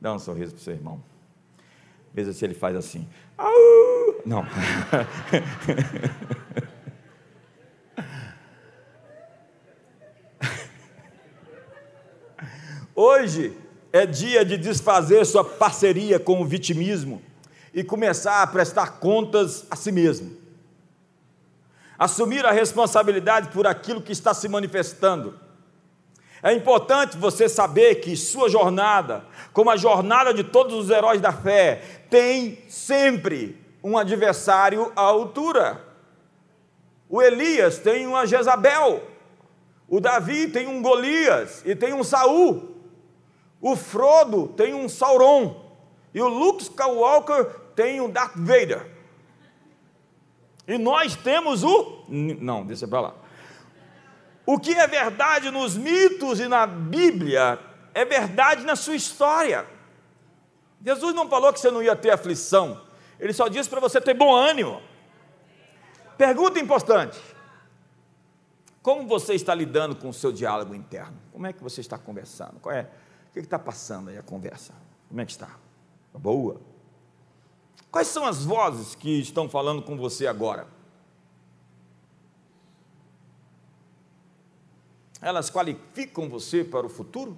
Dá 0.00 0.12
um 0.12 0.18
sorriso 0.18 0.52
para 0.52 0.60
o 0.60 0.62
seu 0.62 0.74
irmão. 0.74 1.02
Veja 2.16 2.32
se 2.32 2.42
ele 2.46 2.54
faz 2.54 2.74
assim. 2.74 3.06
Au! 3.36 3.52
Não. 4.24 4.42
Hoje 12.94 13.54
é 13.92 14.06
dia 14.06 14.42
de 14.46 14.56
desfazer 14.56 15.26
sua 15.26 15.44
parceria 15.44 16.18
com 16.18 16.40
o 16.40 16.46
vitimismo 16.46 17.20
e 17.74 17.84
começar 17.84 18.40
a 18.40 18.46
prestar 18.46 18.92
contas 18.92 19.66
a 19.70 19.76
si 19.76 19.92
mesmo. 19.92 20.34
Assumir 21.98 22.46
a 22.46 22.50
responsabilidade 22.50 23.50
por 23.50 23.66
aquilo 23.66 24.00
que 24.00 24.12
está 24.12 24.32
se 24.32 24.48
manifestando. 24.48 25.38
É 26.42 26.52
importante 26.52 27.16
você 27.16 27.48
saber 27.48 27.96
que 27.96 28.16
sua 28.16 28.48
jornada, 28.48 29.24
como 29.52 29.70
a 29.70 29.76
jornada 29.76 30.32
de 30.32 30.44
todos 30.44 30.74
os 30.74 30.90
heróis 30.90 31.20
da 31.20 31.32
fé, 31.32 31.82
tem 32.10 32.58
sempre 32.68 33.58
um 33.82 33.96
adversário 33.96 34.92
à 34.94 35.02
altura. 35.02 35.84
O 37.08 37.22
Elias 37.22 37.78
tem 37.78 38.06
uma 38.06 38.26
Jezabel, 38.26 39.02
o 39.88 40.00
Davi 40.00 40.48
tem 40.48 40.66
um 40.66 40.82
Golias 40.82 41.62
e 41.64 41.74
tem 41.74 41.92
um 41.92 42.02
Saul. 42.02 42.76
O 43.60 43.76
Frodo 43.76 44.48
tem 44.48 44.74
um 44.74 44.88
Sauron. 44.88 45.64
E 46.12 46.20
o 46.20 46.28
Luke 46.28 46.62
Skywalker 46.62 47.46
tem 47.74 48.00
um 48.00 48.10
Darth 48.10 48.36
Vader. 48.36 48.90
E 50.66 50.76
nós 50.78 51.14
temos 51.14 51.62
o. 51.62 52.04
Não, 52.08 52.64
deixa 52.64 52.88
para 52.88 53.00
lá. 53.00 53.14
O 54.46 54.58
que 54.58 54.72
é 54.72 54.86
verdade 54.86 55.50
nos 55.50 55.76
mitos 55.76 56.38
e 56.38 56.46
na 56.46 56.66
Bíblia 56.66 57.58
é 57.92 58.04
verdade 58.04 58.64
na 58.64 58.76
sua 58.76 58.94
história. 58.94 59.66
Jesus 60.82 61.14
não 61.14 61.28
falou 61.28 61.52
que 61.52 61.58
você 61.58 61.70
não 61.70 61.82
ia 61.82 61.96
ter 61.96 62.10
aflição, 62.10 62.80
ele 63.18 63.32
só 63.32 63.48
disse 63.48 63.68
para 63.68 63.80
você 63.80 64.00
ter 64.00 64.14
bom 64.14 64.32
ânimo. 64.32 64.80
Pergunta 66.16 66.60
importante: 66.60 67.20
como 68.82 69.06
você 69.08 69.34
está 69.34 69.52
lidando 69.52 69.96
com 69.96 70.10
o 70.10 70.14
seu 70.14 70.30
diálogo 70.30 70.74
interno? 70.74 71.18
Como 71.32 71.46
é 71.46 71.52
que 71.52 71.62
você 71.62 71.80
está 71.80 71.98
conversando? 71.98 72.60
Qual 72.60 72.74
é? 72.74 72.88
que 73.32 73.40
está 73.40 73.58
passando 73.58 74.08
aí 74.08 74.16
a 74.16 74.22
conversa? 74.22 74.72
Como 75.08 75.20
é 75.20 75.26
que 75.26 75.32
está? 75.32 75.48
Tá 76.12 76.18
boa? 76.18 76.60
Quais 77.90 78.08
são 78.08 78.24
as 78.24 78.44
vozes 78.44 78.94
que 78.94 79.20
estão 79.20 79.48
falando 79.48 79.82
com 79.82 79.96
você 79.96 80.26
agora? 80.26 80.66
Elas 85.20 85.50
qualificam 85.50 86.28
você 86.28 86.62
para 86.62 86.86
o 86.86 86.88
futuro? 86.88 87.36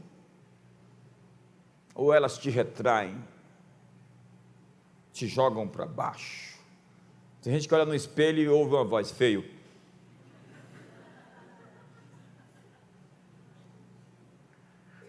Ou 1.94 2.12
elas 2.12 2.38
te 2.38 2.50
retraem, 2.50 3.22
te 5.12 5.26
jogam 5.26 5.66
para 5.66 5.86
baixo? 5.86 6.58
Tem 7.42 7.52
gente 7.52 7.68
que 7.68 7.74
olha 7.74 7.84
no 7.84 7.94
espelho 7.94 8.42
e 8.42 8.48
ouve 8.48 8.74
uma 8.74 8.84
voz 8.84 9.10
feio. 9.10 9.44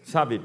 Sabe, 0.04 0.42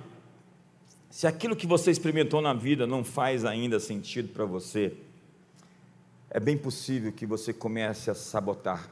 se 1.09 1.25
aquilo 1.25 1.55
que 1.55 1.65
você 1.65 1.89
experimentou 1.89 2.41
na 2.41 2.53
vida 2.53 2.85
não 2.85 3.03
faz 3.03 3.45
ainda 3.45 3.79
sentido 3.79 4.29
para 4.33 4.45
você, 4.45 4.95
é 6.29 6.39
bem 6.39 6.57
possível 6.57 7.11
que 7.11 7.25
você 7.25 7.53
comece 7.53 8.11
a 8.11 8.13
sabotar, 8.13 8.91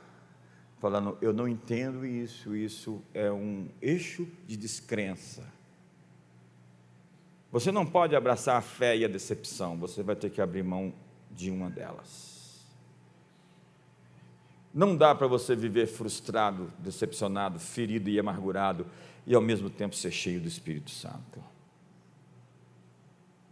falando: 0.84 1.18
Eu 1.22 1.32
não 1.32 1.48
entendo 1.48 2.06
isso, 2.06 2.54
isso 2.54 3.02
é 3.14 3.32
um 3.32 3.70
eixo 3.82 4.28
de 4.46 4.58
descrença. 4.58 5.42
Você 7.54 7.72
não 7.72 7.86
pode 7.86 8.14
abraçar 8.18 8.58
a 8.58 8.62
fé 8.62 8.98
e 8.98 9.06
a 9.06 9.08
decepção, 9.08 9.78
você 9.78 10.04
vai 10.04 10.14
ter 10.14 10.30
que 10.30 10.42
abrir 10.42 10.62
mão 10.62 10.94
de 11.32 11.50
uma 11.50 11.70
delas. 11.70 12.66
Não 14.74 14.98
dá 14.98 15.16
para 15.16 15.26
você 15.26 15.56
viver 15.56 15.88
frustrado, 15.88 16.74
decepcionado, 16.80 17.60
ferido 17.60 18.10
e 18.10 18.20
amargurado 18.20 18.86
e 19.26 19.34
ao 19.34 19.42
mesmo 19.42 19.70
tempo 19.70 19.96
ser 19.96 20.12
cheio 20.12 20.42
do 20.42 20.50
Espírito 20.50 20.92
Santo. 20.92 21.42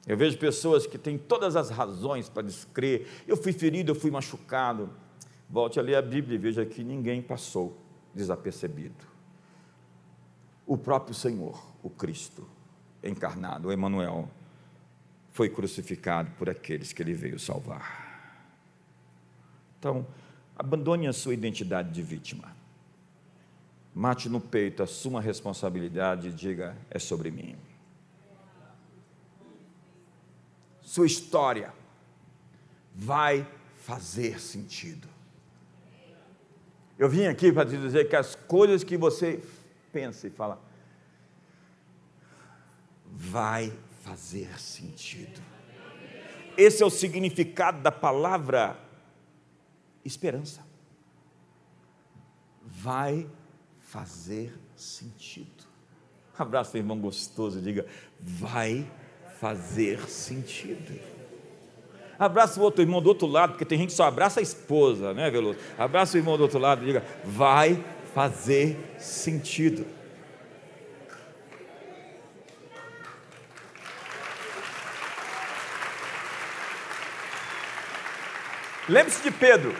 Eu 0.05 0.17
vejo 0.17 0.37
pessoas 0.37 0.85
que 0.85 0.97
têm 0.97 1.17
todas 1.17 1.55
as 1.55 1.69
razões 1.69 2.27
para 2.27 2.41
descrer. 2.41 3.07
Eu 3.25 3.37
fui 3.37 3.53
ferido, 3.53 3.91
eu 3.91 3.95
fui 3.95 4.11
machucado. 4.11 4.89
Volte 5.51 5.79
a 5.79 5.83
ler 5.83 5.95
a 5.95 6.01
Bíblia 6.01 6.35
e 6.35 6.37
veja 6.37 6.65
que 6.65 6.83
ninguém 6.83 7.21
passou 7.21 7.77
desapercebido. 8.13 9.05
O 10.65 10.77
próprio 10.77 11.13
Senhor, 11.13 11.61
o 11.83 11.89
Cristo 11.89 12.47
encarnado, 13.03 13.67
o 13.67 13.71
Emanuel, 13.71 14.29
foi 15.31 15.49
crucificado 15.49 16.31
por 16.37 16.49
aqueles 16.49 16.93
que 16.93 17.01
ele 17.01 17.13
veio 17.13 17.37
salvar. 17.37 18.09
Então, 19.77 20.05
abandone 20.55 21.07
a 21.07 21.13
sua 21.13 21.33
identidade 21.33 21.91
de 21.91 22.01
vítima. 22.01 22.55
Mate 23.93 24.29
no 24.29 24.39
peito, 24.39 24.81
assuma 24.81 25.19
a 25.19 25.21
responsabilidade 25.21 26.29
e 26.29 26.31
diga: 26.31 26.77
é 26.89 26.99
sobre 26.99 27.29
mim. 27.29 27.57
sua 30.91 31.05
história 31.05 31.73
vai 32.93 33.47
fazer 33.77 34.41
sentido. 34.41 35.07
Eu 37.01 37.09
vim 37.09 37.25
aqui 37.25 37.51
para 37.51 37.67
te 37.67 37.75
dizer 37.77 38.07
que 38.07 38.15
as 38.15 38.35
coisas 38.35 38.83
que 38.83 38.95
você 38.95 39.41
pensa 39.91 40.27
e 40.27 40.29
fala, 40.29 40.61
vai 43.03 43.73
fazer 44.03 44.59
sentido. 44.59 45.41
Esse 46.55 46.83
é 46.83 46.85
o 46.85 46.91
significado 46.91 47.81
da 47.81 47.91
palavra 47.91 48.79
esperança. 50.05 50.63
Vai 52.63 53.27
fazer 53.79 54.53
sentido. 54.75 55.65
Abraça 56.37 56.75
o 56.75 56.77
irmão 56.77 56.99
gostoso 56.99 57.57
e 57.57 57.61
diga: 57.63 57.87
vai 58.19 58.87
fazer 59.39 60.07
sentido. 60.07 60.99
Abraça 62.21 62.59
o 62.59 62.63
outro 62.63 62.83
irmão 62.83 63.01
do 63.01 63.07
outro 63.07 63.25
lado, 63.25 63.53
porque 63.53 63.65
tem 63.65 63.79
gente 63.79 63.89
que 63.89 63.95
só 63.95 64.03
abraça 64.03 64.39
a 64.39 64.43
esposa, 64.43 65.11
né, 65.11 65.27
Veloso? 65.31 65.57
Abraça 65.75 66.15
o 66.15 66.19
irmão 66.19 66.37
do 66.37 66.43
outro 66.43 66.59
lado 66.59 66.83
e 66.83 66.85
diga: 66.85 67.03
vai 67.25 67.83
fazer 68.13 68.77
sentido. 68.99 69.83
Lembre-se 78.87 79.23
de 79.23 79.31
Pedro. 79.31 79.75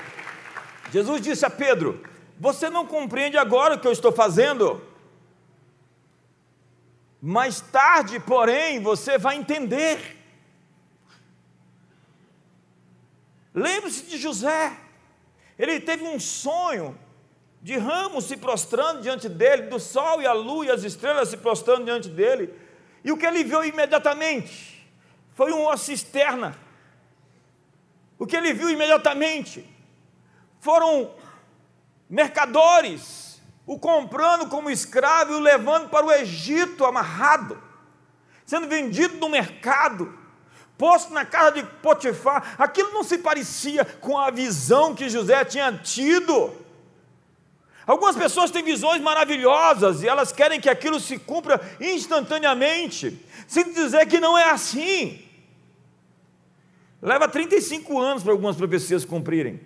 Jesus 0.92 1.22
disse 1.22 1.46
a 1.46 1.50
Pedro: 1.52 2.02
Você 2.40 2.72
não 2.72 2.88
compreende 2.88 3.38
agora 3.38 3.76
o 3.76 3.80
que 3.80 3.88
eu 3.88 3.92
estou 3.92 4.12
fazendo? 4.12 4.82
Mais 7.22 7.62
tarde, 7.62 8.20
porém, 8.20 8.82
você 8.82 9.20
vai 9.20 9.36
entender. 9.36 10.21
Lembre-se 13.54 14.04
de 14.04 14.18
José. 14.18 14.78
Ele 15.58 15.80
teve 15.80 16.04
um 16.04 16.20
sonho 16.20 16.98
de 17.62 17.78
ramos 17.78 18.26
se 18.26 18.38
prostrando 18.38 19.02
diante 19.02 19.30
dele, 19.30 19.64
do 19.64 19.80
sol 19.80 20.22
e 20.22 20.26
a 20.26 20.34
lua 20.34 20.66
e 20.66 20.72
as 20.72 20.84
estrelas 20.84 21.30
se 21.30 21.38
prostrando 21.38 21.86
diante 21.86 22.10
dele. 22.10 22.54
E 23.04 23.12
o 23.12 23.18
que 23.18 23.26
ele 23.26 23.44
viu 23.44 23.64
imediatamente 23.64 24.88
foi 25.34 25.52
uma 25.52 25.78
cisterna. 25.78 26.58
O 28.18 28.26
que 28.26 28.36
ele 28.36 28.54
viu 28.54 28.70
imediatamente 28.70 29.68
foram 30.60 31.14
mercadores 32.10 33.42
o 33.66 33.80
comprando 33.80 34.48
como 34.48 34.70
escravo 34.70 35.34
e 35.34 35.36
o 35.36 35.40
levando 35.40 35.90
para 35.90 36.06
o 36.06 36.12
Egito 36.12 36.86
amarrado, 36.86 37.62
sendo 38.46 38.68
vendido 38.68 39.18
no 39.18 39.30
mercado, 39.30 40.18
posto 40.82 41.14
na 41.14 41.24
casa 41.24 41.52
de 41.52 41.64
Potifar. 41.64 42.56
Aquilo 42.58 42.92
não 42.92 43.04
se 43.04 43.20
parecia 43.20 43.86
com 43.86 44.18
a 44.18 44.32
visão 44.32 44.96
que 44.96 45.08
José 45.08 45.46
tinha 45.46 45.72
tido. 45.74 46.52
Algumas 47.86 48.16
pessoas 48.16 48.50
têm 48.50 48.64
visões 48.64 49.00
maravilhosas 49.00 50.02
e 50.02 50.08
elas 50.08 50.32
querem 50.32 50.60
que 50.60 50.68
aquilo 50.68 51.00
se 51.00 51.20
cumpra 51.20 51.62
instantaneamente, 51.80 53.24
sem 53.48 53.72
dizer 53.72 54.08
que 54.08 54.20
não 54.20 54.36
é 54.36 54.50
assim. 54.50 55.24
Leva 57.00 57.28
35 57.28 58.00
anos 58.00 58.24
para 58.24 58.32
algumas 58.32 58.56
profecias 58.56 59.06
cumprirem. 59.06 59.62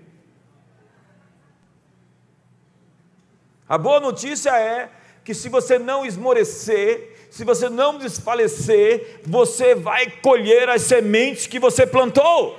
A 3.70 3.78
boa 3.78 4.02
notícia 4.02 4.50
é 4.60 4.92
que 5.24 5.34
se 5.34 5.48
você 5.48 5.80
não 5.80 6.06
esmorecer, 6.06 7.15
se 7.36 7.44
você 7.44 7.68
não 7.68 7.98
desfalecer, 7.98 9.20
você 9.26 9.76
vai 9.76 10.10
colher 10.10 10.70
as 10.70 10.84
sementes 10.84 11.46
que 11.46 11.60
você 11.60 11.86
plantou. 11.86 12.58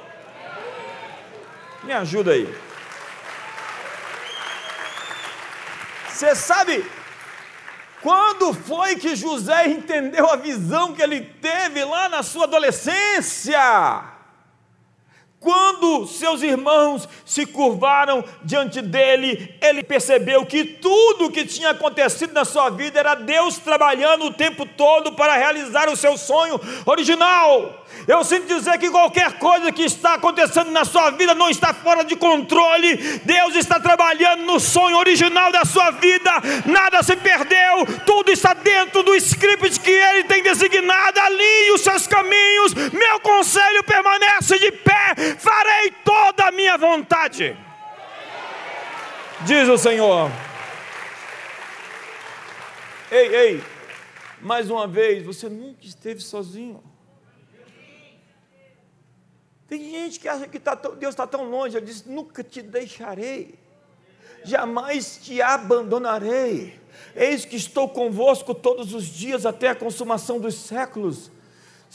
Me 1.82 1.94
ajuda 1.94 2.32
aí. 2.32 2.54
Você 6.10 6.34
sabe 6.34 6.84
quando 8.02 8.52
foi 8.52 8.96
que 8.96 9.16
José 9.16 9.66
entendeu 9.66 10.28
a 10.28 10.36
visão 10.36 10.92
que 10.92 11.00
ele 11.00 11.22
teve 11.22 11.82
lá 11.82 12.10
na 12.10 12.22
sua 12.22 12.44
adolescência? 12.44 13.58
Quando 15.46 16.08
seus 16.08 16.42
irmãos 16.42 17.08
se 17.24 17.46
curvaram 17.46 18.24
diante 18.42 18.82
dele, 18.82 19.54
ele 19.62 19.84
percebeu 19.84 20.44
que 20.44 20.64
tudo 20.64 21.26
o 21.26 21.30
que 21.30 21.44
tinha 21.44 21.70
acontecido 21.70 22.32
na 22.32 22.44
sua 22.44 22.68
vida 22.68 22.98
era 22.98 23.14
Deus 23.14 23.56
trabalhando 23.56 24.24
o 24.24 24.32
tempo 24.32 24.66
todo 24.66 25.12
para 25.12 25.36
realizar 25.36 25.88
o 25.88 25.94
seu 25.94 26.18
sonho 26.18 26.60
original. 26.84 27.86
Eu 28.08 28.24
sinto 28.24 28.46
dizer 28.46 28.76
que 28.78 28.90
qualquer 28.90 29.38
coisa 29.38 29.70
que 29.70 29.82
está 29.82 30.14
acontecendo 30.14 30.72
na 30.72 30.84
sua 30.84 31.10
vida 31.10 31.32
não 31.32 31.48
está 31.48 31.72
fora 31.72 32.04
de 32.04 32.16
controle. 32.16 32.96
Deus 33.24 33.54
está 33.54 33.78
trabalhando 33.78 34.42
no 34.42 34.58
sonho 34.58 34.96
original 34.96 35.52
da 35.52 35.64
sua 35.64 35.92
vida. 35.92 36.30
Nada 36.66 37.04
se 37.04 37.14
perdeu, 37.16 37.86
tudo 38.04 38.32
está 38.32 38.52
dentro 38.52 39.04
do 39.04 39.14
script 39.14 39.78
que 39.78 39.90
Ele 39.90 40.24
tem 40.24 40.42
designado. 40.42 41.20
Alinhe 41.20 41.72
os 41.72 41.82
seus 41.82 42.06
caminhos. 42.06 42.74
Meu 42.92 43.20
conselho 43.20 43.84
permanece 43.84 44.58
de 44.58 44.72
pé. 44.72 45.35
Farei 45.38 45.90
toda 46.04 46.48
a 46.48 46.52
minha 46.52 46.76
vontade. 46.76 47.56
Diz 49.44 49.68
o 49.68 49.76
Senhor. 49.76 50.30
Ei, 53.10 53.34
ei, 53.34 53.64
mais 54.40 54.70
uma 54.70 54.86
vez, 54.86 55.24
você 55.24 55.48
nunca 55.48 55.84
esteve 55.84 56.20
sozinho. 56.20 56.82
Tem 59.68 59.90
gente 59.90 60.20
que 60.20 60.28
acha 60.28 60.46
que 60.46 60.58
tá, 60.60 60.74
Deus 60.74 61.12
está 61.12 61.26
tão 61.26 61.44
longe, 61.50 61.76
ele 61.76 61.86
diz: 61.86 62.04
nunca 62.04 62.42
te 62.42 62.62
deixarei, 62.62 63.54
jamais 64.44 65.18
te 65.22 65.42
abandonarei. 65.42 66.80
Eis 67.14 67.44
que 67.44 67.56
estou 67.56 67.88
convosco 67.88 68.54
todos 68.54 68.94
os 68.94 69.04
dias 69.06 69.44
até 69.44 69.68
a 69.68 69.74
consumação 69.74 70.38
dos 70.38 70.54
séculos. 70.54 71.30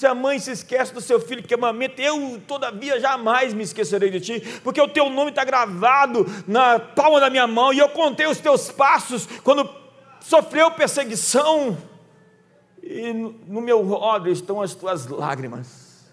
Se 0.02 0.08
a 0.08 0.16
mãe 0.16 0.40
se 0.40 0.50
esquece 0.50 0.92
do 0.92 1.00
seu 1.00 1.20
filho 1.20 1.44
que 1.44 1.54
amamenta, 1.54 2.02
eu 2.02 2.42
todavia 2.48 3.00
jamais 3.00 3.54
me 3.54 3.62
esquecerei 3.62 4.10
de 4.10 4.20
ti, 4.20 4.60
porque 4.64 4.82
o 4.82 4.88
teu 4.88 5.12
nome 5.12 5.30
está 5.30 5.46
gravado 5.46 6.26
na 6.48 6.80
palma 6.80 7.20
da 7.20 7.30
minha 7.30 7.46
mão, 7.46 7.72
e 7.72 7.78
eu 7.78 7.88
contei 7.88 8.26
os 8.26 8.40
teus 8.40 8.72
passos 8.72 9.28
quando 9.44 9.70
sofreu 10.20 10.72
perseguição, 10.72 11.78
e 12.82 13.14
no 13.14 13.62
meu 13.62 13.92
odre 13.92 14.32
estão 14.32 14.60
as 14.60 14.74
tuas 14.74 15.06
lágrimas. 15.06 16.12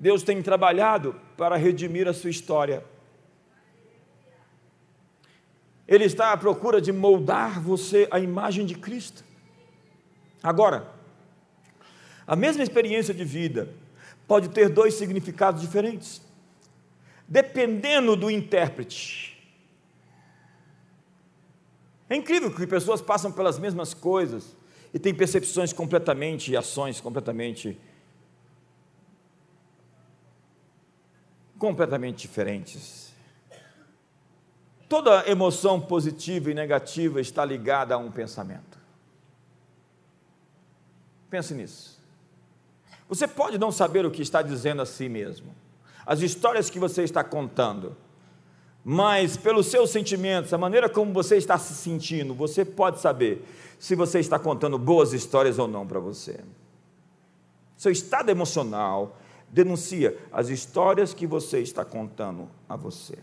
Deus 0.00 0.22
tem 0.22 0.40
trabalhado 0.40 1.20
para 1.36 1.56
redimir 1.56 2.08
a 2.08 2.14
sua 2.14 2.30
história. 2.30 2.93
Ele 5.86 6.04
está 6.04 6.32
à 6.32 6.36
procura 6.36 6.80
de 6.80 6.92
moldar 6.92 7.60
você 7.60 8.08
à 8.10 8.18
imagem 8.18 8.64
de 8.64 8.74
Cristo. 8.74 9.22
Agora, 10.42 10.90
a 12.26 12.34
mesma 12.34 12.62
experiência 12.62 13.12
de 13.12 13.24
vida 13.24 13.68
pode 14.26 14.48
ter 14.48 14.68
dois 14.68 14.94
significados 14.94 15.60
diferentes, 15.60 16.22
dependendo 17.28 18.16
do 18.16 18.30
intérprete. 18.30 19.34
É 22.08 22.16
incrível 22.16 22.54
que 22.54 22.66
pessoas 22.66 23.02
passam 23.02 23.32
pelas 23.32 23.58
mesmas 23.58 23.92
coisas 23.92 24.56
e 24.92 24.98
têm 24.98 25.14
percepções 25.14 25.72
completamente 25.72 26.52
e 26.52 26.56
ações 26.56 27.00
completamente 27.00 27.78
completamente 31.58 32.18
diferentes. 32.18 33.03
Toda 34.94 35.28
emoção 35.28 35.80
positiva 35.80 36.52
e 36.52 36.54
negativa 36.54 37.20
está 37.20 37.44
ligada 37.44 37.96
a 37.96 37.98
um 37.98 38.12
pensamento. 38.12 38.78
Pense 41.28 41.52
nisso. 41.52 42.00
Você 43.08 43.26
pode 43.26 43.58
não 43.58 43.72
saber 43.72 44.06
o 44.06 44.10
que 44.12 44.22
está 44.22 44.40
dizendo 44.40 44.82
a 44.82 44.86
si 44.86 45.08
mesmo, 45.08 45.52
as 46.06 46.20
histórias 46.20 46.70
que 46.70 46.78
você 46.78 47.02
está 47.02 47.24
contando, 47.24 47.96
mas 48.84 49.36
pelos 49.36 49.66
seus 49.66 49.90
sentimentos, 49.90 50.54
a 50.54 50.58
maneira 50.58 50.88
como 50.88 51.12
você 51.12 51.38
está 51.38 51.58
se 51.58 51.74
sentindo, 51.74 52.32
você 52.32 52.64
pode 52.64 53.00
saber 53.00 53.44
se 53.80 53.96
você 53.96 54.20
está 54.20 54.38
contando 54.38 54.78
boas 54.78 55.12
histórias 55.12 55.58
ou 55.58 55.66
não 55.66 55.84
para 55.84 55.98
você. 55.98 56.38
Seu 57.76 57.90
estado 57.90 58.30
emocional 58.30 59.18
denuncia 59.50 60.16
as 60.30 60.50
histórias 60.50 61.12
que 61.12 61.26
você 61.26 61.58
está 61.58 61.84
contando 61.84 62.48
a 62.68 62.76
você. 62.76 63.18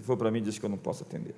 Se 0.00 0.06
for 0.06 0.16
para 0.16 0.30
mim, 0.30 0.40
diz 0.40 0.58
que 0.58 0.64
eu 0.64 0.70
não 0.70 0.78
posso 0.78 1.02
atender. 1.02 1.34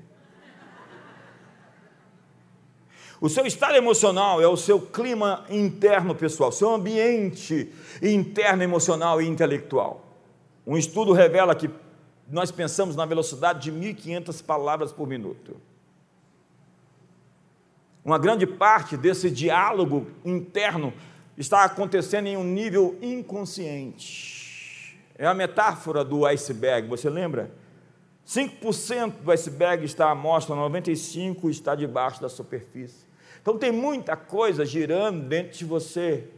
O 3.20 3.28
seu 3.28 3.44
estado 3.44 3.74
emocional 3.74 4.40
é 4.40 4.46
o 4.46 4.56
seu 4.56 4.80
clima 4.80 5.44
interno 5.50 6.14
pessoal, 6.14 6.52
seu 6.52 6.72
ambiente 6.72 7.72
interno 8.00 8.62
emocional 8.62 9.20
e 9.20 9.26
intelectual. 9.26 10.06
Um 10.64 10.76
estudo 10.76 11.12
revela 11.12 11.56
que 11.56 11.68
nós 12.30 12.52
pensamos 12.52 12.94
na 12.94 13.04
velocidade 13.04 13.68
de 13.68 13.72
1.500 13.72 14.44
palavras 14.44 14.92
por 14.92 15.08
minuto. 15.08 15.56
Uma 18.04 18.18
grande 18.18 18.46
parte 18.46 18.96
desse 18.96 19.28
diálogo 19.28 20.06
interno 20.24 20.92
está 21.36 21.64
acontecendo 21.64 22.28
em 22.28 22.36
um 22.36 22.44
nível 22.44 22.96
inconsciente. 23.02 25.00
É 25.18 25.26
a 25.26 25.34
metáfora 25.34 26.04
do 26.04 26.24
iceberg, 26.26 26.86
você 26.86 27.10
lembra? 27.10 27.60
5% 28.32 29.22
do 29.22 29.30
iceberg 29.30 29.84
está 29.84 30.10
à 30.10 30.14
mostra, 30.14 30.56
95% 30.56 31.50
está 31.50 31.74
debaixo 31.74 32.20
da 32.22 32.30
superfície. 32.30 33.04
Então 33.42 33.58
tem 33.58 33.70
muita 33.70 34.16
coisa 34.16 34.64
girando 34.64 35.28
dentro 35.28 35.58
de 35.58 35.64
você. 35.66 36.28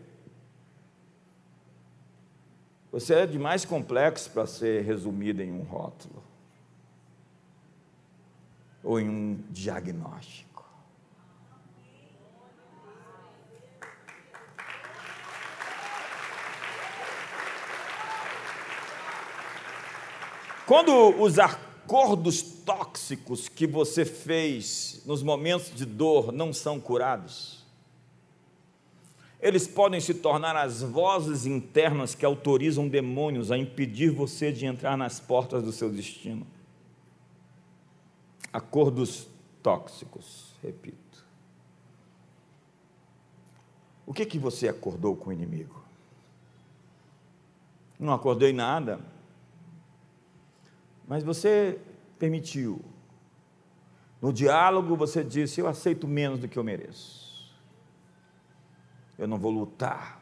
Você 2.90 3.14
é 3.14 3.26
demais 3.26 3.64
complexo 3.64 4.28
para 4.30 4.44
ser 4.44 4.82
resumido 4.82 5.40
em 5.40 5.52
um 5.52 5.62
rótulo 5.62 6.22
ou 8.82 8.98
em 8.98 9.08
um 9.08 9.38
diagnóstico. 9.50 10.44
Quando 20.66 21.20
os 21.20 21.38
acordos 21.84 22.40
tóxicos 22.42 23.46
que 23.46 23.66
você 23.66 24.06
fez 24.06 25.02
nos 25.04 25.22
momentos 25.22 25.74
de 25.74 25.84
dor 25.84 26.32
não 26.32 26.50
são 26.50 26.80
curados, 26.80 27.62
eles 29.38 29.68
podem 29.68 30.00
se 30.00 30.14
tornar 30.14 30.56
as 30.56 30.80
vozes 30.80 31.44
internas 31.44 32.14
que 32.14 32.24
autorizam 32.24 32.88
demônios 32.88 33.52
a 33.52 33.58
impedir 33.58 34.10
você 34.10 34.50
de 34.50 34.64
entrar 34.64 34.96
nas 34.96 35.20
portas 35.20 35.62
do 35.62 35.70
seu 35.70 35.90
destino. 35.90 36.46
Acordos 38.50 39.28
tóxicos, 39.62 40.54
repito. 40.62 41.22
O 44.06 44.14
que 44.14 44.24
que 44.24 44.38
você 44.38 44.68
acordou 44.68 45.14
com 45.14 45.28
o 45.28 45.32
inimigo? 45.32 45.82
Não 47.98 48.14
acordei 48.14 48.54
nada, 48.54 48.98
mas 51.06 51.22
você 51.22 51.78
permitiu. 52.18 52.80
No 54.20 54.32
diálogo 54.32 54.96
você 54.96 55.22
disse: 55.22 55.60
Eu 55.60 55.68
aceito 55.68 56.08
menos 56.08 56.38
do 56.40 56.48
que 56.48 56.58
eu 56.58 56.64
mereço 56.64 57.24
eu 59.18 59.28
não 59.28 59.38
vou 59.38 59.50
lutar, 59.50 60.20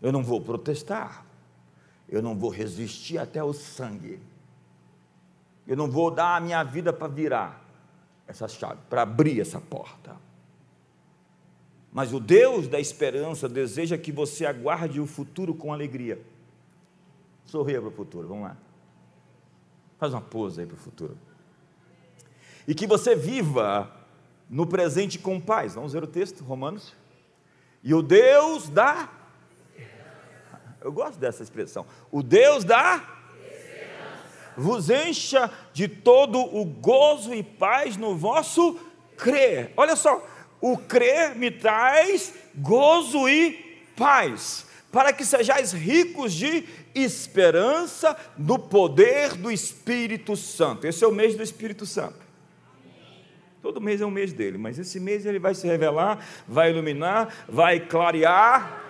eu 0.00 0.12
não 0.12 0.22
vou 0.22 0.40
protestar, 0.40 1.24
eu 2.08 2.22
não 2.22 2.36
vou 2.36 2.50
resistir 2.50 3.18
até 3.18 3.42
o 3.42 3.52
sangue, 3.52 4.20
eu 5.66 5.76
não 5.76 5.90
vou 5.90 6.10
dar 6.10 6.36
a 6.36 6.40
minha 6.40 6.62
vida 6.62 6.92
para 6.92 7.08
virar 7.08 7.64
essa 8.26 8.46
chave, 8.46 8.80
para 8.88 9.02
abrir 9.02 9.40
essa 9.40 9.60
porta. 9.60 10.16
Mas 11.92 12.12
o 12.12 12.20
Deus 12.20 12.68
da 12.68 12.78
esperança 12.78 13.48
deseja 13.48 13.96
que 13.96 14.12
você 14.12 14.44
aguarde 14.44 15.00
o 15.00 15.06
futuro 15.06 15.54
com 15.54 15.72
alegria. 15.72 16.20
Sorria 17.46 17.80
para 17.80 17.88
o 17.88 17.92
futuro, 17.92 18.28
vamos 18.28 18.44
lá. 18.44 18.56
Faz 19.98 20.12
uma 20.12 20.20
pose 20.20 20.60
aí 20.60 20.66
para 20.66 20.76
o 20.76 20.78
futuro. 20.78 21.16
E 22.66 22.74
que 22.74 22.86
você 22.86 23.14
viva 23.14 23.90
no 24.48 24.66
presente 24.66 25.18
com 25.18 25.40
paz. 25.40 25.74
Vamos 25.74 25.92
ver 25.92 26.02
o 26.02 26.06
texto, 26.06 26.44
Romanos 26.44 26.94
e 27.86 27.94
o 27.94 28.02
Deus 28.02 28.68
da. 28.68 29.08
Eu 30.80 30.90
gosto 30.90 31.20
dessa 31.20 31.44
expressão. 31.44 31.86
O 32.10 32.20
Deus 32.20 32.64
da. 32.64 33.00
Vos 34.56 34.90
encha 34.90 35.48
de 35.72 35.86
todo 35.86 36.40
o 36.40 36.64
gozo 36.64 37.32
e 37.32 37.44
paz 37.44 37.96
no 37.96 38.16
vosso 38.16 38.76
crer. 39.16 39.72
Olha 39.76 39.94
só, 39.94 40.26
o 40.60 40.76
crer 40.76 41.36
me 41.36 41.48
traz 41.48 42.34
gozo 42.56 43.28
e 43.28 43.52
paz, 43.96 44.66
para 44.90 45.12
que 45.12 45.24
sejais 45.24 45.72
ricos 45.72 46.32
de 46.32 46.62
esperança 46.96 48.16
no 48.36 48.58
poder 48.58 49.34
do 49.34 49.50
Espírito 49.50 50.36
Santo. 50.36 50.86
Esse 50.86 51.04
é 51.04 51.06
o 51.06 51.12
mês 51.12 51.36
do 51.36 51.42
Espírito 51.42 51.84
Santo. 51.84 52.26
Todo 53.62 53.80
mês 53.80 54.00
é 54.00 54.06
um 54.06 54.10
mês 54.10 54.32
dele, 54.32 54.56
mas 54.58 54.78
esse 54.78 55.00
mês 55.00 55.26
ele 55.26 55.38
vai 55.38 55.54
se 55.54 55.66
revelar, 55.66 56.24
vai 56.46 56.70
iluminar, 56.70 57.34
vai 57.48 57.80
clarear. 57.80 58.82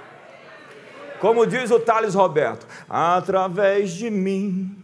Como 1.19 1.47
diz 1.47 1.71
o 1.71 1.81
Thales 1.81 2.15
Roberto, 2.15 2.67
através 2.89 3.93
de 3.93 4.11
mim, 4.11 4.77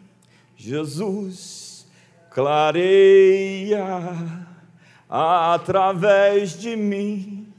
Jesus 0.57 1.87
clareia, 2.31 3.85
através 5.09 6.59
de 6.59 6.75
mim, 6.75 7.53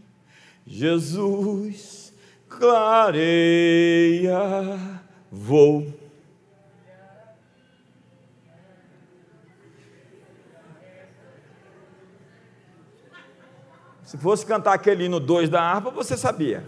Jesus 0.65 2.11
clareia, 2.49 4.31
vou 5.33 5.91
Se 14.05 14.17
fosse 14.19 14.45
cantar 14.45 14.73
aquele 14.73 15.05
hino 15.05 15.19
2 15.19 15.49
da 15.49 15.59
harpa, 15.59 15.89
você 15.89 16.15
sabia. 16.15 16.63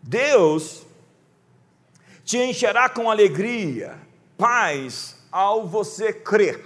Deus 0.00 0.86
te 2.22 2.38
encherá 2.38 2.88
com 2.88 3.10
alegria, 3.10 3.98
paz, 4.38 5.26
ao 5.32 5.66
você 5.66 6.12
crer. 6.12 6.64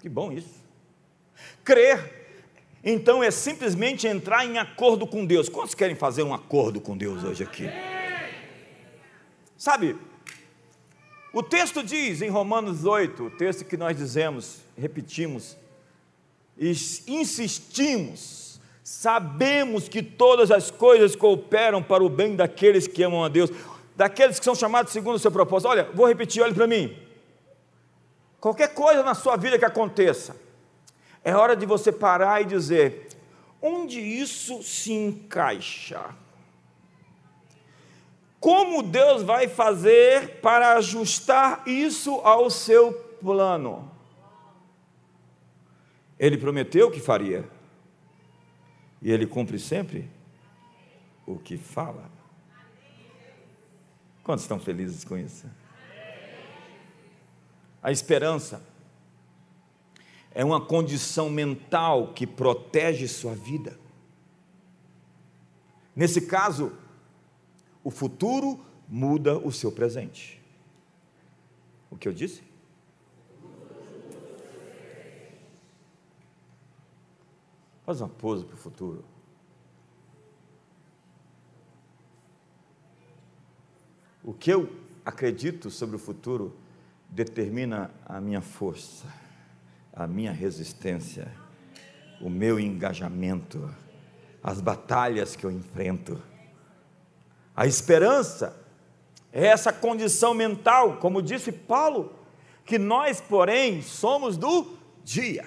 Que 0.00 0.08
bom 0.08 0.32
isso. 0.32 0.64
Crer, 1.62 2.21
então, 2.84 3.22
é 3.22 3.30
simplesmente 3.30 4.06
entrar 4.06 4.44
em 4.44 4.58
acordo 4.58 5.06
com 5.06 5.24
Deus. 5.24 5.48
Quantos 5.48 5.74
querem 5.74 5.94
fazer 5.94 6.22
um 6.22 6.34
acordo 6.34 6.80
com 6.80 6.96
Deus 6.96 7.22
hoje 7.22 7.44
aqui? 7.44 7.70
Sabe, 9.56 9.96
o 11.32 11.42
texto 11.42 11.82
diz 11.82 12.20
em 12.20 12.28
Romanos 12.28 12.84
8, 12.84 13.24
o 13.24 13.30
texto 13.30 13.64
que 13.64 13.76
nós 13.76 13.96
dizemos, 13.96 14.58
repetimos, 14.76 15.56
insistimos, 16.58 18.60
sabemos 18.82 19.88
que 19.88 20.02
todas 20.02 20.50
as 20.50 20.70
coisas 20.70 21.16
cooperam 21.16 21.82
para 21.82 22.02
o 22.02 22.08
bem 22.08 22.34
daqueles 22.34 22.86
que 22.86 23.02
amam 23.02 23.24
a 23.24 23.28
Deus, 23.28 23.50
daqueles 23.96 24.38
que 24.38 24.44
são 24.44 24.54
chamados 24.54 24.92
segundo 24.92 25.14
o 25.14 25.18
seu 25.18 25.30
propósito. 25.30 25.68
Olha, 25.68 25.88
vou 25.94 26.06
repetir, 26.06 26.42
olhe 26.42 26.52
para 26.52 26.66
mim. 26.66 26.96
Qualquer 28.40 28.74
coisa 28.74 29.02
na 29.02 29.14
sua 29.14 29.36
vida 29.36 29.58
que 29.58 29.64
aconteça, 29.64 30.36
é 31.24 31.34
hora 31.34 31.54
de 31.56 31.64
você 31.66 31.92
parar 31.92 32.42
e 32.42 32.46
dizer: 32.46 33.08
onde 33.60 34.00
isso 34.00 34.62
se 34.62 34.92
encaixa? 34.92 36.14
Como 38.40 38.82
Deus 38.82 39.22
vai 39.22 39.46
fazer 39.46 40.40
para 40.40 40.74
ajustar 40.74 41.62
isso 41.66 42.16
ao 42.24 42.50
seu 42.50 42.92
plano? 43.20 43.88
Ele 46.18 46.36
prometeu 46.36 46.90
que 46.90 46.98
faria, 46.98 47.48
e 49.00 49.12
ele 49.12 49.26
cumpre 49.26 49.58
sempre 49.58 50.10
o 51.24 51.38
que 51.38 51.56
fala. 51.56 52.10
Quantos 54.24 54.44
estão 54.44 54.58
felizes 54.58 55.04
com 55.04 55.16
isso? 55.16 55.46
A 57.82 57.90
esperança 57.90 58.62
é 60.34 60.44
uma 60.44 60.60
condição 60.60 61.28
mental 61.28 62.12
que 62.12 62.26
protege 62.26 63.06
sua 63.06 63.34
vida. 63.34 63.78
Nesse 65.94 66.22
caso, 66.22 66.72
o 67.84 67.90
futuro 67.90 68.60
muda 68.88 69.38
o 69.38 69.52
seu 69.52 69.70
presente. 69.70 70.40
O 71.90 71.96
que 71.96 72.08
eu 72.08 72.12
disse? 72.12 72.42
Faz 77.84 78.00
uma 78.00 78.08
pose 78.08 78.44
para 78.44 78.54
o 78.54 78.58
futuro. 78.58 79.04
O 84.24 84.32
que 84.32 84.50
eu 84.50 84.72
acredito 85.04 85.68
sobre 85.68 85.96
o 85.96 85.98
futuro 85.98 86.56
determina 87.08 87.90
a 88.06 88.20
minha 88.20 88.40
força, 88.40 89.06
a 89.92 90.06
minha 90.06 90.32
resistência, 90.32 91.28
o 92.20 92.30
meu 92.30 92.58
engajamento, 92.58 93.72
as 94.42 94.60
batalhas 94.60 95.36
que 95.36 95.44
eu 95.44 95.50
enfrento 95.50 96.20
a 97.54 97.66
esperança 97.66 98.56
é 99.32 99.46
essa 99.46 99.72
condição 99.72 100.34
mental, 100.34 100.96
como 100.96 101.22
disse 101.22 101.52
Paulo, 101.52 102.14
que 102.64 102.78
nós, 102.78 103.20
porém, 103.20 103.82
somos 103.82 104.36
do 104.36 104.76
dia. 105.04 105.44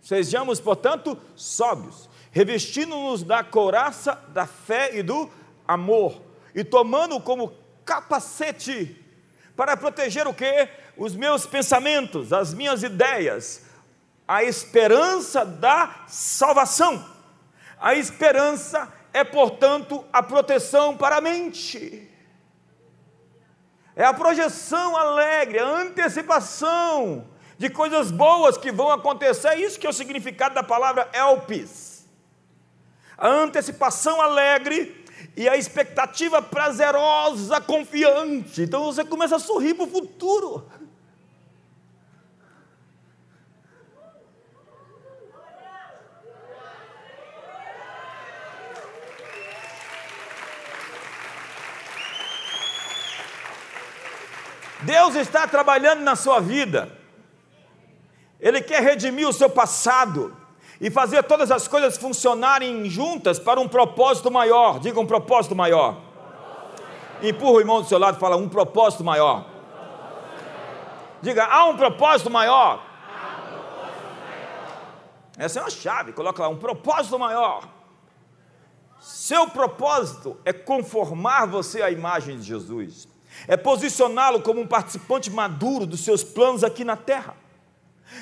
Sejamos, 0.00 0.60
portanto, 0.60 1.18
sóbrios, 1.34 2.08
revestindo-nos 2.30 3.22
da 3.22 3.42
couraça 3.42 4.14
da 4.32 4.46
fé 4.46 4.96
e 4.96 5.02
do 5.02 5.28
amor, 5.66 6.20
e 6.54 6.64
tomando 6.64 7.20
como 7.20 7.52
capacete 7.84 8.96
para 9.56 9.76
proteger 9.76 10.26
o 10.26 10.34
que? 10.34 10.68
Os 10.96 11.14
meus 11.14 11.46
pensamentos, 11.46 12.32
as 12.32 12.54
minhas 12.54 12.82
ideias, 12.82 13.66
a 14.30 14.44
esperança 14.44 15.44
da 15.44 16.04
salvação, 16.06 17.04
a 17.80 17.96
esperança 17.96 18.88
é, 19.12 19.24
portanto, 19.24 20.04
a 20.12 20.22
proteção 20.22 20.96
para 20.96 21.16
a 21.16 21.20
mente. 21.20 22.08
É 23.96 24.04
a 24.04 24.14
projeção 24.14 24.96
alegre, 24.96 25.58
a 25.58 25.66
antecipação 25.66 27.26
de 27.58 27.68
coisas 27.70 28.12
boas 28.12 28.56
que 28.56 28.70
vão 28.70 28.92
acontecer. 28.92 29.48
É 29.48 29.60
isso 29.62 29.80
que 29.80 29.86
é 29.88 29.90
o 29.90 29.92
significado 29.92 30.54
da 30.54 30.62
palavra 30.62 31.08
elpis. 31.12 32.06
a 33.18 33.26
antecipação 33.26 34.20
alegre 34.20 35.04
e 35.36 35.48
a 35.48 35.56
expectativa 35.56 36.40
prazerosa, 36.40 37.60
confiante. 37.60 38.62
Então 38.62 38.84
você 38.84 39.04
começa 39.04 39.34
a 39.34 39.40
sorrir 39.40 39.74
para 39.74 39.86
o 39.86 39.90
futuro. 39.90 40.70
Deus 54.82 55.14
está 55.14 55.46
trabalhando 55.46 56.00
na 56.00 56.16
sua 56.16 56.40
vida. 56.40 56.90
Ele 58.40 58.60
quer 58.62 58.82
redimir 58.82 59.28
o 59.28 59.32
seu 59.32 59.50
passado 59.50 60.36
e 60.80 60.90
fazer 60.90 61.22
todas 61.24 61.50
as 61.50 61.68
coisas 61.68 61.98
funcionarem 61.98 62.88
juntas 62.88 63.38
para 63.38 63.60
um 63.60 63.68
propósito 63.68 64.30
maior. 64.30 64.78
Diga 64.78 64.98
um 64.98 65.06
propósito 65.06 65.54
maior. 65.54 65.98
Empurra 67.22 67.52
o 67.52 67.60
irmão 67.60 67.82
do 67.82 67.88
seu 67.88 67.98
lado 67.98 68.16
e 68.16 68.20
fala 68.20 68.36
um 68.36 68.48
propósito 68.48 69.04
maior. 69.04 69.44
Diga, 71.20 71.44
há 71.44 71.66
um 71.66 71.76
propósito 71.76 72.30
maior. 72.30 72.82
Essa 75.36 75.60
é 75.60 75.62
uma 75.62 75.70
chave, 75.70 76.12
coloca 76.12 76.42
lá, 76.42 76.48
um 76.48 76.56
propósito 76.56 77.18
maior. 77.18 77.68
Seu 79.00 79.48
propósito 79.48 80.38
é 80.44 80.52
conformar 80.52 81.46
você 81.46 81.82
à 81.82 81.90
imagem 81.90 82.38
de 82.38 82.42
Jesus, 82.42 83.08
é 83.46 83.56
posicioná-lo 83.56 84.42
como 84.42 84.60
um 84.60 84.66
participante 84.66 85.30
maduro 85.30 85.86
dos 85.86 86.00
seus 86.00 86.22
planos 86.22 86.64
aqui 86.64 86.84
na 86.84 86.96
terra. 86.96 87.36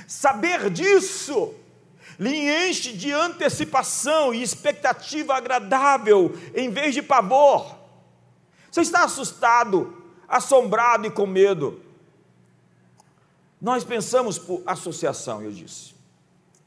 Saber 0.06 0.70
disso 0.70 1.54
lhe 2.18 2.68
enche 2.68 2.92
de 2.92 3.12
antecipação 3.12 4.34
e 4.34 4.42
expectativa 4.42 5.36
agradável, 5.36 6.36
em 6.54 6.70
vez 6.70 6.94
de 6.94 7.02
pavor. 7.02 7.76
Você 8.70 8.80
está 8.80 9.04
assustado, 9.04 10.02
assombrado 10.26 11.06
e 11.06 11.11
com 11.11 11.26
medo. 11.26 11.80
Nós 13.61 13.84
pensamos 13.84 14.38
por 14.38 14.62
associação, 14.66 15.42
eu 15.42 15.50
disse. 15.50 15.94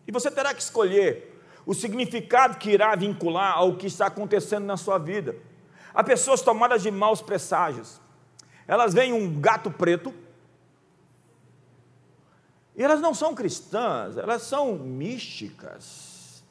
E 0.08 0.12
você 0.12 0.32
terá 0.32 0.54
que 0.54 0.62
escolher 0.62 1.42
o 1.66 1.74
significado 1.74 2.58
que 2.58 2.72
irá 2.72 2.96
vincular 2.96 3.54
ao 3.54 3.76
que 3.76 3.88
está 3.88 4.08
acontecendo 4.08 4.66
na 4.66 4.78
sua 4.78 4.98
vida. 4.98 5.36
Há 5.94 6.04
pessoas 6.04 6.42
tomadas 6.42 6.82
de 6.82 6.90
maus 6.90 7.22
presságios. 7.22 8.00
Elas 8.68 8.94
veem 8.94 9.14
um 9.14 9.40
gato 9.40 9.70
preto 9.70 10.14
e 12.76 12.84
elas 12.84 13.02
não 13.02 13.14
são 13.14 13.36
cristãs, 13.36 14.18
elas 14.18 14.44
são 14.44 14.76
místicas. 14.76 16.44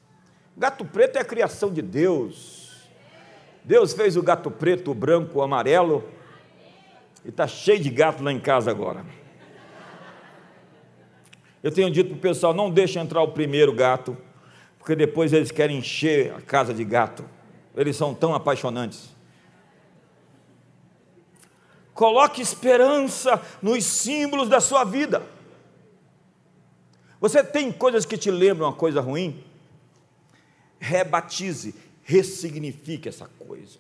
Gato 0.57 0.85
preto 0.85 1.17
é 1.17 1.21
a 1.21 1.25
criação 1.25 1.73
de 1.73 1.81
Deus. 1.81 2.89
Deus 3.65 3.93
fez 3.93 4.17
o 4.17 4.23
gato 4.23 4.51
preto, 4.51 4.91
o 4.91 4.95
branco, 4.95 5.39
o 5.39 5.43
amarelo, 5.43 6.05
e 7.25 7.29
está 7.29 7.47
cheio 7.47 7.81
de 7.81 7.91
gato 7.91 8.23
lá 8.23 8.33
em 8.33 8.41
casa 8.41 8.71
agora. 8.71 9.05
Eu 11.63 11.71
tenho 11.71 11.91
dito 11.91 12.11
para 12.11 12.19
o 12.19 12.21
pessoal: 12.21 12.55
não 12.55 12.71
deixe 12.71 12.99
entrar 12.99 13.23
o 13.23 13.33
primeiro 13.33 13.73
gato, 13.73 14.17
porque 14.79 14.95
depois 14.95 15.33
eles 15.33 15.51
querem 15.51 15.79
encher 15.79 16.35
a 16.35 16.41
casa 16.41 16.73
de 16.73 16.85
gato. 16.85 17.25
Eles 17.77 17.97
são 17.97 18.15
tão 18.15 18.35
apaixonantes. 18.35 19.15
Coloque 22.01 22.41
esperança 22.41 23.43
nos 23.61 23.85
símbolos 23.85 24.49
da 24.49 24.59
sua 24.59 24.85
vida. 24.85 25.23
Você 27.21 27.45
tem 27.45 27.71
coisas 27.71 28.07
que 28.07 28.17
te 28.17 28.31
lembram 28.31 28.69
uma 28.69 28.73
coisa 28.73 29.03
ruim? 29.03 29.45
Rebatize, 30.79 31.75
ressignifique 32.03 33.07
essa 33.07 33.27
coisa. 33.47 33.79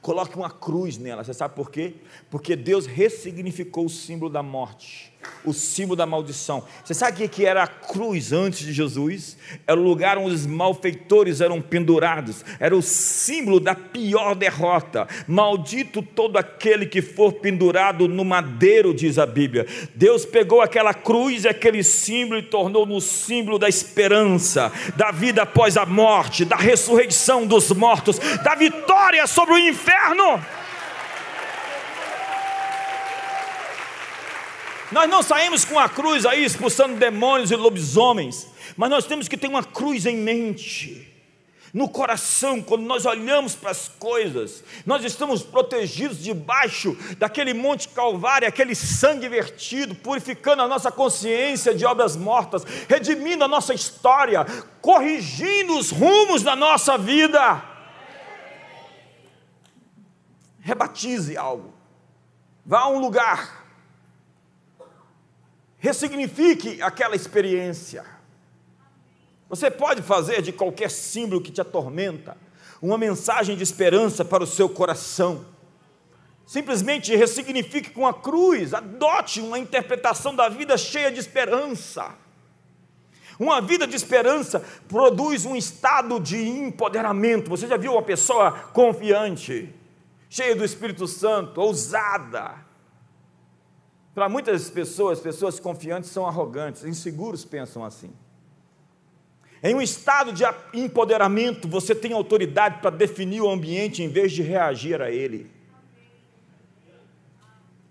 Coloque 0.00 0.34
uma 0.34 0.50
cruz 0.50 0.98
nela. 0.98 1.22
Você 1.22 1.32
sabe 1.32 1.54
por 1.54 1.70
quê? 1.70 1.94
Porque 2.28 2.56
Deus 2.56 2.86
ressignificou 2.86 3.86
o 3.86 3.88
símbolo 3.88 4.28
da 4.28 4.42
morte 4.42 5.11
o 5.44 5.52
símbolo 5.52 5.96
da 5.96 6.06
maldição. 6.06 6.64
Você 6.84 6.94
sabe 6.94 7.24
o 7.24 7.28
que 7.28 7.44
era 7.44 7.62
a 7.62 7.66
cruz 7.66 8.32
antes 8.32 8.60
de 8.60 8.72
Jesus? 8.72 9.36
Era 9.66 9.78
o 9.78 9.82
lugar 9.82 10.18
onde 10.18 10.34
os 10.34 10.46
malfeitores 10.46 11.40
eram 11.40 11.60
pendurados, 11.60 12.44
era 12.60 12.76
o 12.76 12.82
símbolo 12.82 13.58
da 13.58 13.74
pior 13.74 14.34
derrota. 14.34 15.06
Maldito 15.26 16.02
todo 16.02 16.36
aquele 16.36 16.86
que 16.86 17.02
for 17.02 17.32
pendurado 17.32 18.08
no 18.08 18.24
madeiro, 18.24 18.94
diz 18.94 19.18
a 19.18 19.26
Bíblia. 19.26 19.66
Deus 19.94 20.24
pegou 20.24 20.60
aquela 20.60 20.94
cruz 20.94 21.44
e 21.44 21.48
aquele 21.48 21.82
símbolo 21.82 22.38
e 22.38 22.42
tornou 22.42 22.86
no 22.86 23.00
símbolo 23.00 23.58
da 23.58 23.68
esperança, 23.68 24.72
da 24.96 25.10
vida 25.10 25.42
após 25.42 25.76
a 25.76 25.84
morte, 25.84 26.44
da 26.44 26.56
ressurreição 26.56 27.46
dos 27.46 27.70
mortos, 27.72 28.18
da 28.42 28.54
vitória 28.54 29.26
sobre 29.26 29.54
o 29.54 29.58
inferno. 29.58 30.40
Nós 34.92 35.08
não 35.08 35.22
saímos 35.22 35.64
com 35.64 35.78
a 35.78 35.88
cruz 35.88 36.26
aí 36.26 36.44
expulsando 36.44 36.96
demônios 36.96 37.50
e 37.50 37.56
lobisomens, 37.56 38.46
mas 38.76 38.90
nós 38.90 39.06
temos 39.06 39.26
que 39.26 39.38
ter 39.38 39.48
uma 39.48 39.64
cruz 39.64 40.04
em 40.04 40.18
mente. 40.18 41.08
No 41.72 41.88
coração, 41.88 42.60
quando 42.60 42.82
nós 42.82 43.06
olhamos 43.06 43.54
para 43.54 43.70
as 43.70 43.88
coisas, 43.88 44.62
nós 44.84 45.02
estamos 45.02 45.42
protegidos 45.42 46.22
debaixo 46.22 46.94
daquele 47.16 47.54
Monte 47.54 47.88
Calvário, 47.88 48.46
aquele 48.46 48.74
sangue 48.74 49.26
vertido, 49.26 49.94
purificando 49.94 50.60
a 50.60 50.68
nossa 50.68 50.92
consciência 50.92 51.74
de 51.74 51.86
obras 51.86 52.14
mortas, 52.14 52.62
redimindo 52.86 53.42
a 53.42 53.48
nossa 53.48 53.72
história, 53.72 54.44
corrigindo 54.82 55.78
os 55.78 55.90
rumos 55.90 56.42
da 56.42 56.54
nossa 56.54 56.98
vida. 56.98 57.64
Rebatize 60.60 61.34
algo, 61.38 61.72
vá 62.66 62.80
a 62.80 62.88
um 62.88 62.98
lugar 62.98 63.61
ressignifique 65.82 66.80
aquela 66.80 67.16
experiência. 67.16 68.04
Você 69.48 69.68
pode 69.68 70.00
fazer 70.00 70.40
de 70.40 70.52
qualquer 70.52 70.88
símbolo 70.88 71.40
que 71.42 71.50
te 71.50 71.60
atormenta 71.60 72.36
uma 72.80 72.96
mensagem 72.96 73.56
de 73.56 73.64
esperança 73.64 74.24
para 74.24 74.44
o 74.44 74.46
seu 74.46 74.68
coração. 74.68 75.44
Simplesmente 76.46 77.14
ressignifique 77.16 77.90
com 77.90 78.06
a 78.06 78.14
cruz, 78.14 78.72
adote 78.72 79.40
uma 79.40 79.58
interpretação 79.58 80.36
da 80.36 80.48
vida 80.48 80.78
cheia 80.78 81.10
de 81.10 81.18
esperança. 81.18 82.14
Uma 83.36 83.60
vida 83.60 83.84
de 83.84 83.96
esperança 83.96 84.64
produz 84.86 85.44
um 85.44 85.56
estado 85.56 86.20
de 86.20 86.48
empoderamento. 86.48 87.50
Você 87.50 87.66
já 87.66 87.76
viu 87.76 87.94
uma 87.94 88.02
pessoa 88.02 88.52
confiante, 88.72 89.74
cheia 90.30 90.54
do 90.54 90.64
Espírito 90.64 91.08
Santo, 91.08 91.60
ousada, 91.60 92.71
para 94.14 94.28
muitas 94.28 94.68
pessoas, 94.68 95.20
pessoas 95.20 95.58
confiantes 95.58 96.10
são 96.10 96.26
arrogantes, 96.26 96.84
inseguros 96.84 97.44
pensam 97.44 97.84
assim. 97.84 98.10
Em 99.62 99.74
um 99.74 99.80
estado 99.80 100.32
de 100.32 100.44
empoderamento, 100.74 101.68
você 101.68 101.94
tem 101.94 102.12
autoridade 102.12 102.80
para 102.80 102.90
definir 102.90 103.40
o 103.40 103.48
ambiente 103.48 104.02
em 104.02 104.08
vez 104.08 104.32
de 104.32 104.42
reagir 104.42 105.00
a 105.00 105.10
ele. 105.10 105.50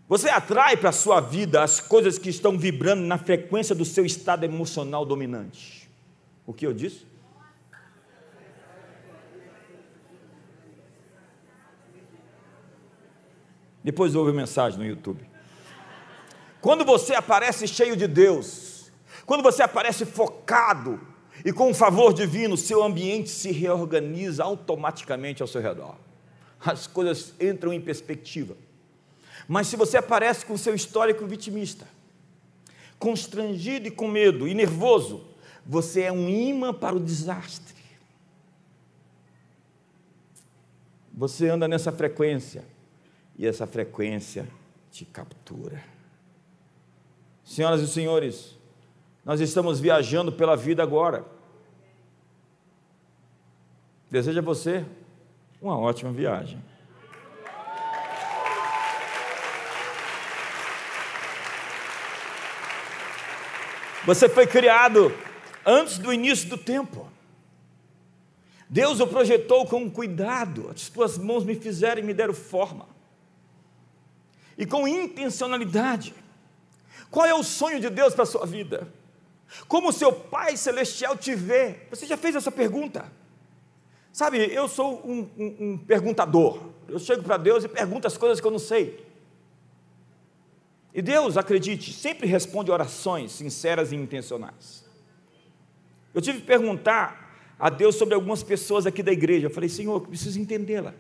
Você 0.08 0.30
atrai 0.30 0.76
para 0.76 0.90
a 0.90 0.92
sua 0.92 1.22
vida 1.22 1.64
as 1.64 1.80
coisas 1.80 2.20
que 2.20 2.30
estão 2.30 2.58
vibrando 2.58 3.02
na 3.04 3.18
frequência 3.18 3.74
do 3.74 3.86
seu 3.86 4.06
estado 4.06 4.44
emocional 4.44 5.06
dominante. 5.06 5.90
O 6.46 6.54
que 6.54 6.68
eu 6.68 6.74
disse? 6.74 7.06
Depois 13.82 14.14
ouve 14.14 14.32
a 14.32 14.34
mensagem 14.34 14.78
no 14.78 14.86
YouTube. 14.86 15.31
Quando 16.62 16.86
você 16.86 17.16
aparece 17.16 17.68
cheio 17.68 17.98
de 17.98 18.08
Deus, 18.08 18.92
quando 19.26 19.42
você 19.42 19.64
aparece 19.64 20.06
focado 20.06 21.00
e 21.44 21.52
com 21.52 21.72
um 21.72 21.74
favor 21.74 22.14
divino, 22.14 22.56
seu 22.56 22.84
ambiente 22.84 23.30
se 23.30 23.52
reorganiza 23.52 24.44
automaticamente 24.44 25.42
ao 25.42 25.48
seu 25.48 25.60
redor. 25.60 25.96
As 26.64 26.86
coisas 26.86 27.34
entram 27.40 27.74
em 27.74 27.82
perspectiva. 27.82 28.56
Mas 29.48 29.68
se 29.68 29.76
você 29.76 29.98
aparece 29.98 30.46
com 30.46 30.56
seu 30.56 30.76
histórico 30.76 31.26
vitimista, 31.26 31.88
constrangido 33.00 33.88
e 33.88 33.92
com 33.92 34.08
medo 34.08 34.48
e 34.48 34.54
nervoso, 34.54 35.26
você 35.66 36.02
é 36.02 36.12
um 36.12 36.30
imã 36.30 36.72
para 36.72 36.96
o 36.96 37.00
desastre. 37.00 37.82
Você 41.12 41.50
anda 41.50 41.68
nessa 41.68 41.92
frequência 41.92 42.64
e 43.38 43.48
essa 43.48 43.66
frequência 43.66 44.48
te 44.92 45.06
captura. 45.06 45.84
Senhoras 47.52 47.82
e 47.82 47.88
senhores, 47.90 48.58
nós 49.26 49.42
estamos 49.42 49.78
viajando 49.78 50.32
pela 50.32 50.56
vida 50.56 50.82
agora. 50.82 51.26
Desejo 54.10 54.40
a 54.40 54.42
você 54.42 54.86
uma 55.62 55.78
ótima 55.78 56.14
viagem. 56.14 56.64
Você 64.06 64.30
foi 64.30 64.48
criado 64.48 65.14
antes 65.66 65.98
do 65.98 66.14
início 66.14 66.48
do 66.48 66.58
tempo. 66.58 67.12
Deus 68.70 69.02
o 69.02 69.08
projetou 69.08 69.66
com 69.66 69.92
cuidado, 69.92 70.70
as 70.74 70.88
tuas 70.88 71.18
mãos 71.18 71.44
me 71.44 71.56
fizeram 71.56 72.02
e 72.02 72.06
me 72.06 72.14
deram 72.14 72.34
forma. 72.34 72.88
E 74.58 74.66
com 74.66 74.88
intencionalidade. 74.88 76.16
Qual 77.12 77.26
é 77.26 77.34
o 77.36 77.44
sonho 77.44 77.80
de 77.82 77.90
Deus 77.90 78.14
para 78.14 78.24
a 78.24 78.26
sua 78.26 78.46
vida? 78.46 78.88
Como 79.68 79.90
o 79.90 79.92
seu 79.92 80.14
Pai 80.14 80.56
Celestial 80.56 81.18
te 81.18 81.36
vê? 81.36 81.82
Você 81.90 82.06
já 82.06 82.16
fez 82.16 82.36
essa 82.36 82.50
pergunta? 82.50 83.12
Sabe, 84.14 84.38
eu 84.52 84.68
sou 84.70 85.02
um, 85.06 85.30
um, 85.38 85.56
um 85.60 85.78
perguntador. 85.78 86.60
Eu 86.88 86.98
chego 86.98 87.22
para 87.22 87.36
Deus 87.36 87.66
e 87.66 87.68
pergunto 87.68 88.08
as 88.08 88.18
coisas 88.18 88.40
que 88.40 88.48
eu 88.48 88.52
não 88.52 88.60
sei. 88.60 89.06
E 90.94 91.02
Deus, 91.02 91.38
acredite, 91.38 91.92
sempre 91.92 92.28
responde 92.28 92.72
orações 92.72 93.34
sinceras 93.34 93.92
e 93.92 93.96
intencionais. 93.96 94.86
Eu 96.14 96.22
tive 96.22 96.40
que 96.40 96.46
perguntar 96.46 97.56
a 97.60 97.70
Deus 97.70 97.96
sobre 97.96 98.16
algumas 98.16 98.44
pessoas 98.44 98.86
aqui 98.86 99.04
da 99.04 99.12
igreja. 99.12 99.48
Eu 99.48 99.52
falei, 99.52 99.70
Senhor, 99.70 99.96
eu 99.96 100.02
preciso 100.02 100.40
entendê-la. 100.40 100.94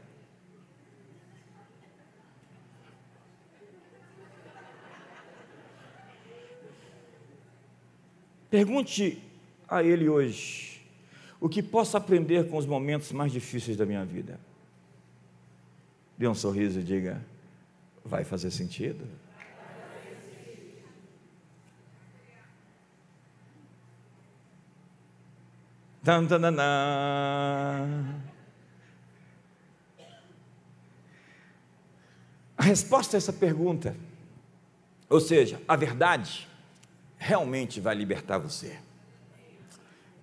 Pergunte 8.51 9.17
a 9.65 9.81
Ele 9.81 10.09
hoje 10.09 10.81
o 11.39 11.47
que 11.47 11.63
posso 11.63 11.95
aprender 11.95 12.49
com 12.49 12.57
os 12.57 12.65
momentos 12.65 13.13
mais 13.13 13.31
difíceis 13.31 13.77
da 13.77 13.85
minha 13.85 14.03
vida. 14.03 14.37
Dê 16.17 16.27
um 16.27 16.35
sorriso 16.35 16.81
e 16.81 16.83
diga: 16.83 17.25
vai 18.03 18.25
fazer 18.25 18.51
sentido? 18.51 19.07
Dan, 26.03 26.25
dan, 26.25 26.41
dan, 26.41 26.55
A 32.57 32.63
resposta 32.63 33.15
a 33.15 33.19
essa 33.19 33.31
pergunta, 33.31 33.95
ou 35.09 35.19
seja, 35.19 35.61
a 35.67 35.75
verdade, 35.75 36.47
realmente 37.23 37.79
vai 37.79 37.93
libertar 37.93 38.39
você. 38.39 38.79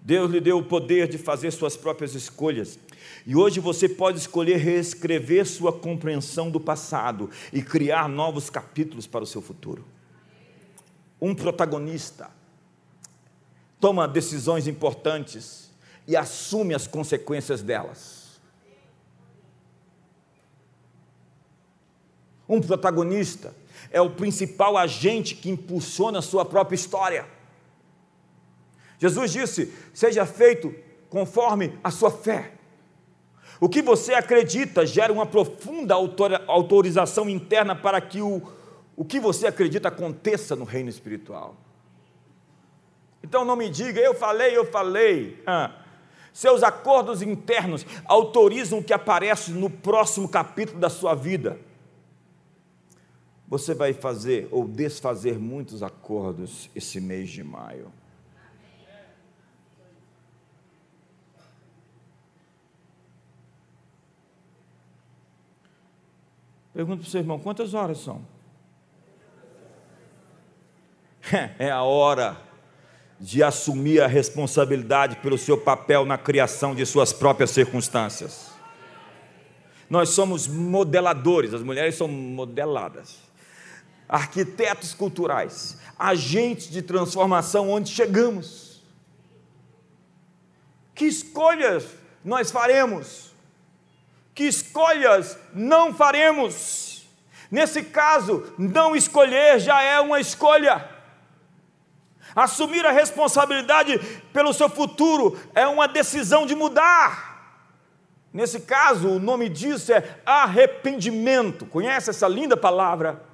Deus 0.02 0.28
lhe 0.32 0.40
deu 0.40 0.58
o 0.58 0.64
poder 0.64 1.06
de 1.06 1.16
fazer 1.16 1.52
suas 1.52 1.76
próprias 1.76 2.12
escolhas. 2.16 2.76
E 3.24 3.36
hoje 3.36 3.60
você 3.60 3.88
pode 3.88 4.18
escolher 4.18 4.56
reescrever 4.56 5.46
sua 5.46 5.72
compreensão 5.72 6.50
do 6.50 6.58
passado 6.58 7.30
e 7.52 7.62
criar 7.62 8.08
novos 8.08 8.50
capítulos 8.50 9.06
para 9.06 9.22
o 9.22 9.26
seu 9.26 9.40
futuro. 9.40 9.84
Um 11.20 11.36
protagonista 11.36 12.30
toma 13.78 14.08
decisões 14.08 14.66
importantes 14.66 15.70
e 16.04 16.16
assume 16.16 16.74
as 16.74 16.88
consequências 16.88 17.62
delas. 17.62 18.40
Um 22.48 22.60
protagonista 22.60 23.54
é 23.90 24.00
o 24.00 24.10
principal 24.10 24.76
agente 24.76 25.34
que 25.34 25.50
impulsiona 25.50 26.18
a 26.18 26.22
sua 26.22 26.44
própria 26.44 26.74
história. 26.74 27.26
Jesus 28.98 29.32
disse: 29.32 29.72
seja 29.92 30.26
feito 30.26 30.74
conforme 31.08 31.78
a 31.82 31.90
sua 31.90 32.10
fé. 32.10 32.52
O 33.60 33.68
que 33.68 33.82
você 33.82 34.14
acredita 34.14 34.86
gera 34.86 35.12
uma 35.12 35.26
profunda 35.26 35.94
autorização 36.46 37.28
interna 37.28 37.74
para 37.74 38.00
que 38.00 38.20
o, 38.20 38.42
o 38.94 39.04
que 39.04 39.18
você 39.18 39.46
acredita 39.46 39.88
aconteça 39.88 40.54
no 40.54 40.64
reino 40.64 40.88
espiritual. 40.88 41.56
Então 43.22 43.44
não 43.44 43.56
me 43.56 43.68
diga, 43.68 44.00
eu 44.00 44.14
falei, 44.14 44.56
eu 44.56 44.64
falei. 44.64 45.42
Ah, 45.44 45.72
seus 46.32 46.62
acordos 46.62 47.20
internos 47.20 47.84
autorizam 48.04 48.78
o 48.78 48.84
que 48.84 48.92
aparece 48.92 49.50
no 49.50 49.68
próximo 49.68 50.28
capítulo 50.28 50.78
da 50.78 50.88
sua 50.88 51.14
vida 51.14 51.58
você 53.48 53.74
vai 53.74 53.94
fazer 53.94 54.46
ou 54.50 54.68
desfazer 54.68 55.38
muitos 55.38 55.82
acordos 55.82 56.68
esse 56.74 57.00
mês 57.00 57.30
de 57.30 57.42
maio. 57.42 57.90
Pergunta 66.74 67.00
para 67.00 67.08
o 67.08 67.10
seu 67.10 67.20
irmão: 67.20 67.38
quantas 67.38 67.72
horas 67.74 67.98
são? 67.98 68.20
É 71.58 71.70
a 71.70 71.82
hora 71.82 72.40
de 73.20 73.42
assumir 73.42 74.00
a 74.00 74.06
responsabilidade 74.06 75.16
pelo 75.16 75.36
seu 75.36 75.58
papel 75.58 76.06
na 76.06 76.16
criação 76.16 76.74
de 76.74 76.86
suas 76.86 77.12
próprias 77.12 77.50
circunstâncias. 77.50 78.50
Nós 79.90 80.10
somos 80.10 80.46
modeladores, 80.46 81.52
as 81.52 81.62
mulheres 81.62 81.96
são 81.96 82.08
modeladas 82.08 83.27
arquitetos 84.08 84.94
culturais, 84.94 85.76
agentes 85.98 86.70
de 86.70 86.80
transformação 86.80 87.68
onde 87.68 87.90
chegamos. 87.90 88.82
Que 90.94 91.04
escolhas 91.04 91.84
nós 92.24 92.50
faremos? 92.50 93.32
Que 94.34 94.44
escolhas 94.44 95.38
não 95.52 95.92
faremos? 95.94 97.06
Nesse 97.50 97.82
caso, 97.82 98.52
não 98.58 98.96
escolher 98.96 99.58
já 99.58 99.82
é 99.82 100.00
uma 100.00 100.20
escolha. 100.20 100.88
Assumir 102.34 102.84
a 102.86 102.92
responsabilidade 102.92 103.98
pelo 104.32 104.52
seu 104.52 104.68
futuro 104.68 105.38
é 105.54 105.66
uma 105.66 105.88
decisão 105.88 106.46
de 106.46 106.54
mudar. 106.54 107.28
Nesse 108.32 108.60
caso, 108.60 109.08
o 109.08 109.18
nome 109.18 109.48
disso 109.48 109.92
é 109.92 110.20
arrependimento. 110.24 111.66
Conhece 111.66 112.10
essa 112.10 112.28
linda 112.28 112.56
palavra? 112.56 113.27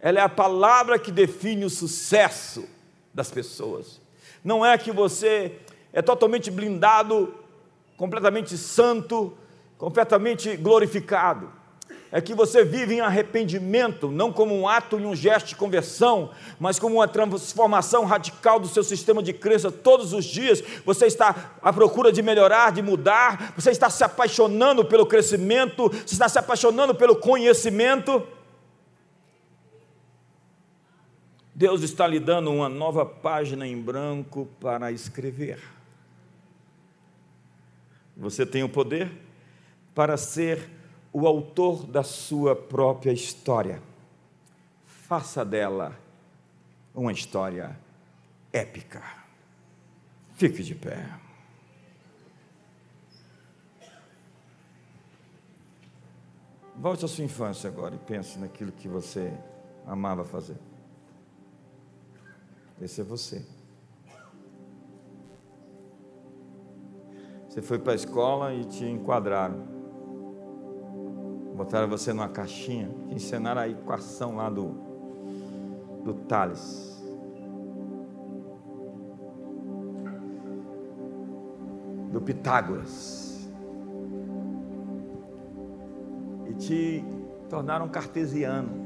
Ela 0.00 0.20
é 0.20 0.22
a 0.22 0.28
palavra 0.28 0.98
que 0.98 1.10
define 1.10 1.64
o 1.64 1.70
sucesso 1.70 2.64
das 3.12 3.30
pessoas. 3.30 4.00
Não 4.44 4.64
é 4.64 4.76
que 4.76 4.92
você 4.92 5.52
é 5.92 6.02
totalmente 6.02 6.50
blindado, 6.50 7.34
completamente 7.96 8.56
santo, 8.56 9.36
completamente 9.78 10.56
glorificado. 10.56 11.50
É 12.12 12.20
que 12.20 12.34
você 12.34 12.64
vive 12.64 12.94
em 12.94 13.00
arrependimento, 13.00 14.10
não 14.10 14.32
como 14.32 14.54
um 14.54 14.68
ato 14.68 15.00
e 15.00 15.04
um 15.04 15.14
gesto 15.14 15.48
de 15.48 15.56
conversão, 15.56 16.30
mas 16.58 16.78
como 16.78 16.96
uma 16.96 17.08
transformação 17.08 18.04
radical 18.04 18.60
do 18.60 18.68
seu 18.68 18.84
sistema 18.84 19.22
de 19.22 19.32
crença 19.32 19.72
todos 19.72 20.12
os 20.12 20.24
dias. 20.24 20.62
Você 20.84 21.06
está 21.06 21.56
à 21.60 21.72
procura 21.72 22.12
de 22.12 22.22
melhorar, 22.22 22.70
de 22.70 22.80
mudar, 22.80 23.52
você 23.56 23.70
está 23.70 23.90
se 23.90 24.04
apaixonando 24.04 24.84
pelo 24.84 25.04
crescimento, 25.04 25.88
você 25.88 26.14
está 26.14 26.28
se 26.28 26.38
apaixonando 26.38 26.94
pelo 26.94 27.16
conhecimento. 27.16 28.22
Deus 31.56 31.80
está 31.80 32.06
lhe 32.06 32.20
dando 32.20 32.52
uma 32.52 32.68
nova 32.68 33.06
página 33.06 33.66
em 33.66 33.80
branco 33.80 34.46
para 34.60 34.92
escrever. 34.92 35.58
Você 38.14 38.44
tem 38.44 38.62
o 38.62 38.68
poder 38.68 39.10
para 39.94 40.18
ser 40.18 40.68
o 41.10 41.26
autor 41.26 41.86
da 41.86 42.02
sua 42.02 42.54
própria 42.54 43.10
história. 43.10 43.82
Faça 44.84 45.46
dela 45.46 45.98
uma 46.94 47.10
história 47.10 47.74
épica. 48.52 49.02
Fique 50.34 50.62
de 50.62 50.74
pé. 50.74 51.08
Volte 56.76 57.06
à 57.06 57.08
sua 57.08 57.24
infância 57.24 57.70
agora 57.70 57.94
e 57.94 57.98
pense 57.98 58.38
naquilo 58.38 58.72
que 58.72 58.88
você 58.88 59.32
amava 59.86 60.22
fazer. 60.22 60.58
Esse 62.80 63.00
é 63.00 63.04
você. 63.04 63.42
Você 67.48 67.62
foi 67.62 67.78
para 67.78 67.92
a 67.92 67.96
escola 67.96 68.52
e 68.52 68.64
te 68.66 68.84
enquadraram. 68.84 69.64
Botaram 71.56 71.88
você 71.88 72.12
numa 72.12 72.28
caixinha, 72.28 72.90
te 73.08 73.14
ensinaram 73.14 73.62
a 73.62 73.68
equação 73.68 74.36
lá 74.36 74.50
do, 74.50 74.74
do 76.04 76.12
Tales. 76.28 77.02
Do 82.12 82.20
Pitágoras. 82.20 83.48
E 86.50 86.54
te 86.54 87.04
tornaram 87.48 87.88
cartesiano 87.88 88.85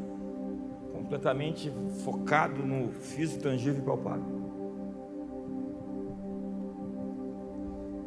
completamente 1.11 1.72
focado 2.04 2.64
no 2.64 2.92
físico 2.92 3.42
tangível 3.42 3.82
e 3.82 3.84
palpável. 3.84 4.40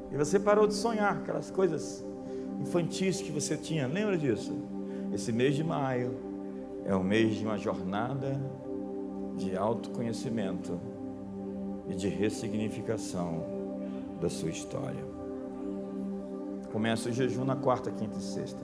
E 0.09 0.15
você 0.15 0.39
parou 0.39 0.65
de 0.65 0.73
sonhar 0.73 1.17
aquelas 1.17 1.51
coisas 1.51 2.05
infantis 2.61 3.21
que 3.21 3.29
você 3.29 3.57
tinha. 3.57 3.87
Lembra 3.87 4.17
disso? 4.17 4.55
Esse 5.11 5.33
mês 5.33 5.53
de 5.53 5.65
maio 5.65 6.15
é 6.85 6.95
o 6.95 7.03
mês 7.03 7.35
de 7.35 7.43
uma 7.43 7.57
jornada 7.57 8.39
de 9.35 9.57
autoconhecimento 9.57 10.79
e 11.89 11.95
de 11.95 12.07
ressignificação 12.07 13.43
da 14.21 14.29
sua 14.29 14.49
história. 14.49 15.03
Começa 16.71 17.09
o 17.09 17.11
jejum 17.11 17.43
na 17.43 17.57
quarta, 17.57 17.91
quinta 17.91 18.17
e 18.17 18.21
sexta. 18.21 18.61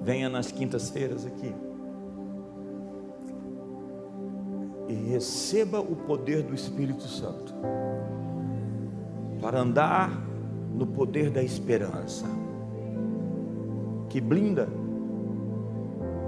Venha 0.00 0.28
nas 0.28 0.52
quintas-feiras 0.52 1.26
aqui. 1.26 1.52
E 4.90 5.12
receba 5.12 5.78
o 5.80 5.94
poder 5.94 6.42
do 6.42 6.52
Espírito 6.52 7.04
Santo 7.04 7.54
para 9.40 9.60
andar 9.60 10.10
no 10.74 10.84
poder 10.84 11.30
da 11.30 11.40
esperança, 11.40 12.26
que 14.08 14.20
blinda 14.20 14.68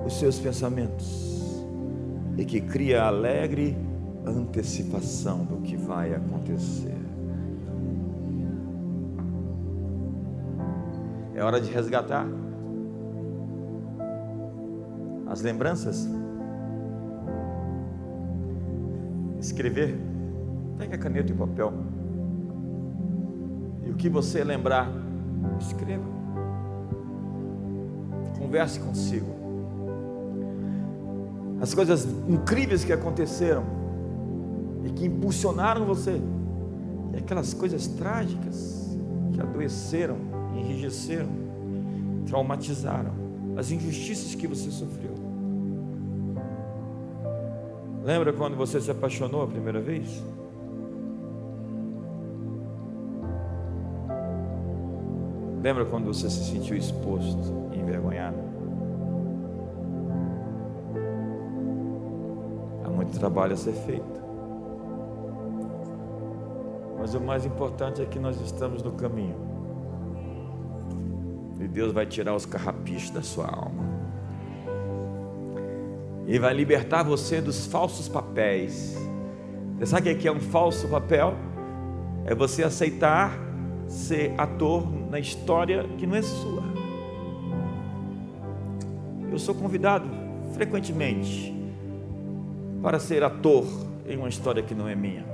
os 0.06 0.16
seus 0.16 0.38
pensamentos 0.38 1.66
e 2.38 2.44
que 2.44 2.60
cria 2.60 3.02
alegre 3.02 3.76
antecipação 4.24 5.44
do 5.44 5.56
que 5.56 5.76
vai 5.76 6.14
acontecer. 6.14 6.96
É 11.34 11.42
hora 11.42 11.60
de 11.60 11.68
resgatar 11.68 12.28
as 15.26 15.40
lembranças. 15.40 16.08
Escrever. 19.62 19.96
Pega 20.76 20.98
caneta 20.98 21.30
e 21.30 21.34
papel. 21.36 21.72
E 23.86 23.90
o 23.90 23.94
que 23.94 24.08
você 24.08 24.42
lembrar, 24.42 24.90
escreva. 25.60 26.02
Converse 28.36 28.80
consigo. 28.80 29.30
As 31.60 31.72
coisas 31.74 32.04
incríveis 32.28 32.82
que 32.82 32.92
aconteceram 32.92 33.62
e 34.84 34.90
que 34.90 35.06
impulsionaram 35.06 35.86
você. 35.86 36.20
E 37.14 37.18
aquelas 37.18 37.54
coisas 37.54 37.86
trágicas 37.86 38.98
que 39.32 39.40
adoeceram, 39.40 40.16
enrijeceram, 40.56 41.30
traumatizaram. 42.26 43.12
As 43.56 43.70
injustiças 43.70 44.34
que 44.34 44.48
você 44.48 44.72
sofreu. 44.72 45.11
Lembra 48.03 48.32
quando 48.32 48.57
você 48.57 48.80
se 48.80 48.90
apaixonou 48.90 49.42
a 49.42 49.46
primeira 49.46 49.80
vez? 49.80 50.22
Lembra 55.62 55.84
quando 55.84 56.07
você 56.07 56.28
se 56.28 56.44
sentiu 56.50 56.76
exposto 56.76 57.70
e 57.72 57.78
envergonhado? 57.78 58.38
Há 62.84 62.88
muito 62.88 63.16
trabalho 63.16 63.53
a 63.53 63.57
ser 63.57 63.72
feito. 63.72 64.20
Mas 66.98 67.14
o 67.14 67.20
mais 67.20 67.46
importante 67.46 68.03
é 68.03 68.05
que 68.05 68.18
nós 68.18 68.40
estamos 68.40 68.82
no 68.82 68.92
caminho. 68.92 69.36
E 71.61 71.68
Deus 71.68 71.92
vai 71.92 72.07
tirar 72.07 72.34
os 72.34 72.44
carrapichos 72.44 73.11
da 73.11 73.22
sua 73.22 73.46
alma. 73.46 73.82
E 76.33 76.39
vai 76.39 76.55
libertar 76.55 77.03
você 77.03 77.43
dos 77.43 77.66
falsos 77.66 78.09
papéis. 78.09 78.97
Você 79.76 79.85
sabe 79.85 80.11
o 80.11 80.16
que 80.16 80.26
é 80.26 80.33
um 80.33 80.41
falso 80.41 80.89
papel? 80.89 81.35
É 82.24 82.35
você 82.35 82.64
aceitar 82.64 83.39
ser 83.87 84.33
ator 84.39 84.83
na 85.11 85.18
história 85.18 85.85
que 85.99 86.07
não 86.07 86.16
é 86.16 86.22
sua. 86.22 86.62
Eu 89.30 89.39
sou 89.39 89.55
convidado 89.55 90.09
frequentemente 90.55 91.55
para 92.80 92.99
ser 92.99 93.22
ator 93.22 93.66
em 94.09 94.16
uma 94.16 94.30
história 94.30 94.62
que 94.62 94.74
não 94.74 94.89
é 94.89 94.95
minha. 94.95 95.26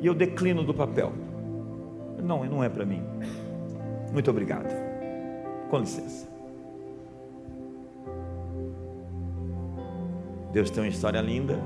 E 0.00 0.06
eu 0.06 0.14
declino 0.14 0.64
do 0.64 0.72
papel. 0.72 1.12
Não, 2.22 2.42
não 2.46 2.64
é 2.64 2.70
para 2.70 2.86
mim. 2.86 3.02
Muito 4.14 4.30
obrigado. 4.30 4.74
Com 5.68 5.80
licença. 5.80 6.37
Deus 10.52 10.70
tem 10.70 10.82
uma 10.82 10.88
história 10.88 11.20
linda, 11.20 11.58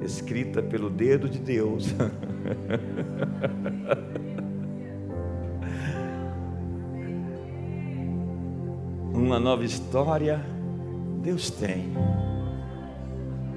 escrita 0.00 0.62
pelo 0.62 0.88
dedo 0.88 1.28
de 1.28 1.38
Deus. 1.38 1.94
uma 9.12 9.38
nova 9.38 9.64
história 9.64 10.42
Deus 11.22 11.50
tem 11.50 11.92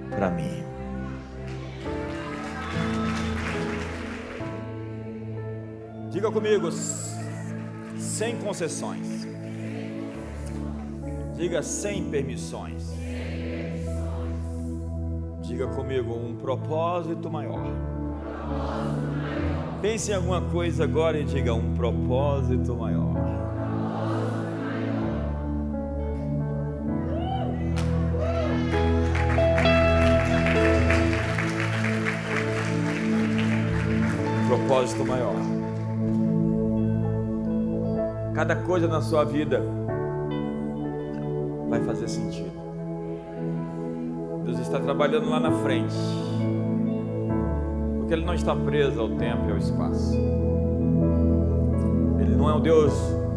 para 0.09 0.29
mim. 0.29 0.63
Diga 6.09 6.29
comigo, 6.29 6.69
sem 7.97 8.35
concessões. 8.37 9.25
Diga 11.37 11.63
sem 11.63 12.09
permissões. 12.09 13.00
Diga 15.51 15.67
comigo, 15.67 16.13
um 16.13 16.33
propósito 16.33 17.29
maior. 17.29 17.59
Pense 19.81 20.09
em 20.09 20.15
alguma 20.15 20.39
coisa 20.43 20.85
agora 20.85 21.19
e 21.19 21.25
diga 21.25 21.53
um 21.53 21.73
propósito 21.73 22.73
maior. 22.73 23.11
propósito 34.47 35.05
maior. 35.05 35.35
Cada 38.33 38.55
coisa 38.55 38.87
na 38.87 39.01
sua 39.01 39.25
vida 39.25 39.61
vai 41.69 41.83
fazer 41.83 42.07
sentido. 42.07 42.60
Está 44.71 44.79
trabalhando 44.79 45.29
lá 45.29 45.37
na 45.37 45.51
frente. 45.51 45.93
Porque 47.97 48.13
Ele 48.13 48.23
não 48.23 48.33
está 48.33 48.55
preso 48.55 49.01
ao 49.01 49.09
tempo 49.09 49.49
e 49.49 49.51
ao 49.51 49.57
espaço. 49.57 50.15
Ele 52.17 52.33
não 52.37 52.49
é 52.49 52.53
um 52.53 52.61
Deus 52.61 52.93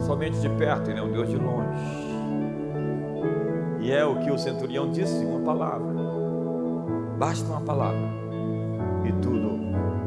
somente 0.07 0.39
de 0.39 0.49
perto, 0.51 0.93
Ele 0.93 1.01
é 1.01 1.03
um 1.03 1.11
Deus 1.11 1.29
de 1.29 1.35
longe. 1.35 1.83
E 3.81 3.91
é 3.91 4.05
o 4.05 4.21
que 4.21 4.31
o 4.31 4.39
centurião 4.39 4.93
disse, 4.93 5.25
uma 5.25 5.41
palavra. 5.41 5.93
Basta 7.19 7.51
uma 7.51 7.63
palavra 7.63 8.09
e 9.05 9.13
tudo 9.21 9.59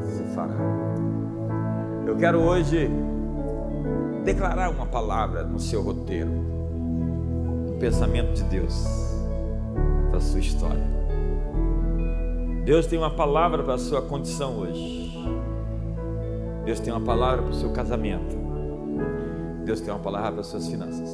se 0.03 0.23
fará. 0.33 0.55
Eu 2.05 2.15
quero 2.15 2.39
hoje 2.39 2.89
declarar 4.23 4.69
uma 4.69 4.85
palavra 4.85 5.43
no 5.43 5.59
seu 5.59 5.81
roteiro, 5.81 6.31
um 6.31 7.77
pensamento 7.81 8.33
de 8.33 8.43
Deus 8.43 8.87
para 10.09 10.19
a 10.19 10.21
sua 10.21 10.39
história. 10.39 10.96
Deus 12.67 12.85
tem 12.85 12.99
uma 12.99 13.09
palavra 13.09 13.63
para 13.63 13.75
a 13.75 13.77
sua 13.77 14.01
condição 14.01 14.57
hoje. 14.59 15.09
Deus 16.65 16.81
tem 16.81 16.91
uma 16.91 16.99
palavra 16.99 17.41
para 17.41 17.51
o 17.51 17.53
seu 17.53 17.71
casamento. 17.71 18.35
Deus 19.63 19.79
tem 19.79 19.89
uma 19.89 20.01
palavra 20.01 20.33
para 20.33 20.41
as 20.41 20.47
suas 20.47 20.67
finanças, 20.67 21.09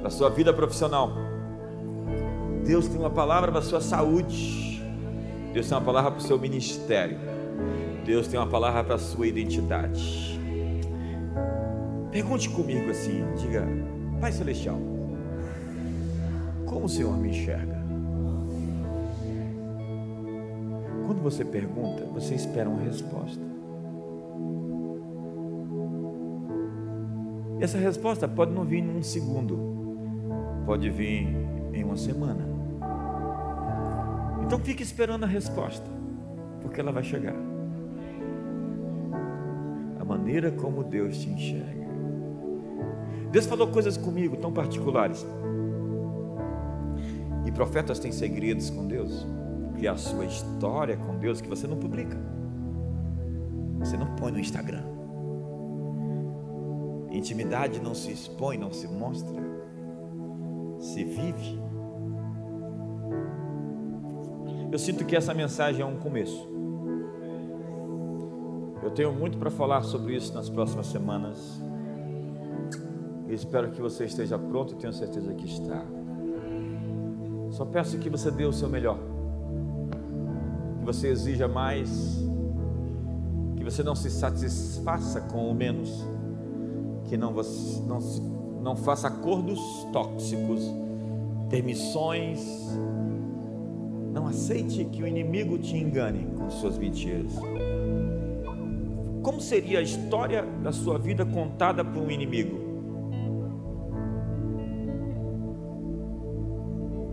para 0.00 0.08
a 0.08 0.10
sua 0.10 0.28
vida 0.28 0.52
profissional. 0.52 1.12
Deus 2.62 2.86
tem 2.88 3.00
uma 3.00 3.08
palavra 3.08 3.50
para 3.50 3.60
a 3.60 3.62
sua 3.62 3.80
saúde. 3.80 4.82
Deus 5.54 5.66
tem 5.66 5.78
uma 5.78 5.84
palavra 5.84 6.10
para 6.10 6.20
o 6.20 6.22
seu 6.22 6.38
ministério. 6.38 7.18
Deus 8.04 8.28
tem 8.28 8.38
uma 8.38 8.46
palavra 8.46 8.84
para 8.84 8.96
a 8.96 8.98
sua 8.98 9.26
identidade. 9.26 10.38
Pergunte 12.12 12.50
comigo 12.50 12.90
assim, 12.90 13.24
diga, 13.38 13.66
Pai 14.20 14.30
Celestial, 14.30 14.78
como 16.66 16.84
o 16.84 16.88
Senhor 16.88 17.16
me 17.16 17.30
enxerga? 17.30 17.77
Quando 21.08 21.22
você 21.22 21.42
pergunta, 21.42 22.04
você 22.12 22.34
espera 22.34 22.68
uma 22.68 22.82
resposta. 22.82 23.40
Essa 27.58 27.78
resposta 27.78 28.28
pode 28.28 28.52
não 28.52 28.62
vir 28.62 28.84
em 28.84 28.98
um 28.98 29.02
segundo, 29.02 29.58
pode 30.66 30.90
vir 30.90 31.26
em 31.72 31.82
uma 31.82 31.96
semana. 31.96 32.44
Então 34.44 34.58
fique 34.58 34.82
esperando 34.82 35.24
a 35.24 35.26
resposta, 35.26 35.88
porque 36.60 36.78
ela 36.78 36.92
vai 36.92 37.02
chegar 37.02 37.48
maneira 40.08 40.50
como 40.50 40.82
Deus 40.82 41.18
te 41.18 41.28
enxerga. 41.28 41.86
Deus 43.30 43.46
falou 43.46 43.68
coisas 43.68 43.96
comigo 43.96 44.36
tão 44.36 44.52
particulares. 44.52 45.26
E 47.46 47.52
profetas 47.52 47.98
têm 47.98 48.10
segredos 48.10 48.70
com 48.70 48.86
Deus, 48.86 49.26
e 49.80 49.86
a 49.86 49.96
sua 49.96 50.24
história 50.24 50.96
com 50.96 51.16
Deus 51.18 51.40
que 51.40 51.48
você 51.48 51.66
não 51.66 51.76
publica. 51.76 52.16
Você 53.78 53.96
não 53.96 54.14
põe 54.16 54.32
no 54.32 54.40
Instagram. 54.40 54.82
Intimidade 57.10 57.80
não 57.80 57.94
se 57.94 58.12
expõe, 58.12 58.58
não 58.58 58.72
se 58.72 58.88
mostra. 58.88 59.36
Se 60.80 61.04
vive. 61.04 61.60
Eu 64.70 64.78
sinto 64.78 65.04
que 65.04 65.16
essa 65.16 65.32
mensagem 65.32 65.80
é 65.80 65.84
um 65.84 65.96
começo. 65.96 66.48
Eu 68.82 68.90
tenho 68.90 69.12
muito 69.12 69.38
para 69.38 69.50
falar 69.50 69.82
sobre 69.82 70.14
isso 70.16 70.34
nas 70.34 70.50
próximas 70.50 70.86
semanas. 70.86 71.60
Eu 73.26 73.34
espero 73.34 73.70
que 73.70 73.80
você 73.80 74.04
esteja 74.04 74.38
pronto, 74.38 74.74
tenho 74.76 74.92
certeza 74.92 75.34
que 75.34 75.46
está. 75.46 75.84
Só 77.50 77.64
peço 77.64 77.98
que 77.98 78.10
você 78.10 78.30
dê 78.30 78.44
o 78.44 78.52
seu 78.52 78.68
melhor, 78.68 78.98
você 80.88 81.08
exija 81.08 81.46
mais, 81.46 82.18
que 83.54 83.62
você 83.62 83.82
não 83.82 83.94
se 83.94 84.08
satisfaça 84.10 85.20
com 85.20 85.50
o 85.50 85.54
menos, 85.54 86.02
que 87.04 87.14
não, 87.14 87.34
não, 87.86 87.98
não 88.62 88.74
faça 88.74 89.08
acordos 89.08 89.60
tóxicos, 89.92 90.64
permissões. 91.50 92.40
Não 94.14 94.26
aceite 94.26 94.82
que 94.86 95.02
o 95.02 95.06
inimigo 95.06 95.58
te 95.58 95.76
engane 95.76 96.26
com 96.38 96.48
suas 96.48 96.78
mentiras. 96.78 97.32
Como 99.22 99.42
seria 99.42 99.80
a 99.80 99.82
história 99.82 100.42
da 100.62 100.72
sua 100.72 100.98
vida 100.98 101.26
contada 101.26 101.84
por 101.84 102.02
um 102.02 102.10
inimigo? 102.10 102.58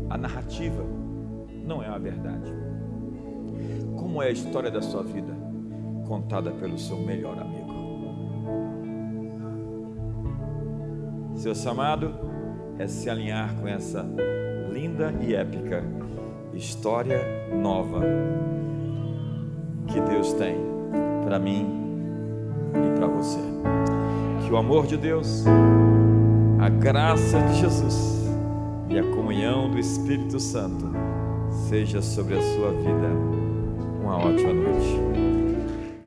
A 0.10 0.18
narrativa 0.18 0.81
não 1.65 1.84
é 1.84 1.89
a 1.89 1.97
verdade. 1.97 2.65
Como 4.16 4.24
é 4.24 4.30
a 4.30 4.32
história 4.32 4.72
da 4.72 4.82
sua 4.82 5.04
vida 5.04 5.34
contada 6.08 6.50
pelo 6.50 6.80
seu 6.80 6.96
melhor 6.96 7.38
amigo? 7.38 7.70
Seu 11.36 11.54
chamado 11.54 12.16
é 12.80 12.88
se 12.88 13.10
alinhar 13.10 13.54
com 13.56 13.68
essa 13.68 14.06
linda 14.72 15.14
e 15.20 15.36
épica 15.36 15.84
história 16.54 17.20
nova 17.62 18.00
que 19.86 20.00
Deus 20.00 20.32
tem 20.32 20.56
para 21.26 21.38
mim 21.38 21.68
e 22.74 22.98
para 22.98 23.08
você. 23.08 23.42
Que 24.46 24.54
o 24.54 24.56
amor 24.56 24.88
de 24.88 24.96
Deus, 24.96 25.44
a 26.62 26.70
graça 26.70 27.42
de 27.42 27.56
Jesus 27.56 28.24
e 28.88 28.98
a 28.98 29.04
comunhão 29.14 29.70
do 29.70 29.78
Espírito 29.78 30.40
Santo 30.40 30.90
seja 31.68 32.02
sobre 32.02 32.38
a 32.38 32.42
sua 32.42 32.72
vida 32.72 33.35
uma 34.06 34.18
ótima 34.18 34.53
noite. 34.53 35.24